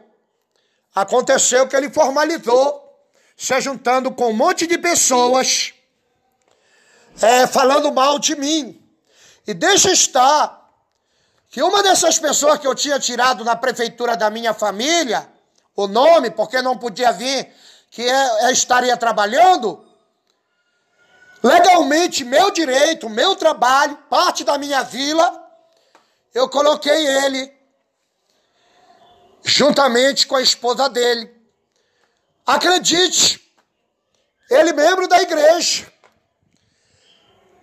Aconteceu 0.95 1.67
que 1.67 1.75
ele 1.75 1.91
formalizou, 1.91 2.81
se 3.37 3.61
juntando 3.61 4.13
com 4.13 4.31
um 4.31 4.37
monte 4.37 4.69
de 4.69 4.79
pessoas, 4.79 5.75
é, 7.21 7.47
falando 7.49 7.93
mal 7.93 8.21
de 8.21 8.37
mim. 8.37 8.81
E 9.47 9.53
deixa 9.53 9.91
estar 9.91 10.64
que 11.55 11.63
uma 11.63 11.85
dessas 11.85 12.19
pessoas 12.19 12.59
que 12.59 12.67
eu 12.67 12.75
tinha 12.75 12.99
tirado 12.99 13.45
na 13.45 13.55
prefeitura 13.55 14.17
da 14.17 14.29
minha 14.29 14.53
família, 14.53 15.31
o 15.77 15.87
nome, 15.87 16.29
porque 16.29 16.61
não 16.61 16.77
podia 16.77 17.13
vir, 17.13 17.49
que 17.93 18.03
é, 18.03 18.47
é 18.47 18.51
estaria 18.51 18.97
trabalhando, 18.97 19.87
legalmente, 21.41 22.25
meu 22.25 22.51
direito, 22.51 23.09
meu 23.09 23.37
trabalho, 23.37 23.97
parte 24.11 24.43
da 24.43 24.59
minha 24.59 24.83
vila, 24.83 25.49
eu 26.35 26.49
coloquei 26.49 27.07
ele 27.07 27.57
juntamente 29.45 30.27
com 30.27 30.35
a 30.35 30.43
esposa 30.43 30.89
dele. 30.89 31.33
Acredite, 32.45 33.41
ele 34.51 34.73
membro 34.73 35.07
da 35.07 35.23
igreja. 35.23 35.87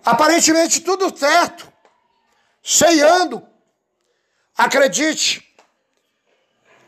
Aparentemente 0.02 0.80
tudo 0.80 1.14
certo, 1.14 1.70
ceando. 2.62 3.51
Acredite, 4.56 5.46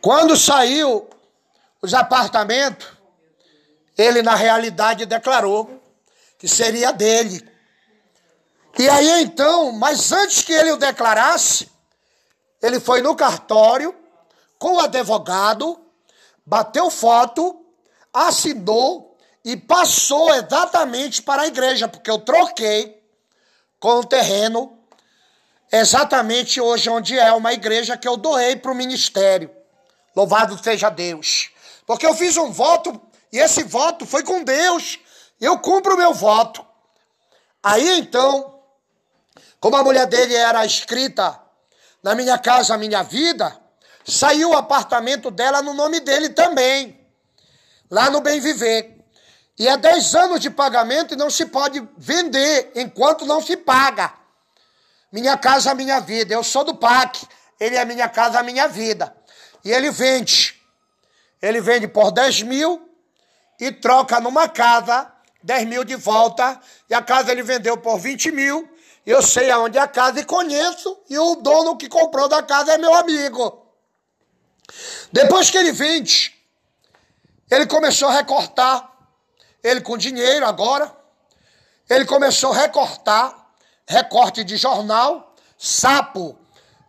quando 0.00 0.36
saiu 0.36 1.08
os 1.80 1.94
apartamentos, 1.94 2.86
ele 3.96 4.22
na 4.22 4.34
realidade 4.34 5.06
declarou 5.06 5.82
que 6.38 6.48
seria 6.48 6.92
dele. 6.92 7.48
E 8.78 8.88
aí 8.88 9.22
então, 9.22 9.72
mas 9.72 10.12
antes 10.12 10.42
que 10.42 10.52
ele 10.52 10.72
o 10.72 10.76
declarasse, 10.76 11.70
ele 12.60 12.80
foi 12.80 13.00
no 13.00 13.14
cartório 13.14 13.94
com 14.58 14.76
o 14.76 14.80
advogado, 14.80 15.80
bateu 16.44 16.90
foto, 16.90 17.64
assinou 18.12 19.16
e 19.44 19.56
passou 19.56 20.34
exatamente 20.34 21.22
para 21.22 21.42
a 21.42 21.46
igreja, 21.46 21.86
porque 21.86 22.10
eu 22.10 22.18
troquei 22.18 23.02
com 23.78 24.00
o 24.00 24.04
terreno 24.04 24.73
exatamente 25.78 26.60
hoje 26.60 26.88
onde 26.90 27.18
é 27.18 27.32
uma 27.32 27.52
igreja 27.52 27.96
que 27.96 28.06
eu 28.06 28.16
doei 28.16 28.56
para 28.56 28.72
o 28.72 28.74
ministério. 28.74 29.50
Louvado 30.14 30.62
seja 30.62 30.90
Deus. 30.90 31.50
Porque 31.86 32.06
eu 32.06 32.14
fiz 32.14 32.36
um 32.36 32.50
voto 32.50 33.00
e 33.32 33.38
esse 33.38 33.62
voto 33.62 34.06
foi 34.06 34.22
com 34.22 34.42
Deus. 34.42 34.98
Eu 35.40 35.58
cumpro 35.58 35.94
o 35.94 35.98
meu 35.98 36.14
voto. 36.14 36.64
Aí 37.62 37.98
então, 37.98 38.60
como 39.58 39.76
a 39.76 39.82
mulher 39.82 40.06
dele 40.06 40.34
era 40.34 40.64
escrita 40.64 41.40
na 42.02 42.14
minha 42.14 42.38
casa, 42.38 42.76
minha 42.76 43.02
vida, 43.02 43.64
Saiu 44.06 44.50
o 44.50 44.56
apartamento 44.56 45.30
dela 45.30 45.62
no 45.62 45.72
nome 45.72 45.98
dele 45.98 46.28
também, 46.28 47.00
lá 47.90 48.10
no 48.10 48.20
Bem 48.20 48.38
Viver. 48.38 49.02
E 49.58 49.66
é 49.66 49.76
10 49.76 50.14
anos 50.14 50.40
de 50.40 50.50
pagamento 50.50 51.14
e 51.14 51.16
não 51.16 51.30
se 51.30 51.46
pode 51.46 51.86
vender 51.96 52.72
enquanto 52.74 53.24
não 53.24 53.40
se 53.40 53.56
paga. 53.56 54.12
Minha 55.14 55.36
casa, 55.36 55.72
minha 55.76 56.00
vida. 56.00 56.34
Eu 56.34 56.42
sou 56.42 56.64
do 56.64 56.74
PAC, 56.74 57.24
ele 57.60 57.76
é 57.76 57.84
minha 57.84 58.08
casa, 58.08 58.42
minha 58.42 58.66
vida. 58.66 59.14
E 59.64 59.70
ele 59.70 59.88
vende. 59.92 60.60
Ele 61.40 61.60
vende 61.60 61.86
por 61.86 62.10
10 62.10 62.42
mil 62.42 62.90
e 63.60 63.70
troca 63.70 64.18
numa 64.18 64.48
casa 64.48 65.08
10 65.40 65.68
mil 65.68 65.84
de 65.84 65.94
volta. 65.94 66.60
E 66.90 66.94
a 66.94 67.00
casa 67.00 67.30
ele 67.30 67.44
vendeu 67.44 67.76
por 67.76 67.96
20 67.96 68.32
mil. 68.32 68.68
Eu 69.06 69.22
sei 69.22 69.52
aonde 69.52 69.78
é 69.78 69.82
a 69.82 69.86
casa 69.86 70.18
e 70.18 70.24
conheço. 70.24 71.00
E 71.08 71.16
o 71.16 71.36
dono 71.36 71.76
que 71.76 71.88
comprou 71.88 72.28
da 72.28 72.42
casa 72.42 72.72
é 72.72 72.78
meu 72.78 72.92
amigo. 72.92 73.70
Depois 75.12 75.48
que 75.48 75.56
ele 75.56 75.70
vende, 75.70 76.34
ele 77.48 77.68
começou 77.68 78.08
a 78.08 78.14
recortar, 78.14 78.90
ele 79.62 79.80
com 79.80 79.96
dinheiro 79.96 80.44
agora, 80.44 80.92
ele 81.88 82.04
começou 82.04 82.52
a 82.52 82.56
recortar, 82.56 83.43
recorte 83.86 84.44
de 84.44 84.56
jornal, 84.56 85.34
sapo 85.58 86.38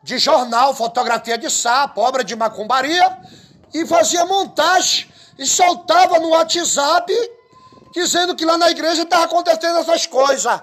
de 0.03 0.17
jornal, 0.17 0.75
fotografia 0.75 1.37
de 1.37 1.49
sapo, 1.49 2.01
obra 2.01 2.23
de 2.23 2.35
macumbaria, 2.35 3.17
e 3.73 3.85
fazia 3.85 4.25
montagem 4.25 5.11
e 5.37 5.45
soltava 5.45 6.19
no 6.19 6.29
WhatsApp 6.29 7.13
dizendo 7.91 8.35
que 8.35 8.45
lá 8.45 8.57
na 8.57 8.69
igreja 8.69 9.03
estava 9.03 9.25
acontecendo 9.25 9.79
essas 9.79 10.05
coisas. 10.05 10.61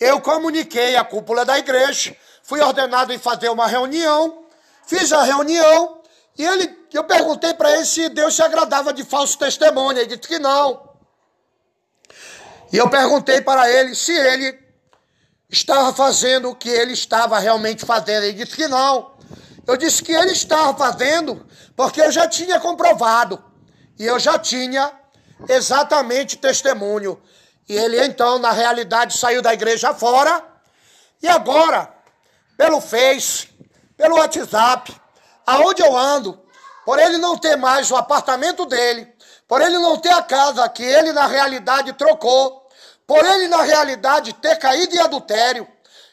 Eu 0.00 0.20
comuniquei 0.20 0.96
a 0.96 1.04
cúpula 1.04 1.44
da 1.44 1.58
igreja, 1.58 2.16
fui 2.42 2.60
ordenado 2.60 3.12
em 3.12 3.18
fazer 3.18 3.48
uma 3.48 3.66
reunião, 3.66 4.44
fiz 4.86 5.12
a 5.12 5.22
reunião 5.22 6.02
e 6.36 6.44
ele, 6.44 6.86
eu 6.92 7.04
perguntei 7.04 7.54
para 7.54 7.70
ele 7.72 7.84
se 7.84 8.08
Deus 8.08 8.34
se 8.34 8.42
agradava 8.42 8.92
de 8.92 9.04
falso 9.04 9.38
testemunho. 9.38 9.98
Ele 9.98 10.16
disse 10.16 10.28
que 10.28 10.38
não. 10.38 10.90
E 12.72 12.78
eu 12.78 12.88
perguntei 12.88 13.40
para 13.42 13.70
ele 13.70 13.94
se 13.94 14.12
ele 14.12 14.52
estava 15.52 15.92
fazendo 15.92 16.48
o 16.50 16.54
que 16.56 16.70
ele 16.70 16.94
estava 16.94 17.38
realmente 17.38 17.84
fazendo. 17.84 18.24
Ele 18.24 18.44
disse 18.44 18.56
que 18.56 18.66
não. 18.66 19.12
Eu 19.66 19.76
disse 19.76 20.02
que 20.02 20.12
ele 20.12 20.32
estava 20.32 20.74
fazendo 20.76 21.46
porque 21.76 22.00
eu 22.00 22.10
já 22.10 22.26
tinha 22.26 22.58
comprovado. 22.58 23.44
E 23.98 24.06
eu 24.06 24.18
já 24.18 24.38
tinha 24.38 24.90
exatamente 25.46 26.38
testemunho. 26.38 27.22
E 27.68 27.76
ele 27.76 28.02
então, 28.02 28.38
na 28.38 28.50
realidade, 28.50 29.18
saiu 29.18 29.42
da 29.42 29.52
igreja 29.52 29.92
fora. 29.92 30.42
E 31.22 31.28
agora, 31.28 31.94
pelo 32.56 32.80
Face, 32.80 33.48
pelo 33.96 34.16
WhatsApp, 34.16 34.92
aonde 35.46 35.82
eu 35.82 35.96
ando, 35.96 36.40
por 36.84 36.98
ele 36.98 37.18
não 37.18 37.36
ter 37.36 37.56
mais 37.56 37.90
o 37.90 37.96
apartamento 37.96 38.64
dele, 38.64 39.12
por 39.46 39.60
ele 39.60 39.78
não 39.78 39.98
ter 39.98 40.12
a 40.12 40.22
casa 40.22 40.68
que 40.68 40.82
ele 40.82 41.12
na 41.12 41.26
realidade 41.26 41.92
trocou, 41.92 42.61
por 43.06 43.24
ele 43.24 43.48
na 43.48 43.62
realidade 43.62 44.32
ter 44.34 44.56
caído 44.56 44.94
em 44.94 45.00
adultério, 45.00 45.66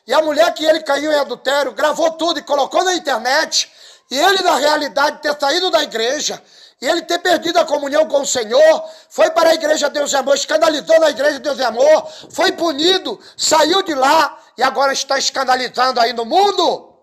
e 0.08 0.14
a 0.14 0.22
mulher 0.22 0.54
que 0.54 0.66
ele 0.66 0.82
caiu 0.82 1.12
em 1.12 1.20
adultério 1.20 1.72
gravou 1.72 2.12
tudo 2.12 2.40
e 2.40 2.44
colocou 2.44 2.84
na 2.84 2.94
internet, 2.94 3.72
e 4.10 4.18
ele 4.18 4.42
na 4.42 4.56
realidade 4.56 5.22
ter 5.22 5.38
saído 5.40 5.70
da 5.70 5.84
igreja, 5.84 6.42
e 6.82 6.88
ele 6.88 7.02
ter 7.02 7.20
perdido 7.20 7.60
a 7.60 7.66
comunhão 7.66 8.08
com 8.08 8.22
o 8.22 8.26
Senhor, 8.26 8.90
foi 9.10 9.30
para 9.32 9.50
a 9.50 9.54
igreja 9.54 9.90
Deus 9.90 10.14
e 10.14 10.16
Amor, 10.16 10.36
escandalizou 10.36 11.00
na 11.00 11.10
igreja 11.10 11.40
Deus 11.40 11.60
e 11.60 11.64
Amor, 11.64 12.08
foi 12.32 12.54
punido, 12.54 13.20
saiu 13.36 13.84
de 13.84 13.94
lá 13.94 14.40
e 14.58 14.64
agora 14.64 14.94
está 14.94 15.18
escandalizando 15.18 16.00
aí 16.00 16.14
no 16.14 16.26
mundo. 16.26 16.98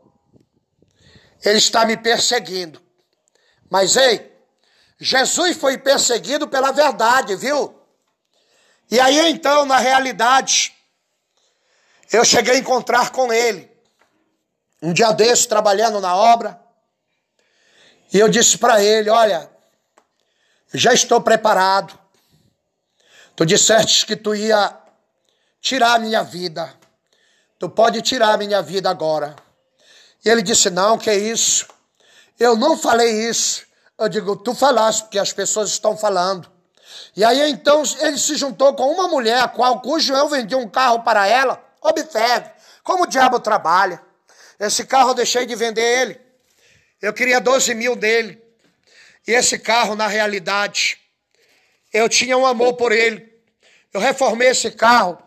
Ele 1.45 1.59
está 1.59 1.85
me 1.85 1.97
perseguindo. 1.97 2.81
Mas 3.71 3.97
ei, 3.97 4.35
Jesus 4.99 5.57
foi 5.59 5.77
perseguido 5.77 6.49
pela 6.49 6.73
verdade, 6.73 7.37
viu? 7.37 7.76
E 8.91 9.01
aí 9.01 9.31
então, 9.31 9.67
na 9.67 9.79
realidade, 9.79 10.75
eu 12.13 12.25
cheguei 12.25 12.55
a 12.55 12.59
encontrar 12.59 13.11
com 13.11 13.33
ele. 13.33 13.71
Um 14.81 14.93
dia 14.93 15.13
desse, 15.13 15.49
trabalhando 15.49 16.01
na 16.01 16.15
obra. 16.15 16.61
E 18.13 18.19
eu 18.19 18.29
disse 18.29 18.59
para 18.59 18.83
ele: 18.83 19.11
Olha, 19.11 19.51
já 20.73 20.93
estou 20.93 21.21
preparado. 21.21 21.99
Tu 23.35 23.45
disseste 23.45 24.07
que 24.07 24.17
tu 24.17 24.35
ia 24.35 24.77
tirar 25.61 25.95
a 25.95 25.99
minha 25.99 26.23
vida. 26.23 26.73
Tu 27.59 27.69
pode 27.69 28.01
tirar 28.03 28.35
a 28.35 28.37
minha 28.37 28.63
vida 28.63 28.89
agora. 28.89 29.35
E 30.25 30.29
ele 30.29 30.43
disse: 30.43 30.71
Não, 30.71 30.97
que 30.97 31.13
isso? 31.13 31.67
Eu 32.39 32.55
não 32.57 32.79
falei 32.79 33.29
isso. 33.29 33.67
Eu 33.99 34.09
digo: 34.09 34.37
Tu 34.37 34.55
falaste, 34.55 35.03
porque 35.03 35.19
as 35.19 35.33
pessoas 35.33 35.71
estão 35.71 35.97
falando. 35.97 36.56
E 37.17 37.25
aí 37.25 37.51
então 37.51 37.83
ele 38.01 38.19
se 38.19 38.37
juntou 38.37 38.75
com 38.75 38.91
uma 38.91 39.09
mulher, 39.09 39.41
a 39.43 39.49
qual, 39.49 39.81
cujo 39.81 40.15
eu 40.15 40.29
vendi 40.29 40.55
um 40.55 40.69
carro 40.69 41.03
para 41.03 41.27
ela. 41.27 41.63
Observe 41.81 42.51
como 42.83 43.05
o 43.05 43.07
diabo 43.07 43.41
trabalha. 43.41 44.01
Esse 44.59 44.85
carro 44.85 45.11
eu 45.11 45.15
deixei 45.15 45.45
de 45.47 45.55
vender 45.55 45.83
ele. 45.83 46.21
Eu 47.01 47.13
queria 47.13 47.41
12 47.41 47.75
mil 47.75 47.95
dele. 47.95 48.43
E 49.27 49.33
esse 49.33 49.59
carro, 49.59 49.95
na 49.95 50.07
realidade, 50.07 50.99
eu 51.93 52.09
tinha 52.09 52.39
um 52.39 52.47
amor 52.47 52.75
por 52.75 52.93
ele. 52.93 53.35
Eu 53.93 54.01
reformei 54.01 54.49
esse 54.49 54.71
carro 54.71 55.19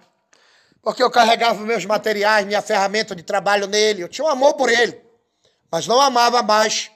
porque 0.81 1.03
eu 1.03 1.11
carregava 1.11 1.59
meus 1.61 1.85
materiais, 1.85 2.45
minha 2.45 2.61
ferramenta 2.61 3.15
de 3.15 3.23
trabalho 3.23 3.67
nele. 3.67 4.01
Eu 4.01 4.07
tinha 4.07 4.25
um 4.25 4.29
amor 4.29 4.53
por 4.53 4.69
ele, 4.69 4.99
mas 5.69 5.85
não 5.85 5.99
amava 5.99 6.41
mais 6.41 6.89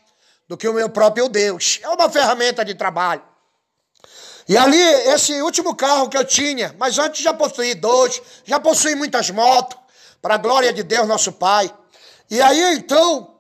do 0.47 0.57
que 0.57 0.68
o 0.68 0.74
meu 0.74 0.89
próprio 0.89 1.28
Deus. 1.28 1.80
É 1.84 1.89
uma 1.89 2.09
ferramenta 2.09 2.64
de 2.64 2.74
trabalho. 2.74 3.24
E 4.47 4.57
ali, 4.57 4.81
esse 4.81 5.41
último 5.41 5.75
carro 5.75 6.09
que 6.09 6.17
eu 6.17 6.25
tinha, 6.25 6.75
mas 6.77 6.97
antes 6.99 7.21
já 7.21 7.33
possuí 7.33 7.75
dois, 7.75 8.21
já 8.43 8.59
possuí 8.59 8.95
muitas 8.95 9.29
motos, 9.29 9.77
para 10.21 10.35
a 10.35 10.37
glória 10.37 10.71
de 10.73 10.83
Deus, 10.83 11.07
nosso 11.07 11.31
Pai. 11.31 11.73
E 12.29 12.41
aí 12.41 12.75
então, 12.75 13.35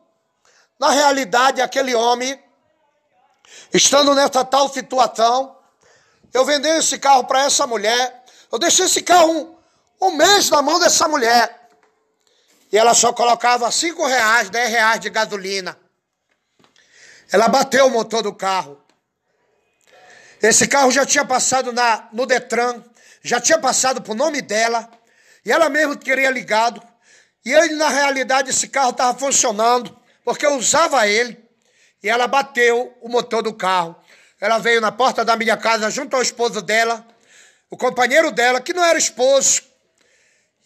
na 0.79 0.91
realidade, 0.91 1.61
aquele 1.61 1.93
homem 1.95 2.39
Estando 3.73 4.13
nessa 4.13 4.45
tal 4.45 4.69
situação, 4.69 5.57
eu 6.31 6.45
vendi 6.45 6.67
esse 6.67 6.99
carro 6.99 7.23
para 7.23 7.45
essa 7.45 7.65
mulher. 7.65 8.23
Eu 8.51 8.59
deixei 8.59 8.85
esse 8.85 9.01
carro 9.01 9.31
um, 9.31 10.07
um, 10.07 10.11
mês 10.11 10.49
na 10.49 10.61
mão 10.61 10.79
dessa 10.79 11.07
mulher. 11.07 11.69
E 12.71 12.77
ela 12.77 12.93
só 12.93 13.11
colocava 13.11 13.69
cinco 13.71 14.05
reais, 14.05 14.49
dez 14.49 14.69
reais 14.69 14.99
de 14.99 15.09
gasolina. 15.09 15.77
Ela 17.31 17.47
bateu 17.47 17.87
o 17.87 17.89
motor 17.89 18.21
do 18.21 18.33
carro. 18.33 18.79
Esse 20.43 20.67
carro 20.67 20.91
já 20.91 21.05
tinha 21.05 21.23
passado 21.23 21.71
na, 21.71 22.09
no 22.11 22.25
Detran, 22.25 22.83
já 23.21 23.39
tinha 23.39 23.57
passado 23.57 24.01
por 24.01 24.13
nome 24.13 24.41
dela, 24.41 24.91
e 25.45 25.49
ela 25.49 25.69
mesmo 25.69 25.97
queria 25.97 26.29
ligado. 26.29 26.85
E 27.45 27.53
ele, 27.53 27.75
na 27.75 27.87
realidade, 27.87 28.49
esse 28.49 28.67
carro 28.67 28.89
estava 28.89 29.17
funcionando, 29.17 29.97
porque 30.25 30.45
eu 30.45 30.55
usava 30.57 31.07
ele 31.07 31.41
e 32.03 32.09
ela 32.09 32.27
bateu 32.27 32.93
o 32.99 33.07
motor 33.07 33.41
do 33.41 33.53
carro. 33.53 33.95
Ela 34.39 34.57
veio 34.57 34.81
na 34.81 34.91
porta 34.91 35.23
da 35.23 35.37
minha 35.37 35.55
casa 35.55 35.89
junto 35.89 36.13
ao 36.17 36.21
esposo 36.21 36.61
dela, 36.61 37.07
o 37.69 37.77
companheiro 37.77 38.29
dela, 38.29 38.59
que 38.59 38.73
não 38.73 38.83
era 38.83 38.97
esposo. 38.97 39.61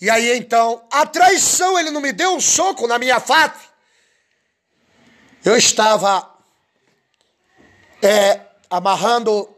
E 0.01 0.09
aí 0.09 0.36
então, 0.36 0.88
a 0.91 1.05
traição, 1.05 1.78
ele 1.78 1.91
não 1.91 2.01
me 2.01 2.11
deu 2.11 2.36
um 2.36 2.41
soco 2.41 2.88
na 2.88 2.97
minha 2.97 3.19
face. 3.19 3.67
Eu 5.45 5.55
estava 5.55 6.36
é, 8.01 8.41
amarrando 8.71 9.55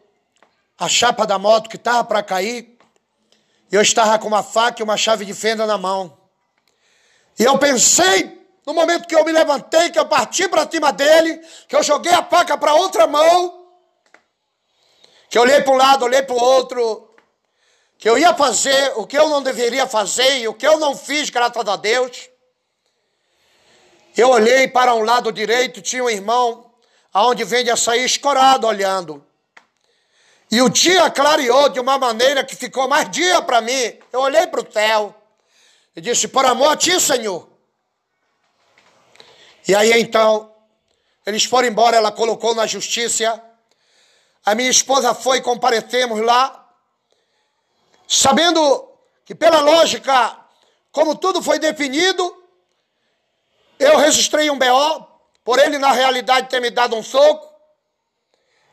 a 0.79 0.87
chapa 0.87 1.27
da 1.27 1.37
moto 1.37 1.69
que 1.69 1.75
estava 1.75 2.03
para 2.03 2.23
cair. 2.23 2.77
Eu 3.71 3.81
estava 3.81 4.17
com 4.17 4.27
uma 4.27 4.41
faca 4.41 4.81
e 4.81 4.83
uma 4.83 4.95
chave 4.95 5.25
de 5.25 5.33
fenda 5.33 5.65
na 5.65 5.77
mão. 5.77 6.17
E 7.37 7.43
eu 7.43 7.57
pensei 7.57 8.39
no 8.65 8.73
momento 8.73 9.07
que 9.07 9.15
eu 9.15 9.25
me 9.25 9.31
levantei, 9.31 9.89
que 9.89 9.99
eu 9.99 10.05
parti 10.05 10.47
para 10.47 10.69
cima 10.69 10.93
dele, 10.93 11.41
que 11.67 11.75
eu 11.75 11.83
joguei 11.83 12.13
a 12.13 12.23
faca 12.23 12.57
para 12.57 12.73
outra 12.73 13.05
mão, 13.07 13.67
que 15.29 15.37
eu 15.37 15.41
olhei 15.41 15.61
para 15.61 15.73
um 15.73 15.77
lado, 15.77 16.05
olhei 16.05 16.23
para 16.23 16.35
o 16.35 16.39
outro, 16.39 17.13
que 17.97 18.09
eu 18.09 18.17
ia 18.17 18.33
fazer 18.33 18.93
o 18.95 19.05
que 19.05 19.17
eu 19.17 19.27
não 19.27 19.43
deveria 19.43 19.85
fazer 19.85 20.39
e 20.39 20.47
o 20.47 20.53
que 20.53 20.65
eu 20.65 20.79
não 20.79 20.95
fiz, 20.95 21.29
graças 21.29 21.67
a 21.67 21.75
Deus. 21.75 22.29
Eu 24.15 24.29
olhei 24.29 24.67
para 24.67 24.93
um 24.95 25.03
lado 25.03 25.31
direito, 25.31 25.81
tinha 25.81 26.03
um 26.03 26.09
irmão 26.09 26.73
aonde 27.13 27.43
vende 27.43 27.69
açaí 27.69 28.03
escorado 28.03 28.65
olhando. 28.65 29.28
E 30.51 30.61
o 30.61 30.69
dia 30.69 31.09
clareou 31.11 31.69
de 31.69 31.79
uma 31.79 31.97
maneira 31.97 32.43
que 32.43 32.55
ficou 32.55 32.87
mais 32.87 33.09
dia 33.11 33.41
para 33.41 33.61
mim. 33.61 33.99
Eu 34.11 34.21
olhei 34.21 34.47
para 34.47 34.61
o 34.61 34.71
céu 34.71 35.15
e 35.95 36.01
disse: 36.01 36.27
Por 36.27 36.45
amor 36.45 36.71
a 36.71 36.77
ti, 36.77 36.99
Senhor, 36.99 37.47
e 39.69 39.75
aí 39.75 40.01
então, 40.01 40.51
eles 41.23 41.43
foram 41.43 41.67
embora, 41.67 41.95
ela 41.95 42.11
colocou 42.11 42.55
na 42.55 42.65
justiça. 42.65 43.39
A 44.43 44.55
minha 44.55 44.71
esposa 44.71 45.13
foi, 45.13 45.41
comparecemos 45.41 46.19
lá, 46.21 46.67
sabendo 48.07 48.89
que 49.23 49.35
pela 49.35 49.59
lógica, 49.59 50.35
como 50.91 51.15
tudo 51.15 51.43
foi 51.43 51.59
definido, 51.59 52.43
eu 53.77 53.95
registrei 53.97 54.49
um 54.49 54.57
BO, 54.57 55.07
por 55.43 55.59
ele 55.59 55.77
na 55.77 55.91
realidade 55.91 56.49
ter 56.49 56.59
me 56.59 56.71
dado 56.71 56.95
um 56.95 57.03
soco, 57.03 57.47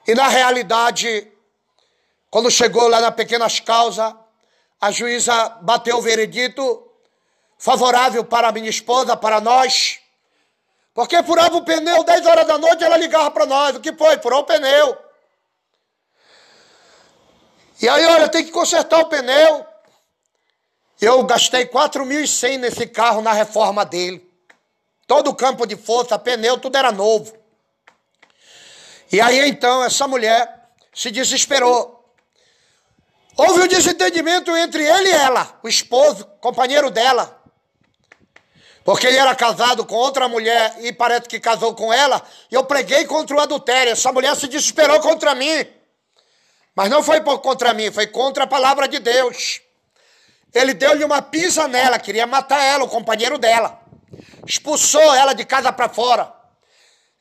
e 0.09 0.14
na 0.14 0.29
realidade, 0.29 1.31
quando 2.37 2.51
chegou 2.51 2.87
lá 2.87 3.01
na 3.01 3.11
Pequenas 3.11 3.61
Causas, 3.61 4.14
a 4.78 4.91
juíza 4.91 5.57
bateu 5.62 5.97
o 5.97 6.03
veredito 6.03 6.87
favorável 7.57 8.22
para 8.26 8.49
a 8.49 8.53
minha 8.53 8.68
esposa, 8.68 9.16
para 9.16 9.41
nós, 9.41 10.01
porque 10.93 11.22
furava 11.22 11.57
o 11.57 11.64
pneu 11.64 12.05
10 12.05 12.26
horas 12.26 12.47
da 12.47 12.59
noite, 12.59 12.84
ela 12.84 12.99
ligava 12.99 13.30
para 13.30 13.47
nós. 13.47 13.74
O 13.74 13.80
que 13.80 13.91
foi? 13.95 14.18
Furou 14.18 14.41
o 14.41 14.45
pneu. 14.45 14.99
E 17.80 17.89
aí, 17.89 18.05
olha, 18.05 18.28
tem 18.28 18.45
que 18.45 18.51
consertar 18.51 18.99
o 18.99 19.07
pneu. 19.07 19.66
Eu 21.01 21.22
gastei 21.22 21.64
4.100 21.64 22.59
nesse 22.59 22.87
carro 22.87 23.22
na 23.22 23.32
reforma 23.32 23.82
dele. 23.82 24.30
Todo 25.07 25.30
o 25.30 25.34
campo 25.34 25.66
de 25.66 25.74
força, 25.74 26.18
pneu, 26.18 26.59
tudo 26.59 26.76
era 26.76 26.93
novo. 26.93 27.34
E 29.11 29.22
aí 29.22 29.49
então 29.49 29.82
essa 29.82 30.07
mulher 30.07 30.68
se 30.93 31.11
desesperou. 31.11 31.95
Houve 33.37 33.62
um 33.62 33.68
desentendimento 33.68 34.57
entre 34.57 34.82
ele 34.82 35.09
e 35.09 35.12
ela, 35.12 35.59
o 35.62 35.68
esposo, 35.68 36.24
companheiro 36.41 36.91
dela. 36.91 37.43
Porque 38.82 39.07
ele 39.07 39.18
era 39.18 39.34
casado 39.34 39.84
com 39.84 39.95
outra 39.97 40.28
mulher 40.28 40.76
e 40.80 40.93
parece 40.93 41.28
que 41.28 41.39
casou 41.39 41.74
com 41.74 41.93
ela, 41.93 42.22
e 42.51 42.55
eu 42.55 42.64
preguei 42.64 43.05
contra 43.05 43.37
o 43.37 43.41
adultério. 43.41 43.93
Essa 43.93 44.12
mulher 44.12 44.34
se 44.37 44.49
desesperou 44.49 45.01
contra 45.01 45.34
mim. 45.34 45.66
Mas 46.74 46.89
não 46.89 47.03
foi 47.03 47.20
contra 47.20 47.74
mim, 47.74 47.91
foi 47.91 48.07
contra 48.07 48.45
a 48.45 48.47
palavra 48.47 48.87
de 48.87 48.99
Deus. 48.99 49.61
Ele 50.55 50.72
deu-lhe 50.72 51.05
uma 51.05 51.20
pisa 51.20 51.68
nela, 51.68 51.99
queria 51.99 52.26
matar 52.26 52.62
ela, 52.62 52.84
o 52.84 52.89
companheiro 52.89 53.37
dela. 53.37 53.80
Expulsou 54.47 55.14
ela 55.14 55.34
de 55.34 55.45
casa 55.45 55.72
para 55.72 55.89
fora. 55.89 56.32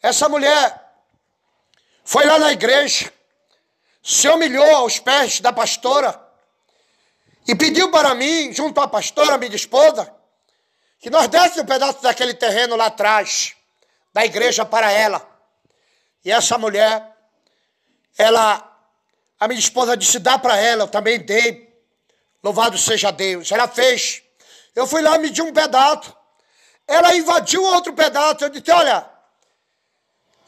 Essa 0.01 0.29
mulher 0.29 0.81
foi 2.03 2.25
lá 2.25 2.37
na 2.37 2.53
igreja, 2.53 3.11
se 4.07 4.29
humilhou 4.29 4.75
aos 4.75 4.99
pés 4.99 5.39
da 5.39 5.51
pastora 5.51 6.21
e 7.47 7.55
pediu 7.55 7.89
para 7.89 8.13
mim, 8.13 8.53
junto 8.53 8.79
à 8.79 8.87
pastora, 8.87 9.35
minha 9.35 9.55
esposa, 9.55 10.13
que 10.99 11.09
nós 11.09 11.27
dessemos 11.27 11.57
um 11.57 11.65
pedaço 11.65 12.03
daquele 12.03 12.35
terreno 12.35 12.75
lá 12.75 12.85
atrás, 12.85 13.55
da 14.13 14.23
igreja 14.23 14.63
para 14.63 14.91
ela. 14.91 15.27
E 16.23 16.31
essa 16.31 16.55
mulher, 16.55 17.03
ela 18.15 18.71
a 19.39 19.47
minha 19.47 19.59
esposa 19.59 19.97
disse: 19.97 20.19
dá 20.19 20.37
para 20.37 20.55
ela, 20.55 20.83
eu 20.83 20.87
também 20.87 21.19
dei. 21.19 21.73
Louvado 22.43 22.77
seja 22.77 23.09
Deus. 23.09 23.51
Ela 23.51 23.67
fez. 23.67 24.21
Eu 24.75 24.85
fui 24.85 25.01
lá 25.01 25.17
medir 25.17 25.41
um 25.41 25.51
pedaço. 25.51 26.15
Ela 26.87 27.15
invadiu 27.15 27.63
outro 27.63 27.91
pedaço. 27.93 28.43
Eu 28.43 28.49
disse: 28.49 28.71
olha. 28.71 29.09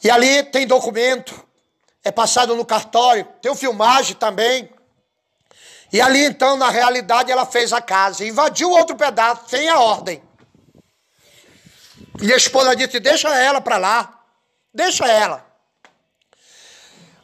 E 0.04 0.12
ali 0.12 0.44
tem 0.44 0.68
documento. 0.68 1.47
É 2.08 2.12
passado 2.12 2.56
no 2.56 2.64
cartório. 2.64 3.26
Tem 3.42 3.54
filmagem 3.54 4.16
também. 4.16 4.70
E 5.92 6.00
ali 6.00 6.24
então, 6.24 6.56
na 6.56 6.70
realidade, 6.70 7.30
ela 7.30 7.46
fez 7.46 7.74
a 7.74 7.82
casa. 7.82 8.24
Invadiu 8.26 8.70
outro 8.70 8.96
pedaço 8.96 9.50
sem 9.50 9.68
a 9.68 9.78
ordem. 9.78 10.24
E 12.22 12.32
a 12.32 12.38
esposa 12.38 12.74
disse: 12.78 12.98
deixa 13.02 13.28
ela 13.36 13.60
para 13.60 13.76
lá. 13.76 14.24
Deixa 14.74 15.06
ela. 15.06 15.46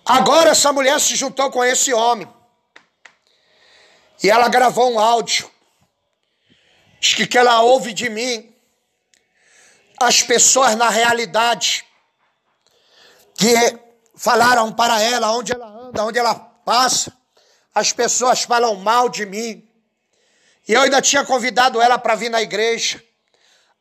Agora 0.05 0.49
essa 0.49 0.73
mulher 0.73 0.99
se 0.99 1.15
juntou 1.15 1.49
com 1.49 1.63
esse 1.63 1.93
homem. 1.93 2.27
E 4.21 4.29
ela 4.29 4.49
gravou 4.49 4.91
um 4.91 4.99
áudio. 4.99 5.49
Diz 6.99 7.13
que, 7.13 7.25
que 7.25 7.37
ela 7.37 7.61
ouve 7.61 7.93
de 7.93 8.09
mim 8.09 8.53
as 9.97 10.21
pessoas 10.21 10.75
na 10.75 10.89
realidade 10.89 11.85
que 13.33 13.82
falaram 14.23 14.71
para 14.71 15.01
ela 15.01 15.31
onde 15.31 15.51
ela 15.51 15.67
anda, 15.67 16.05
onde 16.05 16.17
ela 16.17 16.33
passa. 16.33 17.11
As 17.75 17.91
pessoas 17.91 18.43
falam 18.43 18.75
mal 18.75 19.09
de 19.09 19.25
mim. 19.25 19.67
E 20.65 20.71
eu 20.71 20.81
ainda 20.81 21.01
tinha 21.01 21.25
convidado 21.25 21.81
ela 21.81 21.99
para 21.99 22.15
vir 22.15 22.29
na 22.29 22.41
igreja. 22.41 23.03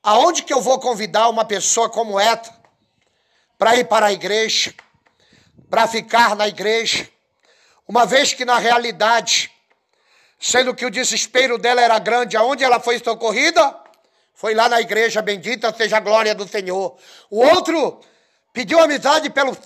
Aonde 0.03 0.43
que 0.43 0.53
eu 0.53 0.61
vou 0.61 0.80
convidar 0.80 1.28
uma 1.28 1.45
pessoa 1.45 1.88
como 1.88 2.18
essa 2.18 2.53
para 3.57 3.76
ir 3.76 3.84
para 3.84 4.07
a 4.07 4.12
igreja? 4.12 4.74
para 5.70 5.86
ficar 5.86 6.36
na 6.36 6.47
igreja, 6.47 7.09
uma 7.88 8.05
vez 8.05 8.34
que 8.34 8.45
na 8.45 8.59
realidade, 8.59 9.51
sendo 10.38 10.74
que 10.74 10.84
o 10.84 10.90
desespero 10.90 11.57
dela 11.57 11.80
era 11.80 11.99
grande, 11.99 12.36
aonde 12.36 12.62
ela 12.62 12.78
foi 12.78 12.99
socorrida? 12.99 13.74
Foi 14.34 14.55
lá 14.55 14.68
na 14.68 14.82
igreja, 14.82 15.22
bendita 15.22 15.74
seja 15.74 15.97
a 15.97 16.01
glória 16.01 16.34
do 16.34 16.47
Senhor. 16.47 16.99
O 17.30 17.40
outro 17.40 18.03
pediu 18.53 18.78
amizade 18.80 19.30
pelo, 19.30 19.57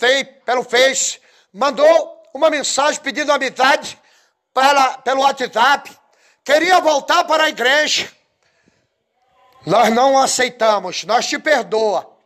pelo 0.45 0.63
Face, 0.63 1.19
mandou 1.53 2.23
uma 2.33 2.49
mensagem 2.49 3.01
pedindo 3.01 3.31
amizade 3.31 3.99
pelo 5.03 5.21
WhatsApp, 5.21 5.91
queria 6.43 6.79
voltar 6.79 7.23
para 7.25 7.43
a 7.43 7.49
igreja. 7.49 8.11
Nós 9.65 9.93
não 9.93 10.17
aceitamos, 10.17 11.03
nós 11.03 11.27
te 11.27 11.37
perdoa 11.37 12.17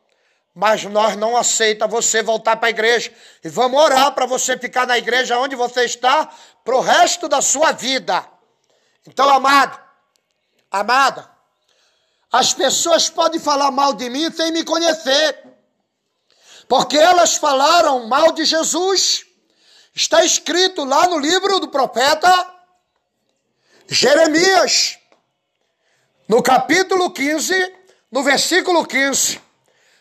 mas 0.53 0.83
nós 0.83 1.15
não 1.15 1.37
aceita 1.37 1.87
você 1.87 2.21
voltar 2.21 2.57
para 2.57 2.67
a 2.67 2.71
igreja. 2.71 3.11
E 3.43 3.49
vamos 3.49 3.79
orar 3.79 4.11
para 4.13 4.25
você 4.25 4.57
ficar 4.57 4.85
na 4.85 4.97
igreja 4.97 5.37
onde 5.37 5.55
você 5.55 5.85
está 5.85 6.29
para 6.63 6.75
o 6.75 6.81
resto 6.81 7.27
da 7.27 7.41
sua 7.41 7.71
vida. 7.71 8.25
Então, 9.07 9.29
amado, 9.29 9.79
amada, 10.69 11.29
as 12.31 12.53
pessoas 12.53 13.09
podem 13.09 13.39
falar 13.39 13.71
mal 13.71 13.93
de 13.93 14.09
mim 14.09 14.31
sem 14.31 14.51
me 14.51 14.63
conhecer, 14.63 15.40
porque 16.71 16.97
elas 16.97 17.35
falaram 17.35 18.07
mal 18.07 18.31
de 18.31 18.45
Jesus. 18.45 19.25
Está 19.93 20.23
escrito 20.23 20.85
lá 20.85 21.05
no 21.05 21.19
livro 21.19 21.59
do 21.59 21.67
profeta 21.67 22.31
Jeremias, 23.89 24.97
no 26.29 26.41
capítulo 26.41 27.11
15, 27.11 27.75
no 28.09 28.23
versículo 28.23 28.85
15 28.85 29.41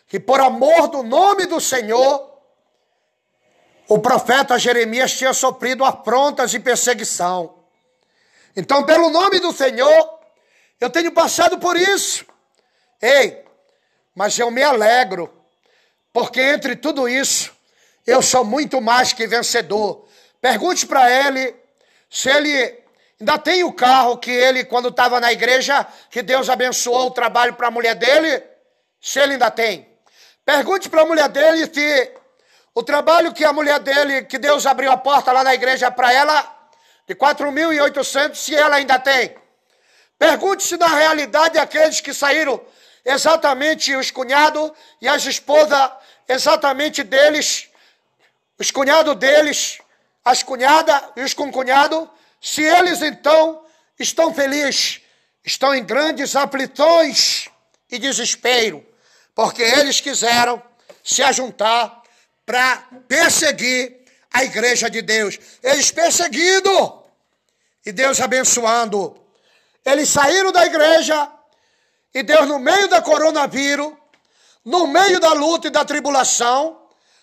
que 0.07 0.17
por 0.17 0.39
amor 0.39 0.87
do 0.87 1.03
nome 1.03 1.45
do 1.45 1.59
Senhor, 1.59 2.39
o 3.89 3.99
profeta 3.99 4.57
Jeremias 4.57 5.11
tinha 5.11 5.33
sofrido 5.33 5.83
afrontas 5.83 6.53
e 6.53 6.59
perseguição. 6.61 7.65
Então, 8.55 8.85
pelo 8.85 9.09
nome 9.09 9.41
do 9.41 9.51
Senhor, 9.51 10.19
eu 10.79 10.89
tenho 10.89 11.11
passado 11.11 11.59
por 11.59 11.75
isso. 11.75 12.25
Ei, 13.01 13.43
mas 14.15 14.39
eu 14.39 14.49
me 14.49 14.63
alegro, 14.63 15.40
porque 16.13 16.41
entre 16.41 16.75
tudo 16.75 17.07
isso, 17.07 17.51
eu 18.05 18.21
sou 18.21 18.43
muito 18.43 18.81
mais 18.81 19.13
que 19.13 19.27
vencedor. 19.27 20.07
Pergunte 20.41 20.85
para 20.85 21.09
ele 21.09 21.55
se 22.09 22.29
ele 22.29 22.79
ainda 23.19 23.37
tem 23.37 23.63
o 23.63 23.71
carro 23.71 24.17
que 24.17 24.31
ele, 24.31 24.65
quando 24.65 24.89
estava 24.89 25.19
na 25.19 25.31
igreja, 25.31 25.85
que 26.09 26.21
Deus 26.21 26.49
abençoou 26.49 27.07
o 27.07 27.11
trabalho 27.11 27.53
para 27.53 27.67
a 27.67 27.71
mulher 27.71 27.95
dele, 27.95 28.43
se 28.99 29.19
ele 29.19 29.33
ainda 29.33 29.51
tem. 29.51 29.87
Pergunte 30.43 30.89
para 30.89 31.03
a 31.03 31.05
mulher 31.05 31.29
dele 31.29 31.71
se 31.71 32.11
o 32.73 32.83
trabalho 32.83 33.33
que 33.33 33.45
a 33.45 33.53
mulher 33.53 33.79
dele, 33.79 34.23
que 34.23 34.37
Deus 34.37 34.65
abriu 34.65 34.91
a 34.91 34.97
porta 34.97 35.31
lá 35.31 35.43
na 35.43 35.53
igreja 35.53 35.91
para 35.91 36.11
ela, 36.11 36.59
de 37.07 37.15
4.800, 37.15 38.35
se 38.35 38.55
ela 38.55 38.77
ainda 38.77 38.97
tem. 38.97 39.35
Pergunte 40.17 40.63
se 40.63 40.77
na 40.77 40.87
realidade 40.87 41.57
aqueles 41.57 42.01
que 42.01 42.13
saíram 42.13 42.61
exatamente 43.03 43.95
os 43.95 44.11
cunhados 44.11 44.71
e 45.01 45.07
as 45.07 45.25
esposas 45.25 45.91
exatamente 46.27 47.03
deles, 47.03 47.69
os 48.57 48.71
cunhados 48.71 49.15
deles, 49.15 49.79
as 50.23 50.43
cunhadas 50.43 51.01
e 51.15 51.21
os 51.21 51.33
concunhados, 51.33 52.07
se 52.39 52.61
eles 52.61 53.01
então 53.01 53.63
estão 53.99 54.33
felizes, 54.33 55.01
estão 55.43 55.73
em 55.73 55.83
grandes 55.83 56.35
aflições 56.35 57.49
e 57.89 57.97
desespero 57.99 58.85
porque 59.35 59.61
eles 59.61 59.99
quiseram 59.99 60.61
se 61.03 61.23
ajuntar 61.23 62.01
para 62.45 62.77
perseguir 63.07 64.01
a 64.31 64.43
igreja 64.43 64.89
de 64.89 65.01
Deus. 65.01 65.39
Eles 65.63 65.91
perseguidos 65.91 66.91
e 67.85 67.91
Deus 67.91 68.19
abençoando. 68.19 69.19
Eles 69.85 70.09
saíram 70.09 70.51
da 70.51 70.65
igreja 70.65 71.29
e 72.13 72.23
Deus, 72.23 72.47
no 72.47 72.59
meio 72.59 72.87
da 72.87 73.01
coronavírus, 73.01 73.93
no 74.63 74.87
meio 74.87 75.19
da 75.19 75.33
luta 75.33 75.67
e 75.67 75.71
da 75.71 75.83
tribulação, 75.83 76.79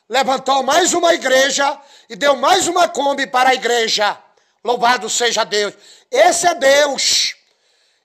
levantou 0.09 0.63
mais 0.63 0.93
uma 0.93 1.15
igreja 1.15 1.79
e 2.09 2.17
deu 2.17 2.37
mais 2.37 2.67
uma 2.67 2.89
Kombi 2.89 3.27
para 3.27 3.51
a 3.51 3.55
igreja. 3.55 4.19
Louvado 4.65 5.09
seja 5.09 5.45
Deus. 5.45 5.75
Esse 6.11 6.47
é 6.47 6.55
Deus. 6.55 7.35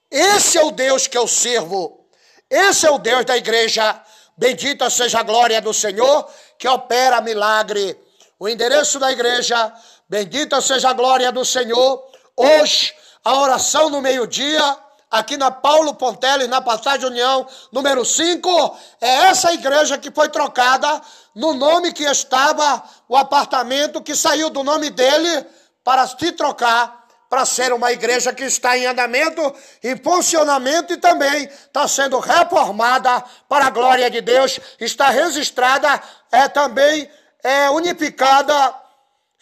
Esse 0.09 0.57
é 0.57 0.63
o 0.63 0.71
Deus 0.71 1.07
que 1.07 1.17
eu 1.17 1.27
sirvo. 1.27 2.07
Esse 2.49 2.85
é 2.85 2.91
o 2.91 2.99
Deus 2.99 3.25
da 3.25 3.35
igreja. 3.35 3.99
Bendita 4.37 4.89
seja 4.89 5.19
a 5.19 5.23
glória 5.23 5.59
do 5.61 5.73
Senhor 5.73 6.29
que 6.57 6.67
opera 6.67 7.21
milagre. 7.21 7.99
O 8.39 8.47
endereço 8.47 8.99
da 8.99 9.11
igreja, 9.11 9.73
bendita 10.07 10.61
seja 10.61 10.89
a 10.89 10.93
glória 10.93 11.31
do 11.31 11.43
Senhor. 11.43 12.03
Hoje, 12.35 12.93
a 13.23 13.39
oração 13.39 13.89
no 13.89 14.01
meio-dia, 14.01 14.77
aqui 15.13 15.37
na 15.37 15.51
Paulo 15.51 15.93
Ponteles, 15.93 16.49
na 16.49 16.59
Passagem 16.59 17.05
União, 17.05 17.45
número 17.71 18.03
5, 18.03 18.77
é 18.99 19.27
essa 19.27 19.53
igreja 19.53 19.95
que 19.95 20.09
foi 20.09 20.27
trocada 20.27 20.99
no 21.35 21.53
nome 21.53 21.93
que 21.93 22.03
estava 22.03 22.81
o 23.07 23.15
apartamento 23.15 24.01
que 24.01 24.15
saiu 24.15 24.49
do 24.49 24.63
nome 24.63 24.89
dele 24.89 25.45
para 25.83 26.07
se 26.07 26.31
trocar 26.31 27.03
para 27.29 27.45
ser 27.45 27.73
uma 27.73 27.91
igreja 27.91 28.33
que 28.33 28.43
está 28.43 28.75
em 28.75 28.87
andamento, 28.87 29.55
em 29.83 29.95
funcionamento 29.97 30.93
e 30.93 30.97
também 30.97 31.45
está 31.45 31.87
sendo 31.87 32.17
reformada 32.19 33.23
para 33.47 33.67
a 33.67 33.69
glória 33.69 34.09
de 34.09 34.21
Deus, 34.21 34.59
está 34.79 35.09
registrada, 35.09 36.01
é 36.31 36.47
também 36.47 37.09
é, 37.43 37.69
unificada, 37.69 38.75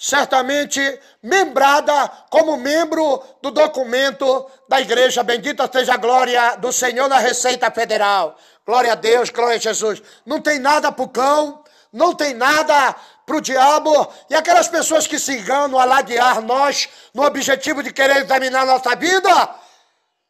certamente 0.02 1.00
membrada 1.22 2.10
como 2.32 2.58
membro 2.58 3.24
do 3.40 3.52
documento 3.52 4.50
da 4.68 4.82
igreja. 4.82 5.22
Bendita 5.22 5.70
seja 5.72 5.94
a 5.94 5.98
glória 5.98 6.56
do 6.56 6.74
Senhor 6.74 7.08
na 7.08 7.20
Receita 7.20 7.70
Federal. 7.70 8.36
Glória 8.66 8.94
a 8.94 8.96
Deus, 8.96 9.30
glória 9.30 9.58
a 9.58 9.60
Jesus. 9.60 10.02
Não 10.26 10.42
tem 10.42 10.58
nada 10.58 10.92
para 10.92 11.06
o 11.06 11.08
cão, 11.08 11.64
não 11.94 12.16
tem 12.16 12.34
nada 12.34 12.96
para 13.28 13.36
o 13.36 13.42
diabo 13.42 14.12
e 14.28 14.34
aquelas 14.34 14.68
pessoas 14.68 15.06
que 15.06 15.20
se 15.20 15.34
enganam 15.38 15.78
a 15.78 15.86
ladear 15.86 16.42
nós 16.42 16.90
no 17.14 17.24
objetivo 17.24 17.84
de 17.84 17.94
querer 17.94 18.24
examinar 18.24 18.66
nossa 18.66 18.96
vida, 18.96 19.56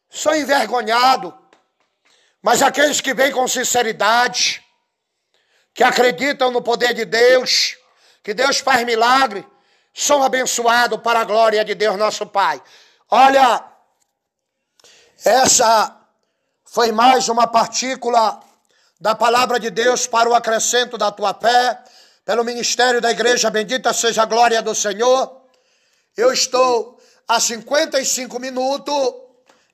são 0.09 0.35
envergonhados. 0.35 1.31
Mas 2.41 2.61
aqueles 2.61 2.99
que 2.99 3.13
vêm 3.13 3.31
com 3.31 3.47
sinceridade, 3.47 4.61
que 5.73 5.81
acreditam 5.81 6.51
no 6.51 6.61
poder 6.61 6.93
de 6.93 7.05
Deus, 7.05 7.77
que 8.21 8.33
Deus 8.33 8.59
faz 8.59 8.83
milagre, 8.85 9.47
são 9.93 10.23
abençoados 10.23 10.99
para 11.01 11.21
a 11.21 11.23
glória 11.23 11.63
de 11.63 11.75
Deus 11.75 11.97
nosso 11.97 12.25
Pai. 12.25 12.61
Olha, 13.09 13.63
essa 15.23 15.97
foi 16.65 16.91
mais 16.91 17.27
uma 17.27 17.47
partícula 17.47 18.39
da 18.99 19.13
palavra 19.15 19.59
de 19.59 19.69
Deus 19.69 20.07
para 20.07 20.29
o 20.29 20.33
acrescento 20.33 20.97
da 20.97 21.11
tua 21.11 21.33
fé, 21.33 21.83
pelo 22.23 22.43
ministério 22.43 23.01
da 23.01 23.11
igreja, 23.11 23.49
bendita 23.49 23.91
seja 23.93 24.21
a 24.21 24.25
glória 24.25 24.61
do 24.61 24.73
Senhor. 24.73 25.41
Eu 26.15 26.31
estou 26.31 26.99
a 27.27 27.39
55 27.39 28.39
minutos, 28.39 29.13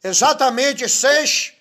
exatamente 0.03 0.88
seis 0.88 1.53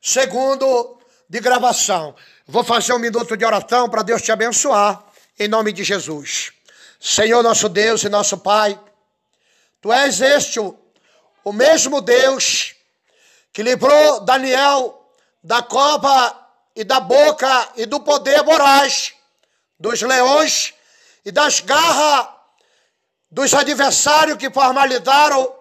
segundos 0.00 0.96
de 1.28 1.40
gravação. 1.40 2.14
Vou 2.46 2.64
fazer 2.64 2.92
um 2.92 2.98
minuto 2.98 3.36
de 3.36 3.44
oração 3.44 3.88
para 3.88 4.02
Deus 4.02 4.22
te 4.22 4.32
abençoar, 4.32 5.04
em 5.38 5.48
nome 5.48 5.72
de 5.72 5.84
Jesus. 5.84 6.52
Senhor 6.98 7.42
nosso 7.42 7.68
Deus 7.68 8.02
e 8.02 8.08
nosso 8.08 8.38
Pai, 8.38 8.78
Tu 9.80 9.92
és 9.92 10.20
este, 10.20 10.58
o, 10.58 11.52
mesmo 11.52 12.00
Deus 12.00 12.74
que 13.52 13.62
livrou 13.62 14.20
Daniel 14.20 15.08
da 15.42 15.62
cova 15.62 16.48
e 16.74 16.82
da 16.82 17.00
boca 17.00 17.72
e 17.76 17.86
do 17.86 18.00
poder 18.00 18.42
voraz 18.42 19.14
dos 19.78 20.02
leões 20.02 20.74
e 21.24 21.30
das 21.30 21.60
garras 21.60 22.28
dos 23.30 23.54
adversários 23.54 24.36
que 24.36 24.50
formalizaram 24.50 25.54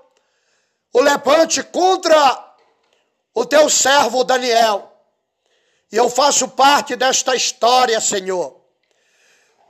o 0.93 1.01
levante 1.01 1.61
contra 1.61 2.55
o 3.33 3.45
teu 3.45 3.69
servo 3.69 4.23
Daniel. 4.23 4.91
E 5.91 5.95
eu 5.95 6.09
faço 6.09 6.47
parte 6.49 6.95
desta 6.95 7.35
história, 7.35 8.01
Senhor. 8.01 8.56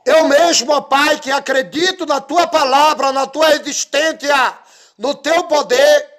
Eu 0.07 0.25
mesmo, 0.29 0.71
ó 0.71 0.79
Pai, 0.79 1.19
que 1.19 1.29
acredito 1.29 2.05
na 2.05 2.21
tua 2.21 2.47
palavra, 2.47 3.11
na 3.11 3.27
tua 3.27 3.53
existência, 3.55 4.57
no 4.97 5.13
teu 5.13 5.43
poder, 5.43 6.09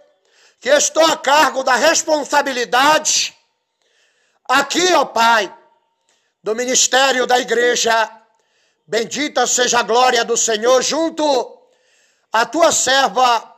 que 0.60 0.68
estou 0.68 1.02
a 1.06 1.16
cargo 1.16 1.64
da 1.64 1.74
responsabilidade 1.74 3.34
aqui, 4.46 4.92
ó 4.92 5.06
Pai, 5.06 5.50
do 6.42 6.54
ministério 6.54 7.26
da 7.26 7.38
igreja. 7.38 8.10
Bendita 8.86 9.46
seja 9.46 9.78
a 9.78 9.82
glória 9.82 10.22
do 10.22 10.36
Senhor, 10.36 10.82
junto 10.82 11.58
à 12.30 12.44
tua 12.44 12.70
serva, 12.70 13.56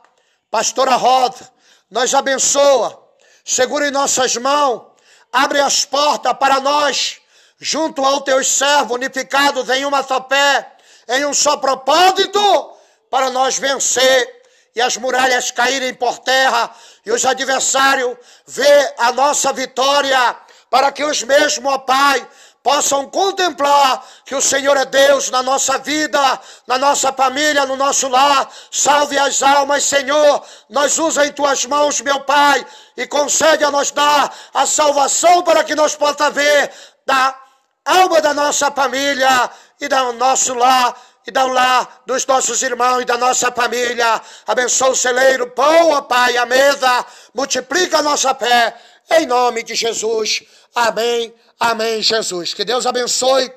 pastora 0.49 0.95
Roda. 0.95 1.51
Nós 1.89 2.13
abençoa, 2.13 3.05
segura 3.43 3.89
em 3.89 3.91
nossas 3.91 4.37
mãos, 4.37 4.93
abre 5.29 5.59
as 5.59 5.83
portas 5.83 6.31
para 6.39 6.61
nós, 6.61 7.20
junto 7.61 8.03
ao 8.03 8.21
teus 8.21 8.47
servos, 8.47 8.95
unificados 8.95 9.69
em 9.69 9.85
uma 9.85 10.01
só 10.01 10.25
fé, 10.27 10.71
em 11.07 11.25
um 11.25 11.33
só 11.33 11.57
propósito, 11.57 12.73
para 13.07 13.29
nós 13.29 13.59
vencer 13.59 14.41
e 14.75 14.81
as 14.81 14.97
muralhas 14.97 15.51
caírem 15.51 15.93
por 15.93 16.17
terra 16.19 16.71
e 17.05 17.11
os 17.11 17.23
adversários 17.23 18.17
ver 18.47 18.95
a 18.97 19.11
nossa 19.11 19.53
vitória 19.53 20.35
para 20.71 20.91
que 20.91 21.03
os 21.03 21.21
mesmos, 21.23 21.71
ó 21.71 21.77
Pai, 21.77 22.25
possam 22.63 23.07
contemplar 23.09 24.05
que 24.25 24.33
o 24.33 24.41
Senhor 24.41 24.77
é 24.77 24.85
Deus 24.85 25.29
na 25.29 25.43
nossa 25.43 25.77
vida, 25.77 26.39
na 26.65 26.77
nossa 26.77 27.11
família, 27.11 27.65
no 27.65 27.75
nosso 27.75 28.07
lar. 28.07 28.49
Salve 28.71 29.19
as 29.19 29.43
almas, 29.43 29.83
Senhor. 29.83 30.43
Nós 30.69 30.97
usa 30.97 31.25
em 31.25 31.33
tuas 31.33 31.65
mãos, 31.65 31.99
meu 32.01 32.21
Pai, 32.21 32.65
e 32.95 33.05
concede 33.05 33.63
a 33.63 33.71
nós 33.71 33.91
dar 33.91 34.33
a 34.53 34.65
salvação 34.65 35.43
para 35.43 35.63
que 35.63 35.75
nós 35.75 35.95
possa 35.95 36.29
ver 36.29 36.71
da 37.05 37.40
alma 37.85 38.21
da 38.21 38.33
nossa 38.33 38.71
família 38.71 39.49
e 39.79 39.87
do 39.87 40.13
nosso 40.13 40.53
lar 40.53 40.95
e 41.25 41.31
da 41.31 41.45
lar 41.45 42.01
dos 42.05 42.25
nossos 42.25 42.61
irmãos 42.63 43.01
e 43.01 43.05
da 43.05 43.17
nossa 43.17 43.51
família. 43.51 44.21
Abençoa 44.47 44.89
o 44.89 44.95
celeiro, 44.95 45.49
pão, 45.51 45.91
ó 45.91 46.01
Pai, 46.01 46.37
a 46.37 46.45
mesa, 46.45 47.05
multiplica 47.33 47.99
a 47.99 48.01
nossa 48.01 48.33
fé, 48.33 48.75
em 49.11 49.25
nome 49.25 49.63
de 49.63 49.75
Jesus. 49.75 50.43
Amém, 50.73 51.33
amém, 51.59 52.01
Jesus. 52.01 52.53
Que 52.53 52.65
Deus 52.65 52.85
abençoe. 52.85 53.51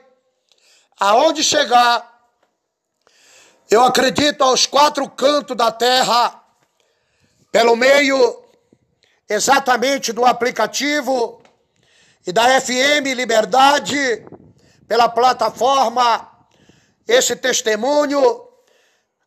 Aonde 0.98 1.42
chegar, 1.42 2.12
eu 3.70 3.82
acredito 3.82 4.42
aos 4.42 4.66
quatro 4.66 5.08
cantos 5.08 5.56
da 5.56 5.72
terra, 5.72 6.40
pelo 7.50 7.76
meio 7.76 8.42
exatamente 9.28 10.12
do 10.12 10.24
aplicativo 10.24 11.42
e 12.26 12.32
da 12.32 12.60
FM 12.60 13.04
Liberdade, 13.14 14.24
pela 14.88 15.08
plataforma, 15.08 16.30
esse 17.06 17.36
testemunho, 17.36 18.42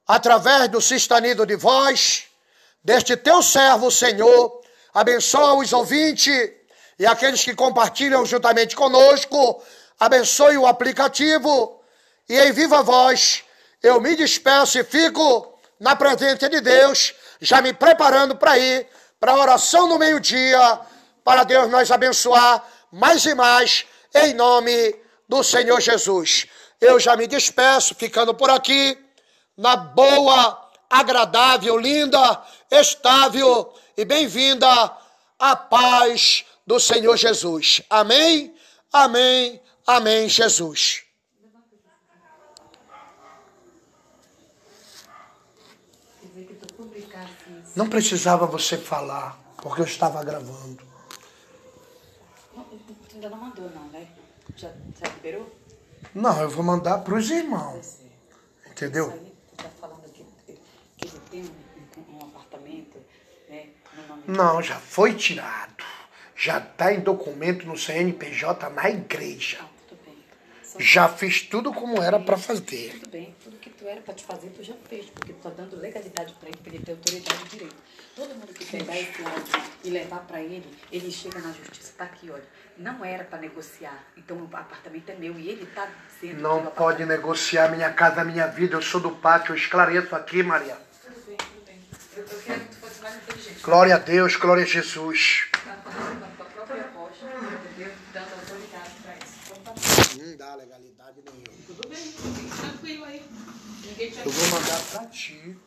através 0.07 0.67
do 0.69 0.81
Sistanido 0.81 1.45
de 1.45 1.55
Voz, 1.55 2.25
deste 2.83 3.15
teu 3.15 3.43
servo, 3.43 3.91
Senhor, 3.91 4.61
abençoa 4.93 5.53
os 5.55 5.71
ouvintes 5.73 6.51
e 6.97 7.05
aqueles 7.05 7.43
que 7.43 7.53
compartilham 7.53 8.25
juntamente 8.25 8.75
conosco, 8.75 9.61
abençoe 9.99 10.57
o 10.57 10.65
aplicativo 10.65 11.79
e 12.27 12.39
em 12.39 12.51
viva 12.51 12.81
voz 12.81 13.43
eu 13.83 14.01
me 14.01 14.15
despeço 14.15 14.79
e 14.79 14.83
fico 14.83 15.55
na 15.79 15.95
presença 15.95 16.49
de 16.49 16.59
Deus, 16.61 17.13
já 17.39 17.61
me 17.61 17.73
preparando 17.73 18.35
para 18.35 18.57
ir 18.57 18.87
para 19.19 19.33
a 19.33 19.37
oração 19.37 19.87
no 19.87 19.99
meio-dia, 19.99 20.79
para 21.23 21.43
Deus 21.43 21.69
nos 21.69 21.91
abençoar 21.91 22.63
mais 22.97 23.25
e 23.25 23.35
mais, 23.35 23.85
em 24.13 24.33
nome 24.33 24.95
do 25.29 25.43
Senhor 25.43 25.79
Jesus. 25.79 26.47
Eu 26.81 26.99
já 26.99 27.15
me 27.15 27.27
despeço, 27.27 27.93
ficando 27.93 28.33
por 28.33 28.49
aqui, 28.49 28.97
na 29.55 29.75
boa, 29.75 30.69
agradável, 30.89 31.77
linda, 31.77 32.41
estável 32.71 33.71
e 33.95 34.03
bem-vinda 34.03 34.67
a 35.37 35.55
paz 35.55 36.43
do 36.65 36.79
Senhor 36.79 37.15
Jesus. 37.15 37.81
Amém? 37.87 38.55
Amém. 38.91 39.61
Amém, 39.85 40.27
Jesus. 40.27 41.03
Não 47.75 47.87
precisava 47.87 48.47
você 48.47 48.75
falar, 48.75 49.37
porque 49.61 49.81
eu 49.81 49.85
estava 49.85 50.23
gravando. 50.23 50.86
Ainda 53.27 53.35
não 53.35 53.43
mandou, 53.43 53.69
não, 53.71 53.87
né? 53.89 54.07
Já, 54.55 54.69
já 54.69 55.13
liberou? 55.15 55.53
Não, 56.15 56.41
eu 56.41 56.49
vou 56.49 56.63
mandar 56.63 56.99
para 56.99 57.13
os 57.13 57.29
irmãos. 57.29 57.99
Entendeu? 58.65 59.33
Está 59.51 59.69
falando 59.81 60.09
que, 60.13 60.23
que 60.97 61.07
ele 61.07 61.19
tem 61.29 61.43
um, 61.43 62.15
um 62.15 62.25
apartamento, 62.25 62.97
né? 63.49 63.67
No 64.27 64.33
Não, 64.33 64.61
já 64.61 64.79
foi 64.79 65.13
tirado 65.13 65.83
já 66.39 66.59
está 66.59 66.93
em 66.93 66.99
documento 66.99 67.65
no 67.65 67.75
CNPJ 67.75 68.69
na 68.69 68.89
igreja. 68.91 69.57
Ah, 69.59 70.77
Já 70.77 71.09
fiz 71.09 71.41
tudo 71.41 71.73
como 71.73 71.99
era 71.99 72.19
para 72.19 72.37
fazer. 72.37 72.91
Tudo 72.99 73.09
bem, 73.09 73.35
tu 73.77 73.87
era 73.87 74.01
para 74.01 74.13
te 74.13 74.25
fazer, 74.25 74.49
tu 74.49 74.63
já 74.63 74.73
fez, 74.89 75.05
porque 75.07 75.33
tu 75.33 75.39
tá 75.39 75.49
dando 75.49 75.79
legalidade 75.79 76.33
para 76.33 76.49
ele, 76.49 76.57
para 76.57 76.73
ele 76.73 76.83
ter 76.83 76.91
autoridade 76.91 77.41
e 77.45 77.49
direito. 77.49 77.75
Todo 78.15 78.29
mundo 78.35 78.53
que 78.53 78.65
pegar 78.65 78.97
esse 78.97 79.23
áudio 79.23 79.63
e 79.83 79.89
levar 79.89 80.19
para 80.21 80.41
ele, 80.41 80.65
ele 80.91 81.11
chega 81.11 81.39
na 81.39 81.51
justiça, 81.53 81.93
tá 81.97 82.05
aqui, 82.05 82.29
olha. 82.29 82.43
Não 82.77 83.03
era 83.03 83.23
para 83.23 83.39
negociar, 83.39 84.03
então 84.15 84.37
o 84.37 84.45
apartamento 84.45 85.09
é 85.09 85.15
meu 85.15 85.37
e 85.39 85.49
ele 85.49 85.65
tá 85.67 85.87
dizendo 86.07 86.41
Não 86.41 86.65
que 86.65 86.75
pode 86.75 87.05
negociar 87.05 87.69
minha 87.69 87.91
casa, 87.91 88.23
minha 88.23 88.47
vida. 88.47 88.75
Eu 88.75 88.81
sou 88.81 89.01
do 89.01 89.11
pátio, 89.11 89.53
eu 89.53 89.55
esclareço 89.55 90.15
aqui, 90.15 90.43
Maria. 90.43 90.77
Tudo 91.03 91.25
bem, 91.25 91.37
tudo 91.37 91.65
bem. 91.65 91.79
Eu, 92.15 92.23
eu 92.23 92.41
quero 92.45 92.59
que 92.59 92.67
tu 92.67 92.75
fosse 92.77 93.01
mais 93.01 93.15
inteligente. 93.15 93.61
Glória 93.63 93.95
a 93.95 93.99
Deus, 93.99 94.35
glória 94.35 94.63
a 94.63 94.67
Jesus. 94.67 95.49
Bom. 99.67 99.75
Não 100.17 100.37
dá 100.37 100.55
legalidade 100.55 101.21
nenhuma. 101.25 101.63
Tudo 101.67 101.89
bem, 101.89 101.97
fique 101.97 102.61
tranquilo 102.61 103.03
aí. 103.03 103.21
Eu 104.25 104.31
vou 104.31 104.59
mandar 104.59 104.79
para 104.91 105.05
ti. 105.07 105.57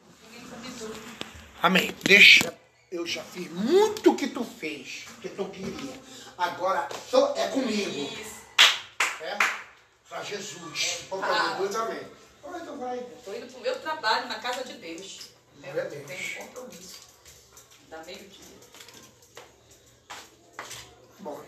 Amém. 1.63 1.95
Deixa. 2.03 2.57
Eu 2.91 3.07
já 3.07 3.23
fiz 3.23 3.51
muito 3.53 4.15
que 4.17 4.29
tu 4.29 4.45
fez, 4.45 5.05
que 5.23 5.29
tu 5.29 5.45
queria. 5.49 5.95
Agora 6.37 6.89
só 7.09 7.35
é 7.37 7.49
comigo. 7.49 8.11
É? 9.21 9.39
Para 10.09 10.23
Jesus. 10.25 11.05
Para 11.09 11.27
Ah. 11.27 11.57
Jesus, 11.59 11.77
amém. 11.77 12.03
Oi, 12.43 12.61
tu 12.61 12.77
vai. 12.79 12.99
Estou 12.99 13.37
indo 13.37 13.47
pro 13.47 13.61
meu 13.61 13.81
trabalho 13.81 14.27
na 14.29 14.39
casa 14.41 14.65
de 14.65 14.73
Deus. 14.75 15.31
A 15.63 15.67
Eu 15.69 15.89
Deus. 15.91 16.07
tenho 16.07 16.47
compromisso. 16.47 16.97
Da 17.89 18.03
meio-dia. 18.05 18.61
Bom. 21.21 21.45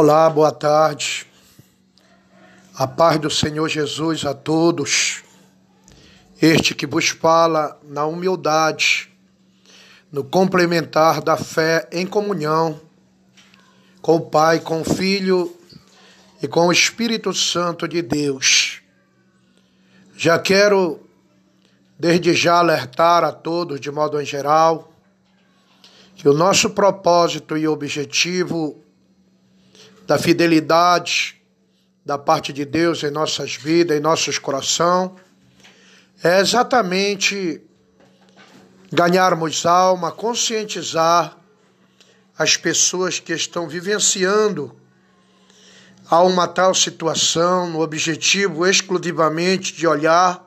Olá, 0.00 0.30
boa 0.30 0.52
tarde. 0.52 1.26
A 2.72 2.86
paz 2.86 3.18
do 3.18 3.28
Senhor 3.28 3.68
Jesus 3.68 4.24
a 4.24 4.32
todos. 4.32 5.24
Este 6.40 6.72
que 6.72 6.86
vos 6.86 7.08
fala 7.08 7.76
na 7.82 8.06
humildade, 8.06 9.12
no 10.12 10.22
complementar 10.22 11.20
da 11.20 11.36
fé 11.36 11.88
em 11.90 12.06
comunhão 12.06 12.80
com 14.00 14.14
o 14.14 14.20
Pai, 14.20 14.60
com 14.60 14.82
o 14.82 14.84
Filho 14.84 15.52
e 16.40 16.46
com 16.46 16.68
o 16.68 16.72
Espírito 16.72 17.34
Santo 17.34 17.88
de 17.88 18.00
Deus. 18.00 18.80
Já 20.16 20.38
quero, 20.38 21.00
desde 21.98 22.34
já, 22.34 22.58
alertar 22.58 23.24
a 23.24 23.32
todos, 23.32 23.80
de 23.80 23.90
modo 23.90 24.20
em 24.20 24.24
geral, 24.24 24.92
que 26.14 26.28
o 26.28 26.34
nosso 26.34 26.70
propósito 26.70 27.56
e 27.56 27.66
objetivo 27.66 28.84
da 30.08 30.18
fidelidade 30.18 31.38
da 32.02 32.16
parte 32.16 32.50
de 32.50 32.64
Deus 32.64 33.04
em 33.04 33.10
nossas 33.10 33.54
vidas, 33.56 33.94
em 33.94 34.00
nossos 34.00 34.38
corações, 34.38 35.10
é 36.24 36.40
exatamente 36.40 37.60
ganharmos 38.90 39.66
alma, 39.66 40.10
conscientizar 40.10 41.36
as 42.38 42.56
pessoas 42.56 43.20
que 43.20 43.34
estão 43.34 43.68
vivenciando 43.68 44.74
a 46.08 46.22
uma 46.22 46.48
tal 46.48 46.74
situação, 46.74 47.68
no 47.68 47.82
objetivo 47.82 48.66
exclusivamente 48.66 49.74
de 49.74 49.86
olhar 49.86 50.42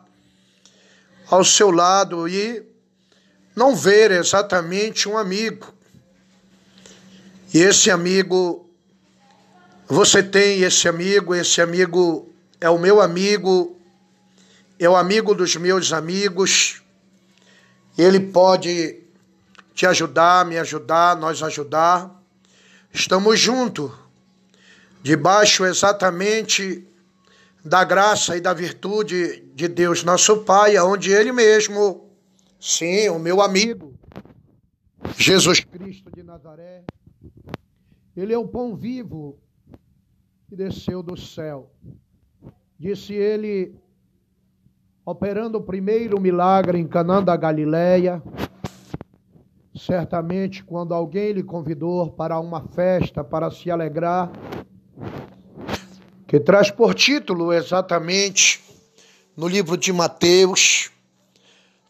ao 1.30 1.46
seu 1.46 1.70
lado 1.70 2.28
e 2.28 2.66
não 3.56 3.76
ver 3.76 4.10
exatamente 4.10 5.08
um 5.08 5.20
amigo. 5.20 5.72
E 7.54 7.60
esse 7.60 7.92
amigo 7.92 8.71
você 9.92 10.24
tem 10.24 10.62
esse 10.62 10.88
amigo, 10.88 11.36
esse 11.36 11.60
amigo 11.60 12.30
é 12.62 12.70
o 12.70 12.80
meu 12.80 13.02
amigo, 13.02 13.76
é 14.80 14.90
o 14.90 14.96
amigo 14.96 15.36
dos 15.36 15.58
meus 15.58 15.92
amigos. 15.92 16.82
Ele 17.98 18.18
pode 18.18 19.04
te 19.76 19.86
ajudar, 19.86 20.46
me 20.46 20.58
ajudar, 20.58 21.18
nós 21.18 21.44
ajudar. 21.44 22.10
Estamos 22.94 23.38
juntos, 23.38 23.92
debaixo 25.04 25.66
exatamente 25.66 26.88
da 27.62 27.84
graça 27.84 28.38
e 28.38 28.40
da 28.40 28.54
virtude 28.54 29.44
de 29.54 29.68
Deus, 29.68 30.06
nosso 30.06 30.38
Pai, 30.38 30.78
onde 30.80 31.12
Ele 31.12 31.34
mesmo, 31.34 32.10
sim, 32.62 33.10
o 33.10 33.20
meu 33.20 33.42
amigo, 33.42 33.94
Jesus 35.18 35.60
Cristo 35.60 36.10
de 36.16 36.24
Nazaré, 36.24 36.86
Ele 38.16 38.32
é 38.32 38.38
o 38.38 38.48
pão 38.48 38.74
vivo 38.74 39.41
que 40.52 40.56
desceu 40.58 41.02
do 41.02 41.16
céu. 41.16 41.72
Disse 42.78 43.14
ele, 43.14 43.74
operando 45.06 45.58
o 45.58 45.64
primeiro 45.64 46.20
milagre 46.20 46.78
em 46.78 46.86
Canaã 46.86 47.24
da 47.24 47.38
Galileia, 47.38 48.22
certamente 49.74 50.62
quando 50.62 50.94
alguém 50.94 51.32
lhe 51.32 51.42
convidou 51.42 52.12
para 52.12 52.38
uma 52.38 52.68
festa 52.68 53.24
para 53.24 53.50
se 53.50 53.72
alegrar, 53.72 54.30
que 56.28 56.38
traz 56.38 56.70
por 56.70 56.94
título 56.96 57.54
exatamente 57.54 58.62
no 59.38 59.48
livro 59.48 59.78
de 59.78 59.94
Mateus, 59.94 60.92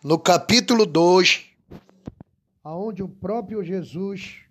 no 0.03 0.19
capítulo 0.19 0.85
2, 0.85 1.47
aonde 2.63 3.01
o 3.01 3.09
próprio 3.09 3.63
Jesus 3.63 4.43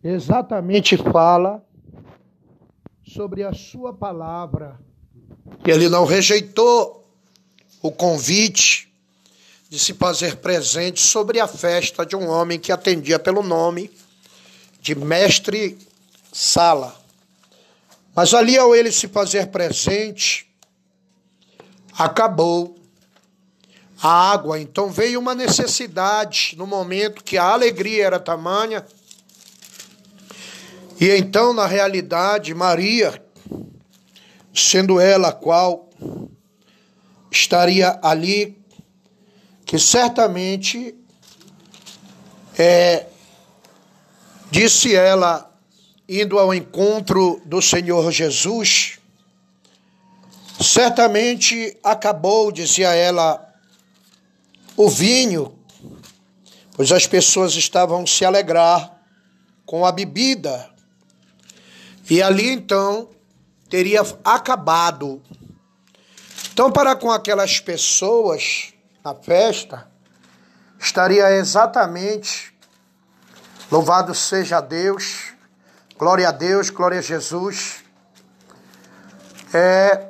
exatamente 0.00 0.96
fala 0.96 1.68
sobre 3.14 3.42
a 3.42 3.52
sua 3.52 3.92
palavra. 3.92 4.78
Ele 5.66 5.88
não 5.88 6.04
rejeitou 6.04 7.04
o 7.82 7.90
convite 7.90 8.92
de 9.68 9.78
se 9.78 9.94
fazer 9.94 10.36
presente 10.36 11.00
sobre 11.00 11.40
a 11.40 11.48
festa 11.48 12.06
de 12.06 12.14
um 12.14 12.28
homem 12.28 12.58
que 12.58 12.70
atendia 12.70 13.18
pelo 13.18 13.42
nome 13.42 13.90
de 14.80 14.94
Mestre 14.94 15.76
Sala. 16.32 16.94
Mas 18.14 18.32
ali, 18.32 18.56
ao 18.56 18.74
ele 18.74 18.92
se 18.92 19.08
fazer 19.08 19.48
presente, 19.48 20.48
acabou 21.98 22.78
a 24.00 24.32
água. 24.32 24.60
Então 24.60 24.88
veio 24.88 25.18
uma 25.18 25.34
necessidade 25.34 26.54
no 26.56 26.66
momento 26.66 27.24
que 27.24 27.36
a 27.36 27.44
alegria 27.44 28.06
era 28.06 28.20
tamanha 28.20 28.86
e 31.00 31.16
então, 31.16 31.54
na 31.54 31.66
realidade, 31.66 32.54
Maria, 32.54 33.24
sendo 34.54 35.00
ela 35.00 35.32
qual 35.32 35.88
estaria 37.30 37.98
ali, 38.02 38.62
que 39.64 39.78
certamente 39.78 40.94
é, 42.58 43.06
disse 44.50 44.94
ela, 44.94 45.50
indo 46.06 46.38
ao 46.38 46.52
encontro 46.52 47.40
do 47.46 47.62
Senhor 47.62 48.12
Jesus, 48.12 48.98
certamente 50.60 51.78
acabou, 51.82 52.52
dizia 52.52 52.94
ela, 52.94 53.50
o 54.76 54.86
vinho, 54.86 55.58
pois 56.76 56.92
as 56.92 57.06
pessoas 57.06 57.54
estavam 57.54 58.06
se 58.06 58.22
alegrar 58.22 59.00
com 59.64 59.86
a 59.86 59.92
bebida 59.92 60.68
e 62.10 62.20
ali 62.20 62.50
então 62.50 63.08
teria 63.70 64.02
acabado. 64.24 65.22
Então, 66.52 66.72
para 66.72 66.96
com 66.96 67.08
aquelas 67.08 67.60
pessoas 67.60 68.74
na 69.04 69.14
festa, 69.14 69.88
estaria 70.76 71.30
exatamente 71.30 72.52
louvado 73.70 74.12
seja 74.12 74.60
Deus, 74.60 75.32
glória 75.96 76.28
a 76.28 76.32
Deus, 76.32 76.68
glória 76.68 76.98
a 76.98 77.02
Jesus. 77.02 77.84
É 79.54 80.08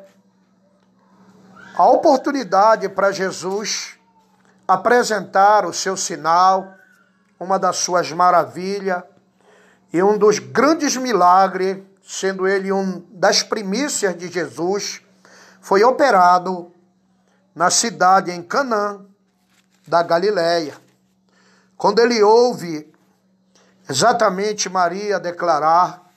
a 1.77 1.85
oportunidade 1.85 2.89
para 2.89 3.13
Jesus 3.13 3.99
apresentar 4.67 5.67
o 5.67 5.73
seu 5.73 5.99
sinal, 5.99 6.75
uma 7.39 7.59
das 7.59 7.77
suas 7.77 8.11
maravilhas 8.11 9.03
e 9.93 10.03
um 10.03 10.17
dos 10.17 10.39
grandes 10.39 10.97
milagres 10.97 11.90
sendo 12.03 12.47
ele 12.47 12.73
um 12.73 13.05
das 13.11 13.43
primícias 13.43 14.17
de 14.17 14.29
Jesus, 14.29 15.01
foi 15.61 15.85
operado 15.85 16.73
na 17.55 17.71
cidade 17.71 18.31
em 18.31 18.43
Canaã 18.43 19.05
da 19.87 20.03
Galileia. 20.03 20.77
Quando 21.77 21.99
ele 22.01 22.23
ouve 22.23 22.93
exatamente 23.89 24.69
Maria 24.69 25.19
declarar 25.19 26.11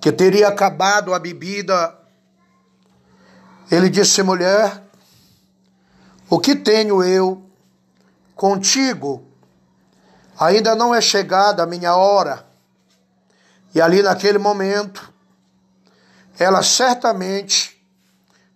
que 0.00 0.10
teria 0.10 0.48
acabado 0.48 1.12
a 1.12 1.18
bebida, 1.18 1.98
ele 3.70 3.88
disse: 3.88 4.22
mulher, 4.22 4.82
o 6.28 6.38
que 6.38 6.56
tenho 6.56 7.02
eu 7.02 7.42
contigo? 8.34 9.26
Ainda 10.38 10.74
não 10.74 10.94
é 10.94 11.00
chegada 11.00 11.62
a 11.62 11.66
minha 11.66 11.94
hora. 11.94 12.49
E 13.74 13.80
ali 13.80 14.02
naquele 14.02 14.38
momento, 14.38 15.12
ela 16.38 16.62
certamente 16.62 17.80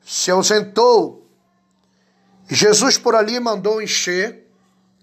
se 0.05 0.31
ausentou. 0.31 1.29
Jesus 2.49 2.99
por 2.99 3.15
ali 3.15 3.39
mandou 3.41 3.81
encher 3.81 4.47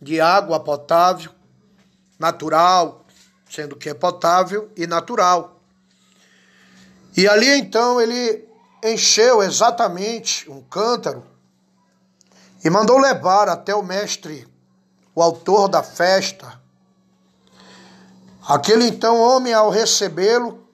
de 0.01 0.19
água 0.19 0.59
potável, 0.59 1.31
natural, 2.19 3.05
sendo 3.49 3.75
que 3.75 3.89
é 3.89 3.93
potável 3.93 4.71
e 4.75 4.85
natural. 4.85 5.61
E 7.15 7.27
ali 7.27 7.49
então 7.59 7.99
ele 7.99 8.47
encheu 8.83 9.43
exatamente 9.43 10.49
um 10.49 10.61
cântaro 10.61 11.25
e 12.63 12.69
mandou 12.69 12.97
levar 12.97 13.49
até 13.49 13.75
o 13.75 13.83
mestre, 13.83 14.47
o 15.13 15.21
autor 15.21 15.67
da 15.67 15.83
festa, 15.83 16.60
Aquele 18.47 18.87
então 18.87 19.19
homem, 19.19 19.53
ao 19.53 19.69
recebê-lo, 19.69 20.67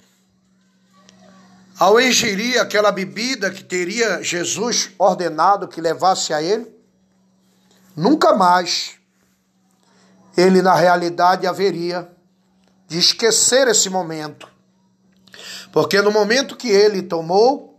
ao 1.78 2.00
ingerir 2.00 2.60
aquela 2.60 2.92
bebida 2.92 3.52
que 3.52 3.64
teria 3.64 4.24
Jesus 4.24 4.92
ordenado 4.98 5.68
que 5.68 5.82
levasse 5.82 6.34
a 6.34 6.42
ele, 6.42 6.66
nunca 7.96 8.34
mais 8.34 8.96
ele, 10.36 10.62
na 10.62 10.76
realidade, 10.76 11.46
haveria 11.46 12.10
de 12.88 12.98
esquecer 12.98 13.68
esse 13.68 13.90
momento. 13.90 14.48
Porque 15.72 16.02
no 16.02 16.12
momento 16.12 16.56
que 16.56 16.70
ele 16.70 17.04
tomou, 17.04 17.78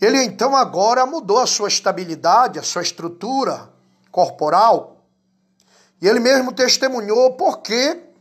ele 0.00 0.22
então 0.22 0.54
agora 0.54 1.04
mudou 1.04 1.38
a 1.38 1.46
sua 1.46 1.68
estabilidade, 1.68 2.58
a 2.58 2.62
sua 2.62 2.82
estrutura 2.82 3.68
corporal. 4.10 5.04
E 6.00 6.06
ele 6.06 6.20
mesmo 6.20 6.52
testemunhou 6.52 7.32
porque 7.32 7.94
que 7.96 8.13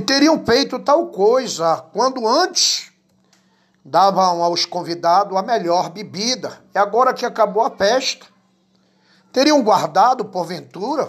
teriam 0.00 0.44
feito 0.44 0.78
tal 0.78 1.06
coisa 1.06 1.82
quando 1.92 2.28
antes 2.28 2.92
davam 3.82 4.42
aos 4.42 4.66
convidados 4.66 5.36
a 5.36 5.42
melhor 5.42 5.88
bebida. 5.88 6.62
E 6.74 6.78
agora 6.78 7.14
que 7.14 7.24
acabou 7.24 7.62
a 7.62 7.70
festa, 7.70 8.26
teriam 9.32 9.62
guardado, 9.62 10.26
porventura, 10.26 11.08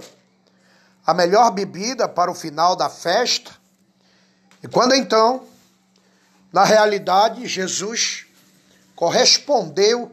a 1.06 1.14
melhor 1.14 1.52
bebida 1.52 2.08
para 2.08 2.32
o 2.32 2.36
final 2.36 2.76
da 2.76 2.90
festa. 2.90 3.52
E 4.64 4.68
quando 4.68 4.96
então, 4.96 5.44
na 6.54 6.64
realidade, 6.64 7.46
Jesus 7.48 8.26
correspondeu, 8.96 10.12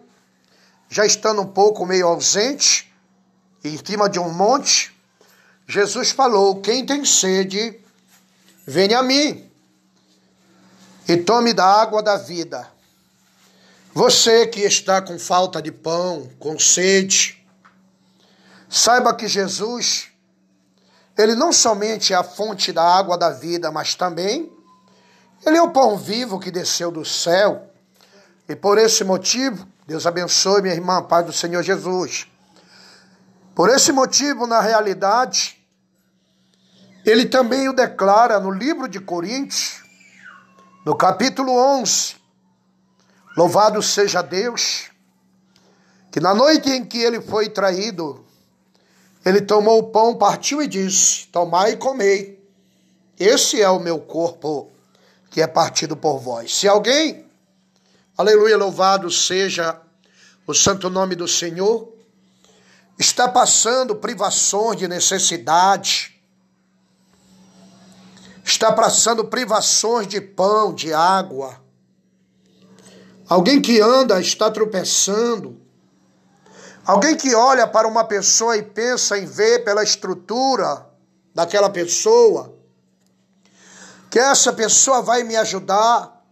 já 0.88 1.06
estando 1.06 1.42
um 1.42 1.46
pouco 1.46 1.86
meio 1.86 2.08
ausente, 2.08 2.92
em 3.64 3.76
cima 3.84 4.08
de 4.08 4.18
um 4.18 4.32
monte, 4.32 4.94
Jesus 5.66 6.10
falou: 6.10 6.60
Quem 6.60 6.86
tem 6.86 7.04
sede, 7.04 7.80
venha 8.66 8.98
a 8.98 9.02
mim 9.02 9.48
e 11.08 11.16
tome 11.16 11.52
da 11.52 11.64
água 11.64 12.02
da 12.02 12.16
vida. 12.16 12.68
Você 13.94 14.46
que 14.46 14.60
está 14.60 15.00
com 15.00 15.18
falta 15.18 15.62
de 15.62 15.70
pão, 15.70 16.28
com 16.38 16.58
sede, 16.58 17.42
saiba 18.68 19.14
que 19.14 19.28
Jesus, 19.28 20.08
ele 21.16 21.34
não 21.34 21.52
somente 21.52 22.12
é 22.12 22.16
a 22.16 22.24
fonte 22.24 22.72
da 22.72 22.82
água 22.82 23.16
da 23.16 23.30
vida, 23.30 23.70
mas 23.70 23.94
também 23.94 24.52
ele 25.46 25.56
é 25.56 25.62
o 25.62 25.70
pão 25.70 25.96
vivo 25.96 26.40
que 26.40 26.50
desceu 26.50 26.90
do 26.90 27.04
céu. 27.04 27.70
E 28.48 28.56
por 28.56 28.78
esse 28.78 29.04
motivo, 29.04 29.66
Deus 29.86 30.06
abençoe 30.06 30.60
minha 30.60 30.74
irmã, 30.74 31.02
Pai 31.02 31.22
do 31.22 31.32
Senhor 31.32 31.62
Jesus. 31.62 32.26
Por 33.54 33.70
esse 33.70 33.92
motivo, 33.92 34.46
na 34.46 34.60
realidade, 34.60 35.55
ele 37.06 37.26
também 37.26 37.68
o 37.68 37.72
declara 37.72 38.40
no 38.40 38.50
livro 38.50 38.88
de 38.88 38.98
Coríntios, 38.98 39.80
no 40.84 40.96
capítulo 40.96 41.52
11. 41.52 42.16
Louvado 43.36 43.80
seja 43.80 44.22
Deus, 44.22 44.90
que 46.10 46.18
na 46.18 46.34
noite 46.34 46.68
em 46.68 46.84
que 46.84 46.98
ele 46.98 47.20
foi 47.20 47.48
traído, 47.48 48.24
ele 49.24 49.40
tomou 49.40 49.78
o 49.78 49.90
pão, 49.90 50.16
partiu 50.16 50.60
e 50.60 50.66
disse: 50.66 51.28
Tomai 51.28 51.72
e 51.72 51.76
comei. 51.76 52.44
Esse 53.16 53.62
é 53.62 53.68
o 53.70 53.78
meu 53.78 54.00
corpo 54.00 54.72
que 55.30 55.40
é 55.40 55.46
partido 55.46 55.96
por 55.96 56.18
vós. 56.18 56.56
Se 56.56 56.66
alguém, 56.66 57.24
aleluia, 58.18 58.56
louvado 58.56 59.10
seja 59.12 59.80
o 60.44 60.52
santo 60.52 60.90
nome 60.90 61.14
do 61.14 61.28
Senhor, 61.28 61.92
está 62.98 63.28
passando 63.28 63.94
privações 63.94 64.78
de 64.78 64.88
necessidade, 64.88 66.15
está 68.46 68.72
passando 68.72 69.24
privações 69.24 70.06
de 70.06 70.20
pão, 70.20 70.72
de 70.72 70.92
água. 70.92 71.60
Alguém 73.28 73.60
que 73.60 73.80
anda 73.80 74.20
está 74.20 74.48
tropeçando. 74.50 75.60
Alguém 76.84 77.16
que 77.16 77.34
olha 77.34 77.66
para 77.66 77.88
uma 77.88 78.04
pessoa 78.04 78.56
e 78.56 78.62
pensa 78.62 79.18
em 79.18 79.26
ver 79.26 79.64
pela 79.64 79.82
estrutura 79.82 80.88
daquela 81.34 81.68
pessoa, 81.68 82.56
que 84.08 84.18
essa 84.18 84.52
pessoa 84.52 85.02
vai 85.02 85.24
me 85.24 85.34
ajudar. 85.36 86.24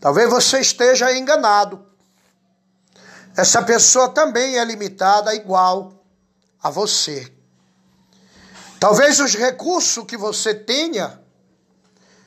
Talvez 0.00 0.30
você 0.30 0.60
esteja 0.60 1.14
enganado. 1.14 1.84
Essa 3.36 3.62
pessoa 3.62 4.08
também 4.08 4.58
é 4.58 4.64
limitada 4.64 5.34
igual 5.34 6.02
a 6.62 6.70
você. 6.70 7.41
Talvez 8.82 9.20
os 9.20 9.36
recursos 9.36 10.04
que 10.04 10.16
você 10.16 10.52
tenha, 10.52 11.22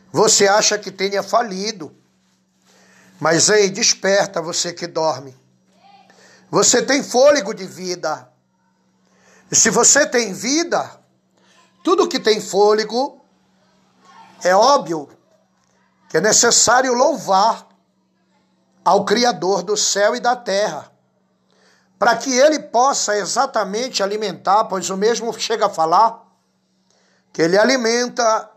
você 0.10 0.48
acha 0.48 0.78
que 0.78 0.90
tenha 0.90 1.22
falido. 1.22 1.94
Mas 3.20 3.50
ei, 3.50 3.70
desperta 3.70 4.42
você 4.42 4.72
que 4.72 4.88
dorme. 4.88 5.38
Você 6.50 6.82
tem 6.82 7.04
fôlego 7.04 7.54
de 7.54 7.66
vida. 7.66 8.32
E 9.52 9.56
se 9.56 9.70
você 9.70 10.06
tem 10.06 10.32
vida, 10.32 10.98
tudo 11.84 12.08
que 12.08 12.22
tem 12.22 12.40
fôlego, 12.40 13.22
é 14.42 14.56
óbvio 14.56 15.10
que 16.08 16.16
é 16.16 16.22
necessário 16.22 16.94
louvar 16.94 17.68
ao 18.86 19.04
Criador 19.04 19.62
do 19.62 19.76
céu 19.76 20.16
e 20.16 20.22
da 20.22 20.38
terra, 20.38 20.90
para 22.00 22.16
que 22.16 22.34
ele 22.34 22.60
possa 22.60 23.18
exatamente 23.18 24.02
alimentar, 24.02 24.64
pois 24.64 24.90
o 24.90 24.96
mesmo 24.96 25.38
chega 25.38 25.66
a 25.66 25.70
falar 25.70 26.25
que 27.36 27.42
ele 27.42 27.58
alimenta 27.58 28.50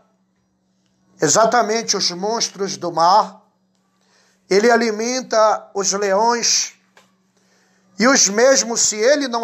exatamente 1.21 1.97
os 1.97 2.11
monstros 2.11 2.77
do 2.77 2.93
mar, 2.93 3.41
ele 4.49 4.71
alimenta 4.71 5.69
os 5.75 5.91
leões, 5.91 6.75
e 7.99 8.07
os 8.07 8.29
mesmos, 8.29 8.79
se 8.79 8.95
ele 8.95 9.27
não 9.27 9.43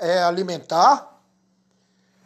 é, 0.00 0.24
alimentar, 0.24 1.16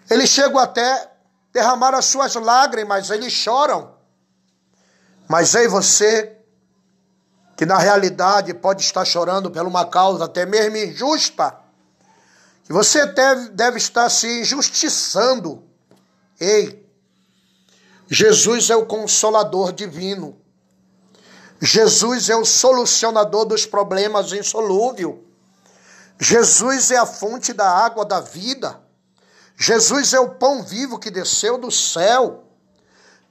eles 0.09 0.30
chegam 0.30 0.59
até 0.59 1.12
derramar 1.52 1.94
as 1.94 2.07
suas 2.07 2.34
lágrimas, 2.36 3.11
eles 3.11 3.34
choram. 3.34 3.94
Mas 5.28 5.54
ei 5.54 5.68
você, 5.68 6.38
que 7.54 7.66
na 7.66 7.76
realidade 7.76 8.54
pode 8.54 8.80
estar 8.80 9.04
chorando 9.04 9.50
por 9.50 9.66
uma 9.66 9.84
causa 9.84 10.24
até 10.24 10.46
mesmo 10.46 10.78
injusta, 10.78 11.54
que 12.64 12.72
você 12.72 13.04
deve, 13.04 13.50
deve 13.50 13.76
estar 13.76 14.09
se 14.09 14.40
injustiçando 14.40 15.66
Ei, 16.41 16.87
Jesus 18.09 18.70
é 18.70 18.76
o 18.76 18.87
consolador 18.87 19.72
divino. 19.72 20.39
Jesus 21.61 22.28
é 22.28 22.37
o 22.37 22.45
solucionador 22.45 23.47
dos 23.47 23.64
problemas 23.64 24.32
insolúvel. 24.32 25.24
Jesus 26.18 26.91
é 26.91 26.97
a 26.97 27.07
fonte 27.07 27.53
da 27.53 27.68
água 27.68 28.05
da 28.05 28.20
vida. 28.20 28.80
Jesus 29.57 30.12
é 30.12 30.20
o 30.20 30.34
pão 30.34 30.62
vivo 30.62 30.99
que 30.99 31.11
desceu 31.11 31.59
do 31.59 31.70
céu. 31.70 32.45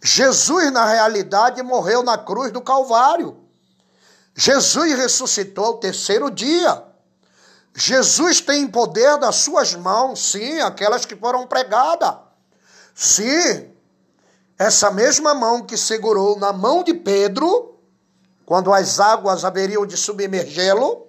Jesus, 0.03 0.71
na 0.71 0.85
realidade, 0.85 1.61
morreu 1.61 2.03
na 2.03 2.17
cruz 2.17 2.51
do 2.51 2.61
Calvário. 2.61 3.37
Jesus 4.35 4.97
ressuscitou 4.97 5.65
ao 5.65 5.77
terceiro 5.77 6.29
dia. 6.29 6.83
Jesus 7.75 8.41
tem 8.41 8.67
poder 8.67 9.17
das 9.17 9.37
suas 9.37 9.75
mãos, 9.75 10.31
sim, 10.31 10.59
aquelas 10.61 11.05
que 11.05 11.15
foram 11.15 11.47
pregadas. 11.47 12.24
Se 12.95 13.69
essa 14.57 14.89
mesma 14.89 15.33
mão 15.33 15.65
que 15.65 15.75
segurou 15.75 16.39
na 16.39 16.53
mão 16.53 16.81
de 16.81 16.93
Pedro, 16.93 17.77
quando 18.45 18.73
as 18.73 19.01
águas 19.01 19.43
haveriam 19.43 19.85
de 19.85 19.97
submergê-lo, 19.97 21.05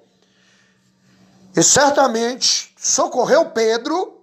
e 1.54 1.62
certamente 1.62 2.74
socorreu 2.76 3.50
Pedro, 3.50 4.20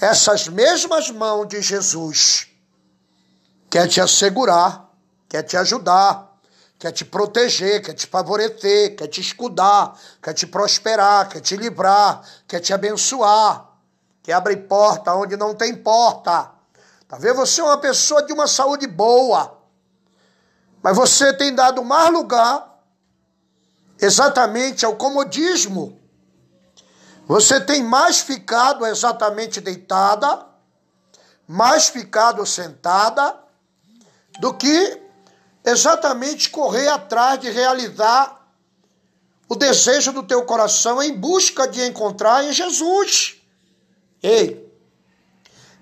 essas 0.00 0.48
mesmas 0.48 1.10
mãos 1.10 1.46
de 1.46 1.60
Jesus 1.60 2.48
quer 3.68 3.86
te 3.86 4.00
assegurar, 4.00 4.90
quer 5.28 5.42
te 5.42 5.58
ajudar, 5.58 6.38
quer 6.78 6.90
te 6.90 7.04
proteger, 7.04 7.82
quer 7.82 7.92
te 7.92 8.06
favorecer, 8.06 8.96
quer 8.96 9.08
te 9.08 9.20
escudar, 9.20 9.94
quer 10.22 10.32
te 10.32 10.46
prosperar, 10.46 11.28
quer 11.28 11.40
te 11.40 11.54
livrar, 11.54 12.22
quer 12.48 12.60
te 12.60 12.72
abençoar 12.72 13.69
que 14.30 14.32
abre 14.32 14.56
porta 14.56 15.12
onde 15.12 15.36
não 15.36 15.56
tem 15.56 15.74
porta. 15.74 16.52
Talvez 17.08 17.34
você 17.34 17.60
é 17.60 17.64
uma 17.64 17.78
pessoa 17.78 18.22
de 18.22 18.32
uma 18.32 18.46
saúde 18.46 18.86
boa, 18.86 19.58
mas 20.80 20.96
você 20.96 21.32
tem 21.32 21.52
dado 21.52 21.82
mais 21.82 22.12
lugar 22.12 22.80
exatamente 24.00 24.84
ao 24.84 24.94
comodismo. 24.94 26.00
Você 27.26 27.60
tem 27.60 27.82
mais 27.82 28.20
ficado 28.20 28.86
exatamente 28.86 29.60
deitada, 29.60 30.46
mais 31.48 31.88
ficado 31.88 32.46
sentada, 32.46 33.36
do 34.38 34.54
que 34.54 35.02
exatamente 35.64 36.50
correr 36.50 36.86
atrás 36.86 37.40
de 37.40 37.50
realizar 37.50 38.46
o 39.48 39.56
desejo 39.56 40.12
do 40.12 40.22
teu 40.22 40.44
coração 40.44 41.02
em 41.02 41.12
busca 41.12 41.66
de 41.66 41.84
encontrar 41.84 42.44
em 42.44 42.52
Jesus. 42.52 43.39
Ei, 44.22 44.70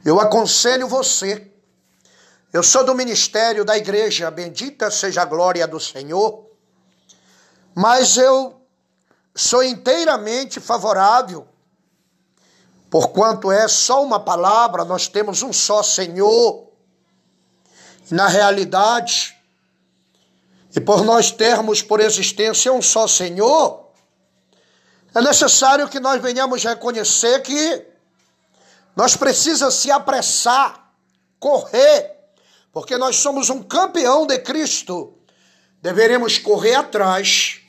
eu 0.04 0.20
aconselho 0.20 0.86
você. 0.86 1.50
Eu 2.52 2.62
sou 2.62 2.84
do 2.84 2.94
ministério 2.94 3.64
da 3.64 3.76
igreja, 3.76 4.30
bendita 4.30 4.90
seja 4.90 5.22
a 5.22 5.24
glória 5.24 5.66
do 5.66 5.78
Senhor, 5.78 6.46
mas 7.74 8.16
eu 8.16 8.58
sou 9.34 9.62
inteiramente 9.62 10.58
favorável, 10.58 11.46
porquanto 12.88 13.52
é 13.52 13.68
só 13.68 14.02
uma 14.02 14.18
palavra, 14.18 14.84
nós 14.84 15.08
temos 15.08 15.42
um 15.42 15.52
só 15.52 15.82
Senhor. 15.82 16.66
Na 18.10 18.26
realidade, 18.26 19.36
e 20.74 20.80
por 20.80 21.04
nós 21.04 21.30
termos 21.30 21.82
por 21.82 22.00
existência 22.00 22.72
um 22.72 22.80
só 22.80 23.06
Senhor, 23.06 23.90
é 25.14 25.20
necessário 25.20 25.88
que 25.88 26.00
nós 26.00 26.22
venhamos 26.22 26.64
reconhecer 26.64 27.42
que 27.42 27.87
nós 28.98 29.14
precisamos 29.14 29.76
se 29.76 29.92
apressar, 29.92 30.90
correr, 31.38 32.18
porque 32.72 32.98
nós 32.98 33.14
somos 33.14 33.48
um 33.48 33.62
campeão 33.62 34.26
de 34.26 34.36
Cristo, 34.40 35.16
deveremos 35.80 36.36
correr 36.36 36.74
atrás 36.74 37.60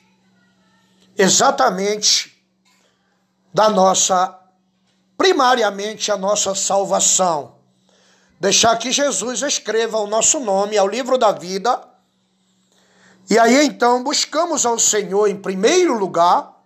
exatamente 1.16 2.44
da 3.54 3.68
nossa, 3.68 4.40
primariamente 5.16 6.10
a 6.10 6.16
nossa 6.16 6.52
salvação. 6.56 7.60
Deixar 8.40 8.76
que 8.76 8.90
Jesus 8.90 9.42
escreva 9.42 9.98
o 9.98 10.08
nosso 10.08 10.40
nome 10.40 10.76
ao 10.76 10.88
livro 10.88 11.16
da 11.16 11.30
vida. 11.30 11.80
E 13.30 13.38
aí 13.38 13.66
então 13.66 14.02
buscamos 14.02 14.66
ao 14.66 14.80
Senhor 14.80 15.28
em 15.28 15.40
primeiro 15.40 15.96
lugar, 15.96 16.59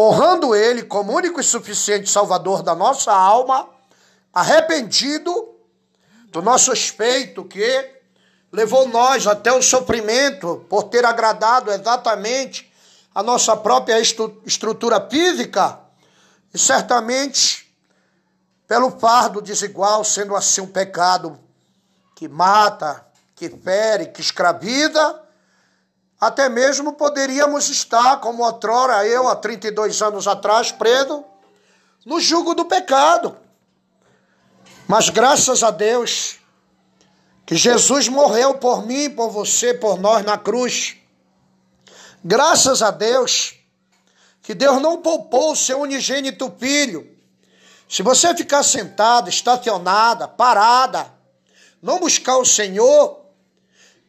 honrando 0.00 0.54
Ele 0.54 0.84
como 0.84 1.12
único 1.12 1.40
e 1.40 1.44
suficiente 1.44 2.08
Salvador 2.08 2.62
da 2.62 2.74
nossa 2.74 3.12
alma, 3.12 3.68
arrependido 4.32 5.56
do 6.30 6.40
nosso 6.40 6.70
respeito 6.70 7.44
que 7.44 7.90
levou 8.52 8.86
nós 8.86 9.26
até 9.26 9.52
o 9.52 9.60
sofrimento 9.60 10.64
por 10.68 10.84
ter 10.84 11.04
agradado 11.04 11.72
exatamente 11.72 12.72
a 13.12 13.22
nossa 13.22 13.56
própria 13.56 13.98
estrutura 13.98 15.04
física 15.10 15.80
e 16.54 16.58
certamente 16.58 17.68
pelo 18.68 18.90
fardo 18.98 19.40
desigual, 19.42 20.04
sendo 20.04 20.36
assim 20.36 20.60
um 20.60 20.66
pecado 20.66 21.38
que 22.14 22.28
mata, 22.28 23.04
que 23.34 23.48
fere, 23.48 24.06
que 24.06 24.20
escraviza, 24.20 25.20
até 26.20 26.48
mesmo 26.48 26.94
poderíamos 26.94 27.68
estar, 27.68 28.20
como 28.20 28.44
outrora 28.44 29.06
eu, 29.06 29.28
há 29.28 29.36
32 29.36 30.02
anos 30.02 30.26
atrás, 30.26 30.72
preso 30.72 31.24
no 32.04 32.20
jugo 32.20 32.54
do 32.54 32.64
pecado. 32.64 33.36
Mas 34.88 35.10
graças 35.10 35.62
a 35.62 35.70
Deus, 35.70 36.38
que 37.46 37.54
Jesus 37.54 38.08
morreu 38.08 38.54
por 38.54 38.84
mim, 38.84 39.10
por 39.10 39.30
você, 39.30 39.72
por 39.72 39.98
nós 40.00 40.24
na 40.24 40.36
cruz. 40.36 40.96
Graças 42.24 42.82
a 42.82 42.90
Deus, 42.90 43.54
que 44.42 44.54
Deus 44.54 44.82
não 44.82 45.00
poupou 45.00 45.52
o 45.52 45.56
seu 45.56 45.80
unigênito 45.80 46.52
filho. 46.58 47.08
Se 47.88 48.02
você 48.02 48.34
ficar 48.34 48.62
sentada, 48.62 49.28
estacionada, 49.28 50.26
parada, 50.26 51.12
não 51.80 52.00
buscar 52.00 52.38
o 52.38 52.44
Senhor, 52.44 53.27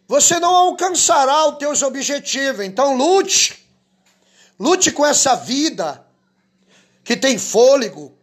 você 0.10 0.40
não 0.40 0.56
alcançará 0.56 1.48
os 1.48 1.60
teus 1.60 1.84
objetivos. 1.84 2.65
Então 2.65 2.98
lute. 2.98 3.64
Lute 4.60 4.91
com 4.91 5.06
essa 5.06 5.36
vida 5.36 6.03
que 7.03 7.15
tem 7.15 7.38
fôlego. 7.38 8.18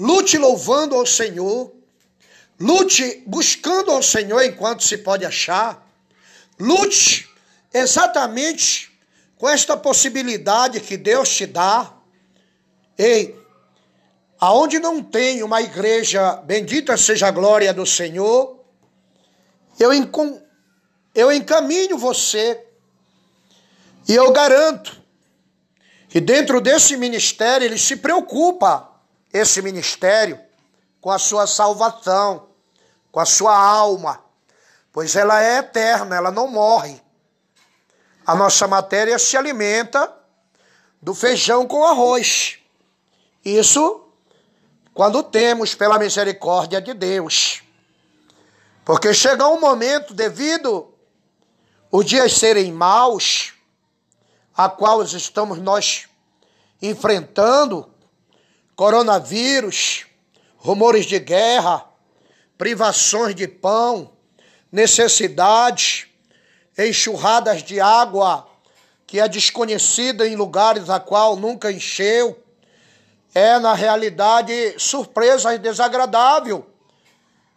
Lute 0.00 0.38
louvando 0.38 0.94
ao 0.94 1.04
Senhor. 1.04 1.70
Lute 2.58 3.22
buscando 3.26 3.90
ao 3.90 4.02
Senhor 4.02 4.42
enquanto 4.44 4.82
se 4.82 4.96
pode 4.96 5.26
achar. 5.26 5.86
Lute 6.58 7.28
exatamente 7.70 8.90
com 9.36 9.46
esta 9.46 9.76
possibilidade 9.76 10.80
que 10.80 10.96
Deus 10.96 11.28
te 11.28 11.44
dá. 11.44 11.92
Ei, 12.96 13.38
aonde 14.40 14.78
não 14.78 15.02
tem 15.02 15.42
uma 15.42 15.60
igreja, 15.60 16.36
bendita 16.36 16.96
seja 16.96 17.26
a 17.26 17.30
glória 17.30 17.74
do 17.74 17.84
Senhor, 17.84 18.58
eu, 19.78 19.92
eu 21.14 21.30
encaminho 21.30 21.96
você 21.96 22.62
e 24.08 24.14
eu 24.14 24.32
garanto 24.32 25.02
que 26.08 26.20
dentro 26.20 26.60
desse 26.60 26.96
ministério 26.96 27.64
ele 27.64 27.78
se 27.78 27.96
preocupa, 27.96 28.90
esse 29.32 29.60
ministério, 29.62 30.38
com 31.00 31.10
a 31.10 31.18
sua 31.18 31.46
salvação, 31.46 32.48
com 33.10 33.20
a 33.20 33.24
sua 33.24 33.56
alma, 33.56 34.22
pois 34.92 35.16
ela 35.16 35.42
é 35.42 35.58
eterna, 35.58 36.16
ela 36.16 36.30
não 36.30 36.48
morre. 36.48 37.02
A 38.26 38.34
nossa 38.34 38.68
matéria 38.68 39.18
se 39.18 39.36
alimenta 39.36 40.12
do 41.02 41.14
feijão 41.14 41.66
com 41.66 41.84
arroz. 41.84 42.58
Isso 43.44 44.08
quando 44.94 45.22
temos 45.22 45.74
pela 45.74 45.98
misericórdia 45.98 46.80
de 46.80 46.94
Deus. 46.94 47.62
Porque 48.84 49.12
chega 49.12 49.48
um 49.48 49.58
momento, 49.58 50.14
devido 50.14 50.93
os 51.96 52.04
dias 52.04 52.32
serem 52.32 52.72
maus, 52.72 53.52
a 54.52 54.68
qual 54.68 55.00
estamos 55.04 55.60
nós 55.60 56.08
enfrentando, 56.82 57.88
coronavírus, 58.74 60.04
rumores 60.56 61.06
de 61.06 61.20
guerra, 61.20 61.86
privações 62.58 63.36
de 63.36 63.46
pão, 63.46 64.10
necessidades, 64.72 66.08
enxurradas 66.76 67.62
de 67.62 67.78
água 67.78 68.44
que 69.06 69.20
é 69.20 69.28
desconhecida 69.28 70.26
em 70.26 70.34
lugares 70.34 70.90
a 70.90 70.98
qual 70.98 71.36
nunca 71.36 71.70
encheu, 71.70 72.42
é 73.32 73.56
na 73.60 73.72
realidade 73.72 74.74
surpresa 74.80 75.54
e 75.54 75.58
desagradável, 75.58 76.66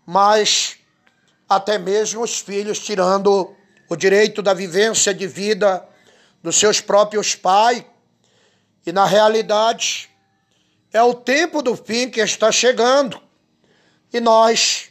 mas 0.06 0.78
até 1.50 1.80
mesmo 1.80 2.22
os 2.22 2.40
filhos 2.40 2.78
tirando 2.78 3.57
o 3.90 3.96
direito 3.96 4.42
da 4.42 4.54
vivência 4.54 5.14
de 5.14 5.28
vida 5.28 5.88
dos 6.44 6.58
seus 6.58 6.82
próprios 6.82 7.36
pais, 7.36 7.84
e 8.86 8.92
na 8.92 9.06
realidade 9.06 10.10
é 10.94 11.02
o 11.02 11.14
tempo 11.14 11.62
do 11.62 11.76
fim 11.76 12.10
que 12.10 12.22
está 12.22 12.52
chegando. 12.52 13.22
E 14.14 14.20
nós, 14.20 14.90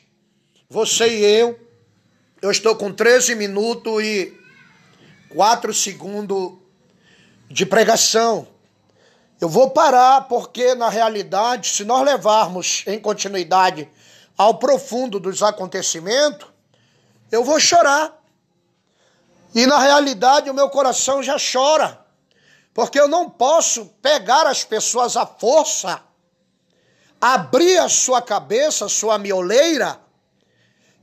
você 0.68 1.08
e 1.08 1.24
eu, 1.24 1.58
eu 2.42 2.50
estou 2.50 2.76
com 2.76 2.92
13 2.92 3.34
minutos 3.34 4.02
e 4.02 4.38
4 5.30 5.72
segundos 5.72 6.52
de 7.48 7.64
pregação. 7.64 8.46
Eu 9.40 9.48
vou 9.48 9.70
parar 9.70 10.22
porque, 10.28 10.74
na 10.74 10.88
realidade, 10.88 11.68
se 11.68 11.84
nós 11.84 12.04
levarmos 12.04 12.84
em 12.86 12.98
continuidade 12.98 13.88
ao 14.36 14.58
profundo 14.58 15.18
dos 15.18 15.42
acontecimentos, 15.42 16.48
eu 17.30 17.42
vou 17.42 17.58
chorar. 17.58 18.14
E 19.54 19.66
na 19.66 19.78
realidade 19.78 20.50
o 20.50 20.54
meu 20.54 20.68
coração 20.68 21.22
já 21.22 21.36
chora, 21.38 22.04
porque 22.74 22.98
eu 23.00 23.08
não 23.08 23.30
posso 23.30 23.86
pegar 24.02 24.46
as 24.46 24.64
pessoas 24.64 25.16
à 25.16 25.26
força 25.26 26.06
abrir 27.20 27.78
a 27.78 27.88
sua 27.88 28.20
cabeça, 28.20 28.86
a 28.86 28.88
sua 28.88 29.18
mioleira 29.18 30.00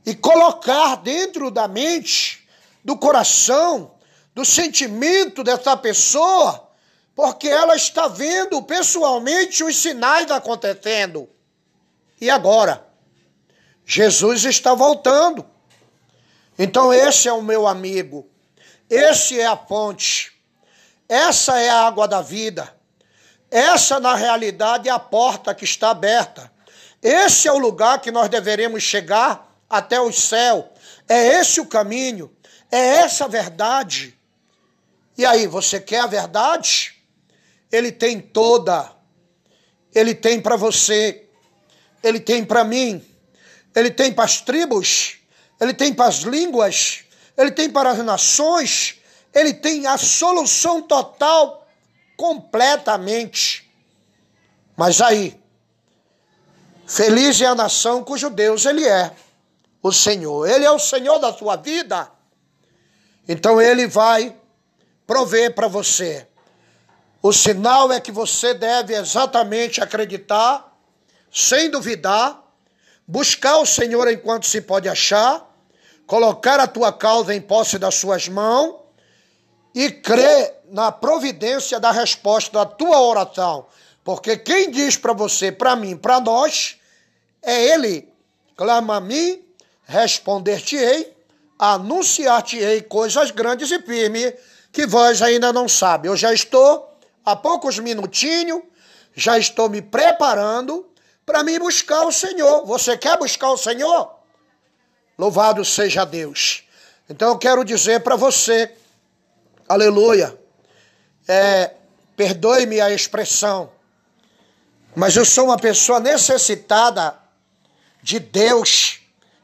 e 0.06 0.14
colocar 0.14 0.96
dentro 0.96 1.50
da 1.50 1.66
mente, 1.66 2.46
do 2.84 2.96
coração, 2.96 3.94
do 4.34 4.44
sentimento 4.44 5.42
dessa 5.42 5.76
pessoa, 5.76 6.68
porque 7.14 7.48
ela 7.48 7.76
está 7.76 8.08
vendo 8.08 8.62
pessoalmente 8.62 9.62
os 9.62 9.76
sinais 9.76 10.30
acontecendo. 10.30 11.28
E 12.20 12.28
agora? 12.28 12.86
Jesus 13.86 14.44
está 14.44 14.74
voltando. 14.74 15.44
Então, 16.58 16.92
esse 16.92 17.28
é 17.28 17.32
o 17.32 17.42
meu 17.42 17.66
amigo, 17.66 18.28
esse 18.88 19.40
é 19.40 19.46
a 19.46 19.56
ponte, 19.56 20.32
essa 21.08 21.58
é 21.58 21.70
a 21.70 21.86
água 21.86 22.06
da 22.06 22.20
vida. 22.20 22.74
Essa, 23.50 24.00
na 24.00 24.16
realidade, 24.16 24.88
é 24.88 24.92
a 24.92 24.98
porta 24.98 25.54
que 25.54 25.64
está 25.64 25.90
aberta. 25.90 26.50
Esse 27.00 27.46
é 27.46 27.52
o 27.52 27.58
lugar 27.58 28.00
que 28.00 28.10
nós 28.10 28.28
deveremos 28.28 28.82
chegar 28.82 29.54
até 29.70 30.00
o 30.00 30.10
céu. 30.12 30.72
É 31.08 31.38
esse 31.38 31.60
o 31.60 31.66
caminho. 31.66 32.34
É 32.70 32.96
essa 32.96 33.26
a 33.26 33.28
verdade. 33.28 34.18
E 35.16 35.24
aí, 35.24 35.46
você 35.46 35.78
quer 35.78 36.00
a 36.00 36.06
verdade? 36.06 36.94
Ele 37.70 37.92
tem 37.92 38.20
toda. 38.20 38.90
Ele 39.94 40.14
tem 40.14 40.40
para 40.40 40.56
você. 40.56 41.28
Ele 42.02 42.18
tem 42.18 42.44
para 42.44 42.64
mim. 42.64 43.04
Ele 43.76 43.90
tem 43.90 44.12
para 44.12 44.24
as 44.24 44.40
tribos. 44.40 45.18
Ele 45.60 45.74
tem 45.74 45.94
para 45.94 46.06
as 46.06 46.20
línguas. 46.22 47.03
Ele 47.36 47.50
tem 47.50 47.70
para 47.70 47.90
as 47.90 47.98
nações. 47.98 49.00
Ele 49.32 49.52
tem 49.52 49.86
a 49.86 49.98
solução 49.98 50.82
total 50.82 51.66
completamente. 52.16 53.70
Mas 54.76 55.00
aí, 55.00 55.40
feliz 56.86 57.40
é 57.40 57.46
a 57.46 57.54
nação 57.54 58.02
cujo 58.04 58.30
Deus 58.30 58.64
ele 58.64 58.86
é, 58.86 59.12
o 59.82 59.92
Senhor. 59.92 60.48
Ele 60.48 60.64
é 60.64 60.70
o 60.70 60.78
Senhor 60.78 61.18
da 61.18 61.32
sua 61.32 61.56
vida. 61.56 62.10
Então 63.28 63.60
ele 63.60 63.86
vai 63.86 64.36
prover 65.06 65.54
para 65.54 65.68
você. 65.68 66.26
O 67.22 67.32
sinal 67.32 67.90
é 67.90 68.00
que 68.00 68.12
você 68.12 68.52
deve 68.52 68.94
exatamente 68.94 69.80
acreditar, 69.80 70.76
sem 71.32 71.70
duvidar, 71.70 72.42
buscar 73.06 73.56
o 73.56 73.66
Senhor 73.66 74.10
enquanto 74.10 74.46
se 74.46 74.60
pode 74.60 74.88
achar, 74.88 75.50
colocar 76.06 76.60
a 76.60 76.66
tua 76.66 76.92
causa 76.92 77.34
em 77.34 77.40
posse 77.40 77.78
das 77.78 77.94
suas 77.94 78.28
mãos 78.28 78.76
e 79.74 79.90
crer 79.90 80.60
na 80.70 80.92
providência 80.92 81.80
da 81.80 81.90
resposta 81.90 82.58
da 82.58 82.66
tua 82.66 83.00
oração. 83.00 83.66
Porque 84.02 84.36
quem 84.36 84.70
diz 84.70 84.96
para 84.96 85.12
você, 85.12 85.50
para 85.50 85.74
mim, 85.74 85.96
para 85.96 86.20
nós, 86.20 86.76
é 87.42 87.72
Ele. 87.72 88.08
Clama 88.56 88.96
a 88.96 89.00
mim 89.00 89.42
responder-te-ei, 89.86 91.14
anunciar-te-ei 91.58 92.82
coisas 92.82 93.30
grandes 93.30 93.70
e 93.70 93.78
firmes 93.80 94.34
que 94.72 94.86
vós 94.86 95.22
ainda 95.22 95.52
não 95.52 95.68
sabe. 95.68 96.08
Eu 96.08 96.16
já 96.16 96.32
estou 96.32 96.88
há 97.24 97.36
poucos 97.36 97.78
minutinhos, 97.78 98.62
já 99.14 99.38
estou 99.38 99.68
me 99.68 99.80
preparando 99.80 100.88
para 101.24 101.42
me 101.42 101.58
buscar 101.58 102.04
o 102.06 102.12
Senhor. 102.12 102.64
Você 102.66 102.96
quer 102.96 103.18
buscar 103.18 103.50
o 103.50 103.56
Senhor? 103.56 104.23
Louvado 105.16 105.64
seja 105.64 106.04
Deus. 106.04 106.64
Então 107.08 107.28
eu 107.28 107.38
quero 107.38 107.64
dizer 107.64 108.00
para 108.00 108.16
você, 108.16 108.74
aleluia, 109.68 110.38
é, 111.28 111.74
perdoe-me 112.16 112.80
a 112.80 112.90
expressão, 112.90 113.70
mas 114.94 115.16
eu 115.16 115.24
sou 115.24 115.46
uma 115.46 115.56
pessoa 115.56 116.00
necessitada 116.00 117.18
de 118.02 118.18
Deus, 118.18 119.00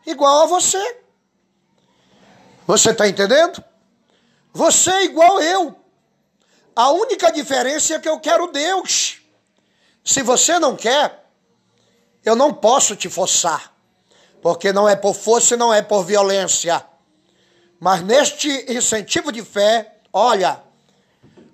igual 0.07 0.43
a 0.43 0.47
você. 0.47 0.97
Você 2.67 2.91
está 2.91 3.09
entendendo? 3.09 3.63
Você 4.53 4.91
é 4.91 5.05
igual 5.05 5.41
eu. 5.41 5.77
A 6.75 6.91
única 6.91 7.31
diferença 7.31 7.95
é 7.95 7.99
que 7.99 8.09
eu 8.09 8.19
quero 8.21 8.47
Deus. 8.49 9.21
Se 10.05 10.23
você 10.23 10.59
não 10.59 10.77
quer, 10.77 11.27
eu 12.25 12.35
não 12.35 12.53
posso 12.53 12.97
te 12.97 13.09
forçar, 13.09 13.70
porque 14.43 14.73
não 14.73 14.89
é 14.89 14.97
por 14.97 15.15
força 15.15 15.55
e 15.55 15.57
não 15.57 15.73
é 15.73 15.83
por 15.83 16.05
violência. 16.05 16.85
Mas 17.79 18.03
neste 18.03 18.49
incentivo 18.73 19.33
de 19.33 19.43
fé, 19.43 20.01
olha, 20.13 20.61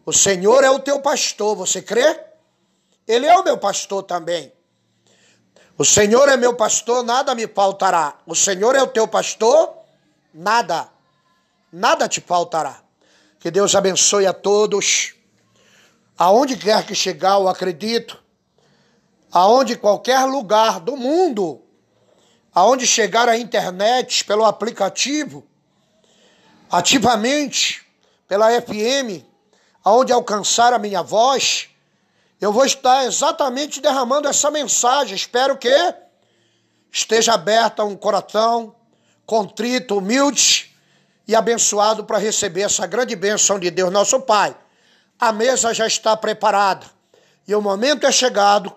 o 0.04 0.12
Senhor 0.12 0.64
é 0.64 0.70
o 0.70 0.78
teu 0.78 1.00
pastor, 1.00 1.56
você 1.56 1.82
crê? 1.82 2.20
Ele 3.06 3.26
é 3.26 3.38
o 3.38 3.44
meu 3.44 3.58
pastor 3.58 4.02
também. 4.02 4.52
O 5.78 5.84
Senhor 5.84 6.28
é 6.28 6.36
meu 6.36 6.54
pastor, 6.54 7.04
nada 7.04 7.34
me 7.34 7.46
faltará. 7.46 8.18
O 8.26 8.34
Senhor 8.34 8.74
é 8.74 8.82
o 8.82 8.86
teu 8.86 9.06
pastor, 9.06 9.74
nada, 10.32 10.88
nada 11.72 12.08
te 12.08 12.20
faltará. 12.20 12.80
Que 13.38 13.50
Deus 13.50 13.74
abençoe 13.74 14.26
a 14.26 14.32
todos. 14.32 15.14
Aonde 16.16 16.56
quer 16.56 16.84
que 16.86 16.94
chegar, 16.94 17.34
eu 17.34 17.46
acredito. 17.46 18.22
Aonde 19.30 19.76
qualquer 19.76 20.24
lugar 20.24 20.80
do 20.80 20.96
mundo, 20.96 21.62
aonde 22.56 22.86
chegar 22.86 23.28
a 23.28 23.36
internet 23.36 24.24
pelo 24.24 24.42
aplicativo, 24.42 25.44
ativamente 26.70 27.86
pela 28.26 28.48
FM, 28.62 29.22
aonde 29.84 30.10
alcançar 30.10 30.72
a 30.72 30.78
minha 30.78 31.02
voz, 31.02 31.68
eu 32.40 32.50
vou 32.54 32.64
estar 32.64 33.04
exatamente 33.04 33.78
derramando 33.78 34.26
essa 34.26 34.50
mensagem. 34.50 35.14
Espero 35.14 35.58
que 35.58 35.68
esteja 36.90 37.34
aberta 37.34 37.84
um 37.84 37.94
coração 37.94 38.74
contrito, 39.26 39.98
humilde 39.98 40.74
e 41.28 41.34
abençoado 41.34 42.04
para 42.04 42.16
receber 42.16 42.62
essa 42.62 42.86
grande 42.86 43.14
bênção 43.14 43.58
de 43.58 43.70
Deus, 43.70 43.92
nosso 43.92 44.18
Pai. 44.20 44.56
A 45.20 45.30
mesa 45.30 45.74
já 45.74 45.86
está 45.86 46.16
preparada 46.16 46.86
e 47.46 47.54
o 47.54 47.60
momento 47.60 48.06
é 48.06 48.12
chegado. 48.12 48.72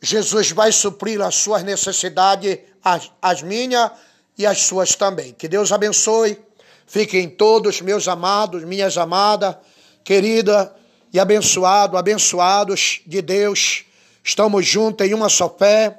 Jesus 0.00 0.52
vai 0.52 0.72
suprir 0.72 1.20
as 1.20 1.34
suas 1.34 1.62
necessidades, 1.62 2.60
as, 2.84 3.10
as 3.22 3.42
minhas 3.42 3.90
e 4.36 4.46
as 4.46 4.60
suas 4.60 4.94
também. 4.94 5.32
Que 5.32 5.48
Deus 5.48 5.72
abençoe. 5.72 6.38
Fiquem 6.86 7.30
todos, 7.30 7.80
meus 7.80 8.06
amados, 8.06 8.62
minhas 8.62 8.98
amadas, 8.98 9.56
querida 10.04 10.74
e 11.12 11.18
abençoado, 11.18 11.96
abençoados 11.96 13.00
de 13.06 13.22
Deus. 13.22 13.86
Estamos 14.22 14.66
juntos 14.66 15.06
em 15.06 15.14
uma 15.14 15.30
só 15.30 15.48
fé. 15.48 15.98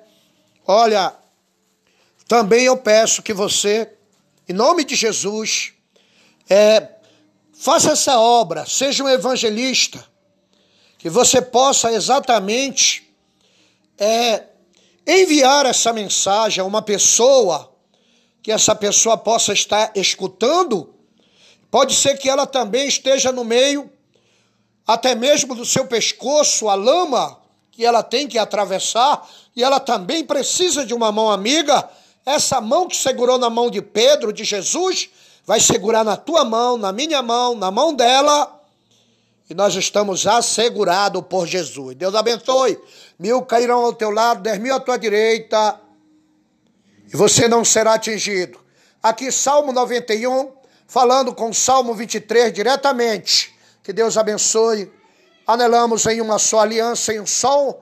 Olha, 0.67 1.13
também 2.27 2.65
eu 2.65 2.77
peço 2.77 3.23
que 3.23 3.33
você, 3.33 3.91
em 4.47 4.53
nome 4.53 4.83
de 4.83 4.95
Jesus, 4.95 5.73
é, 6.49 6.89
faça 7.53 7.91
essa 7.91 8.19
obra, 8.19 8.65
seja 8.65 9.03
um 9.03 9.09
evangelista, 9.09 10.05
que 10.97 11.09
você 11.09 11.41
possa 11.41 11.91
exatamente 11.91 13.11
é, 13.97 14.43
enviar 15.05 15.65
essa 15.65 15.93
mensagem 15.93 16.61
a 16.61 16.65
uma 16.65 16.81
pessoa, 16.81 17.71
que 18.41 18.51
essa 18.51 18.75
pessoa 18.75 19.17
possa 19.17 19.53
estar 19.53 19.91
escutando. 19.95 20.93
Pode 21.69 21.93
ser 21.93 22.17
que 22.17 22.29
ela 22.29 22.45
também 22.45 22.87
esteja 22.87 23.31
no 23.31 23.43
meio, 23.43 23.89
até 24.85 25.15
mesmo 25.15 25.55
do 25.55 25.65
seu 25.65 25.85
pescoço, 25.87 26.69
a 26.69 26.75
lama 26.75 27.39
que 27.71 27.85
ela 27.85 28.01
tem 28.01 28.27
que 28.27 28.37
atravessar, 28.37 29.27
e 29.53 29.61
ela 29.61 29.79
também 29.81 30.23
precisa 30.23 30.85
de 30.85 30.93
uma 30.93 31.11
mão 31.11 31.29
amiga. 31.29 31.89
Essa 32.25 32.61
mão 32.61 32.87
que 32.87 32.95
segurou 32.95 33.37
na 33.37 33.49
mão 33.49 33.69
de 33.69 33.81
Pedro, 33.81 34.31
de 34.31 34.45
Jesus, 34.45 35.09
vai 35.45 35.59
segurar 35.59 36.03
na 36.05 36.15
tua 36.15 36.45
mão, 36.45 36.77
na 36.77 36.93
minha 36.93 37.21
mão, 37.21 37.53
na 37.53 37.69
mão 37.69 37.93
dela, 37.93 38.55
e 39.49 39.53
nós 39.53 39.75
estamos 39.75 40.25
assegurados 40.25 41.21
por 41.29 41.45
Jesus. 41.45 41.95
Deus 41.95 42.15
abençoe. 42.15 42.79
Mil 43.17 43.41
cairão 43.43 43.85
ao 43.85 43.93
teu 43.93 44.09
lado, 44.09 44.41
dez 44.41 44.59
mil 44.59 44.75
à 44.75 44.79
tua 44.79 44.97
direita, 44.97 45.79
e 47.11 47.15
você 47.15 47.47
não 47.47 47.63
será 47.63 47.93
atingido. 47.93 48.59
Aqui, 49.01 49.31
Salmo 49.31 49.71
91, 49.71 50.51
falando 50.87 51.33
com 51.33 51.53
Salmo 51.53 51.93
23 51.93 52.51
diretamente. 52.51 53.53
Que 53.83 53.93
Deus 53.93 54.17
abençoe. 54.17 54.91
Anelamos 55.45 56.05
em 56.07 56.19
uma 56.21 56.39
só 56.39 56.59
aliança, 56.59 57.13
em 57.13 57.19
um 57.19 57.25
só 57.25 57.79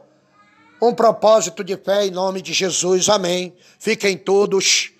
um 0.82 0.94
propósito 0.94 1.64
de 1.64 1.78
fé, 1.78 2.06
em 2.06 2.12
nome 2.12 2.42
de 2.42 2.52
Jesus. 2.52 3.08
Amém. 3.08 3.56
Fiquem 3.80 4.18
todos, 4.18 4.92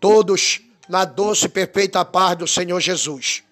todos 0.00 0.62
na 0.88 1.04
doce 1.04 1.46
e 1.46 1.48
perfeita 1.50 2.02
paz 2.04 2.38
do 2.38 2.48
Senhor 2.48 2.80
Jesus. 2.80 3.42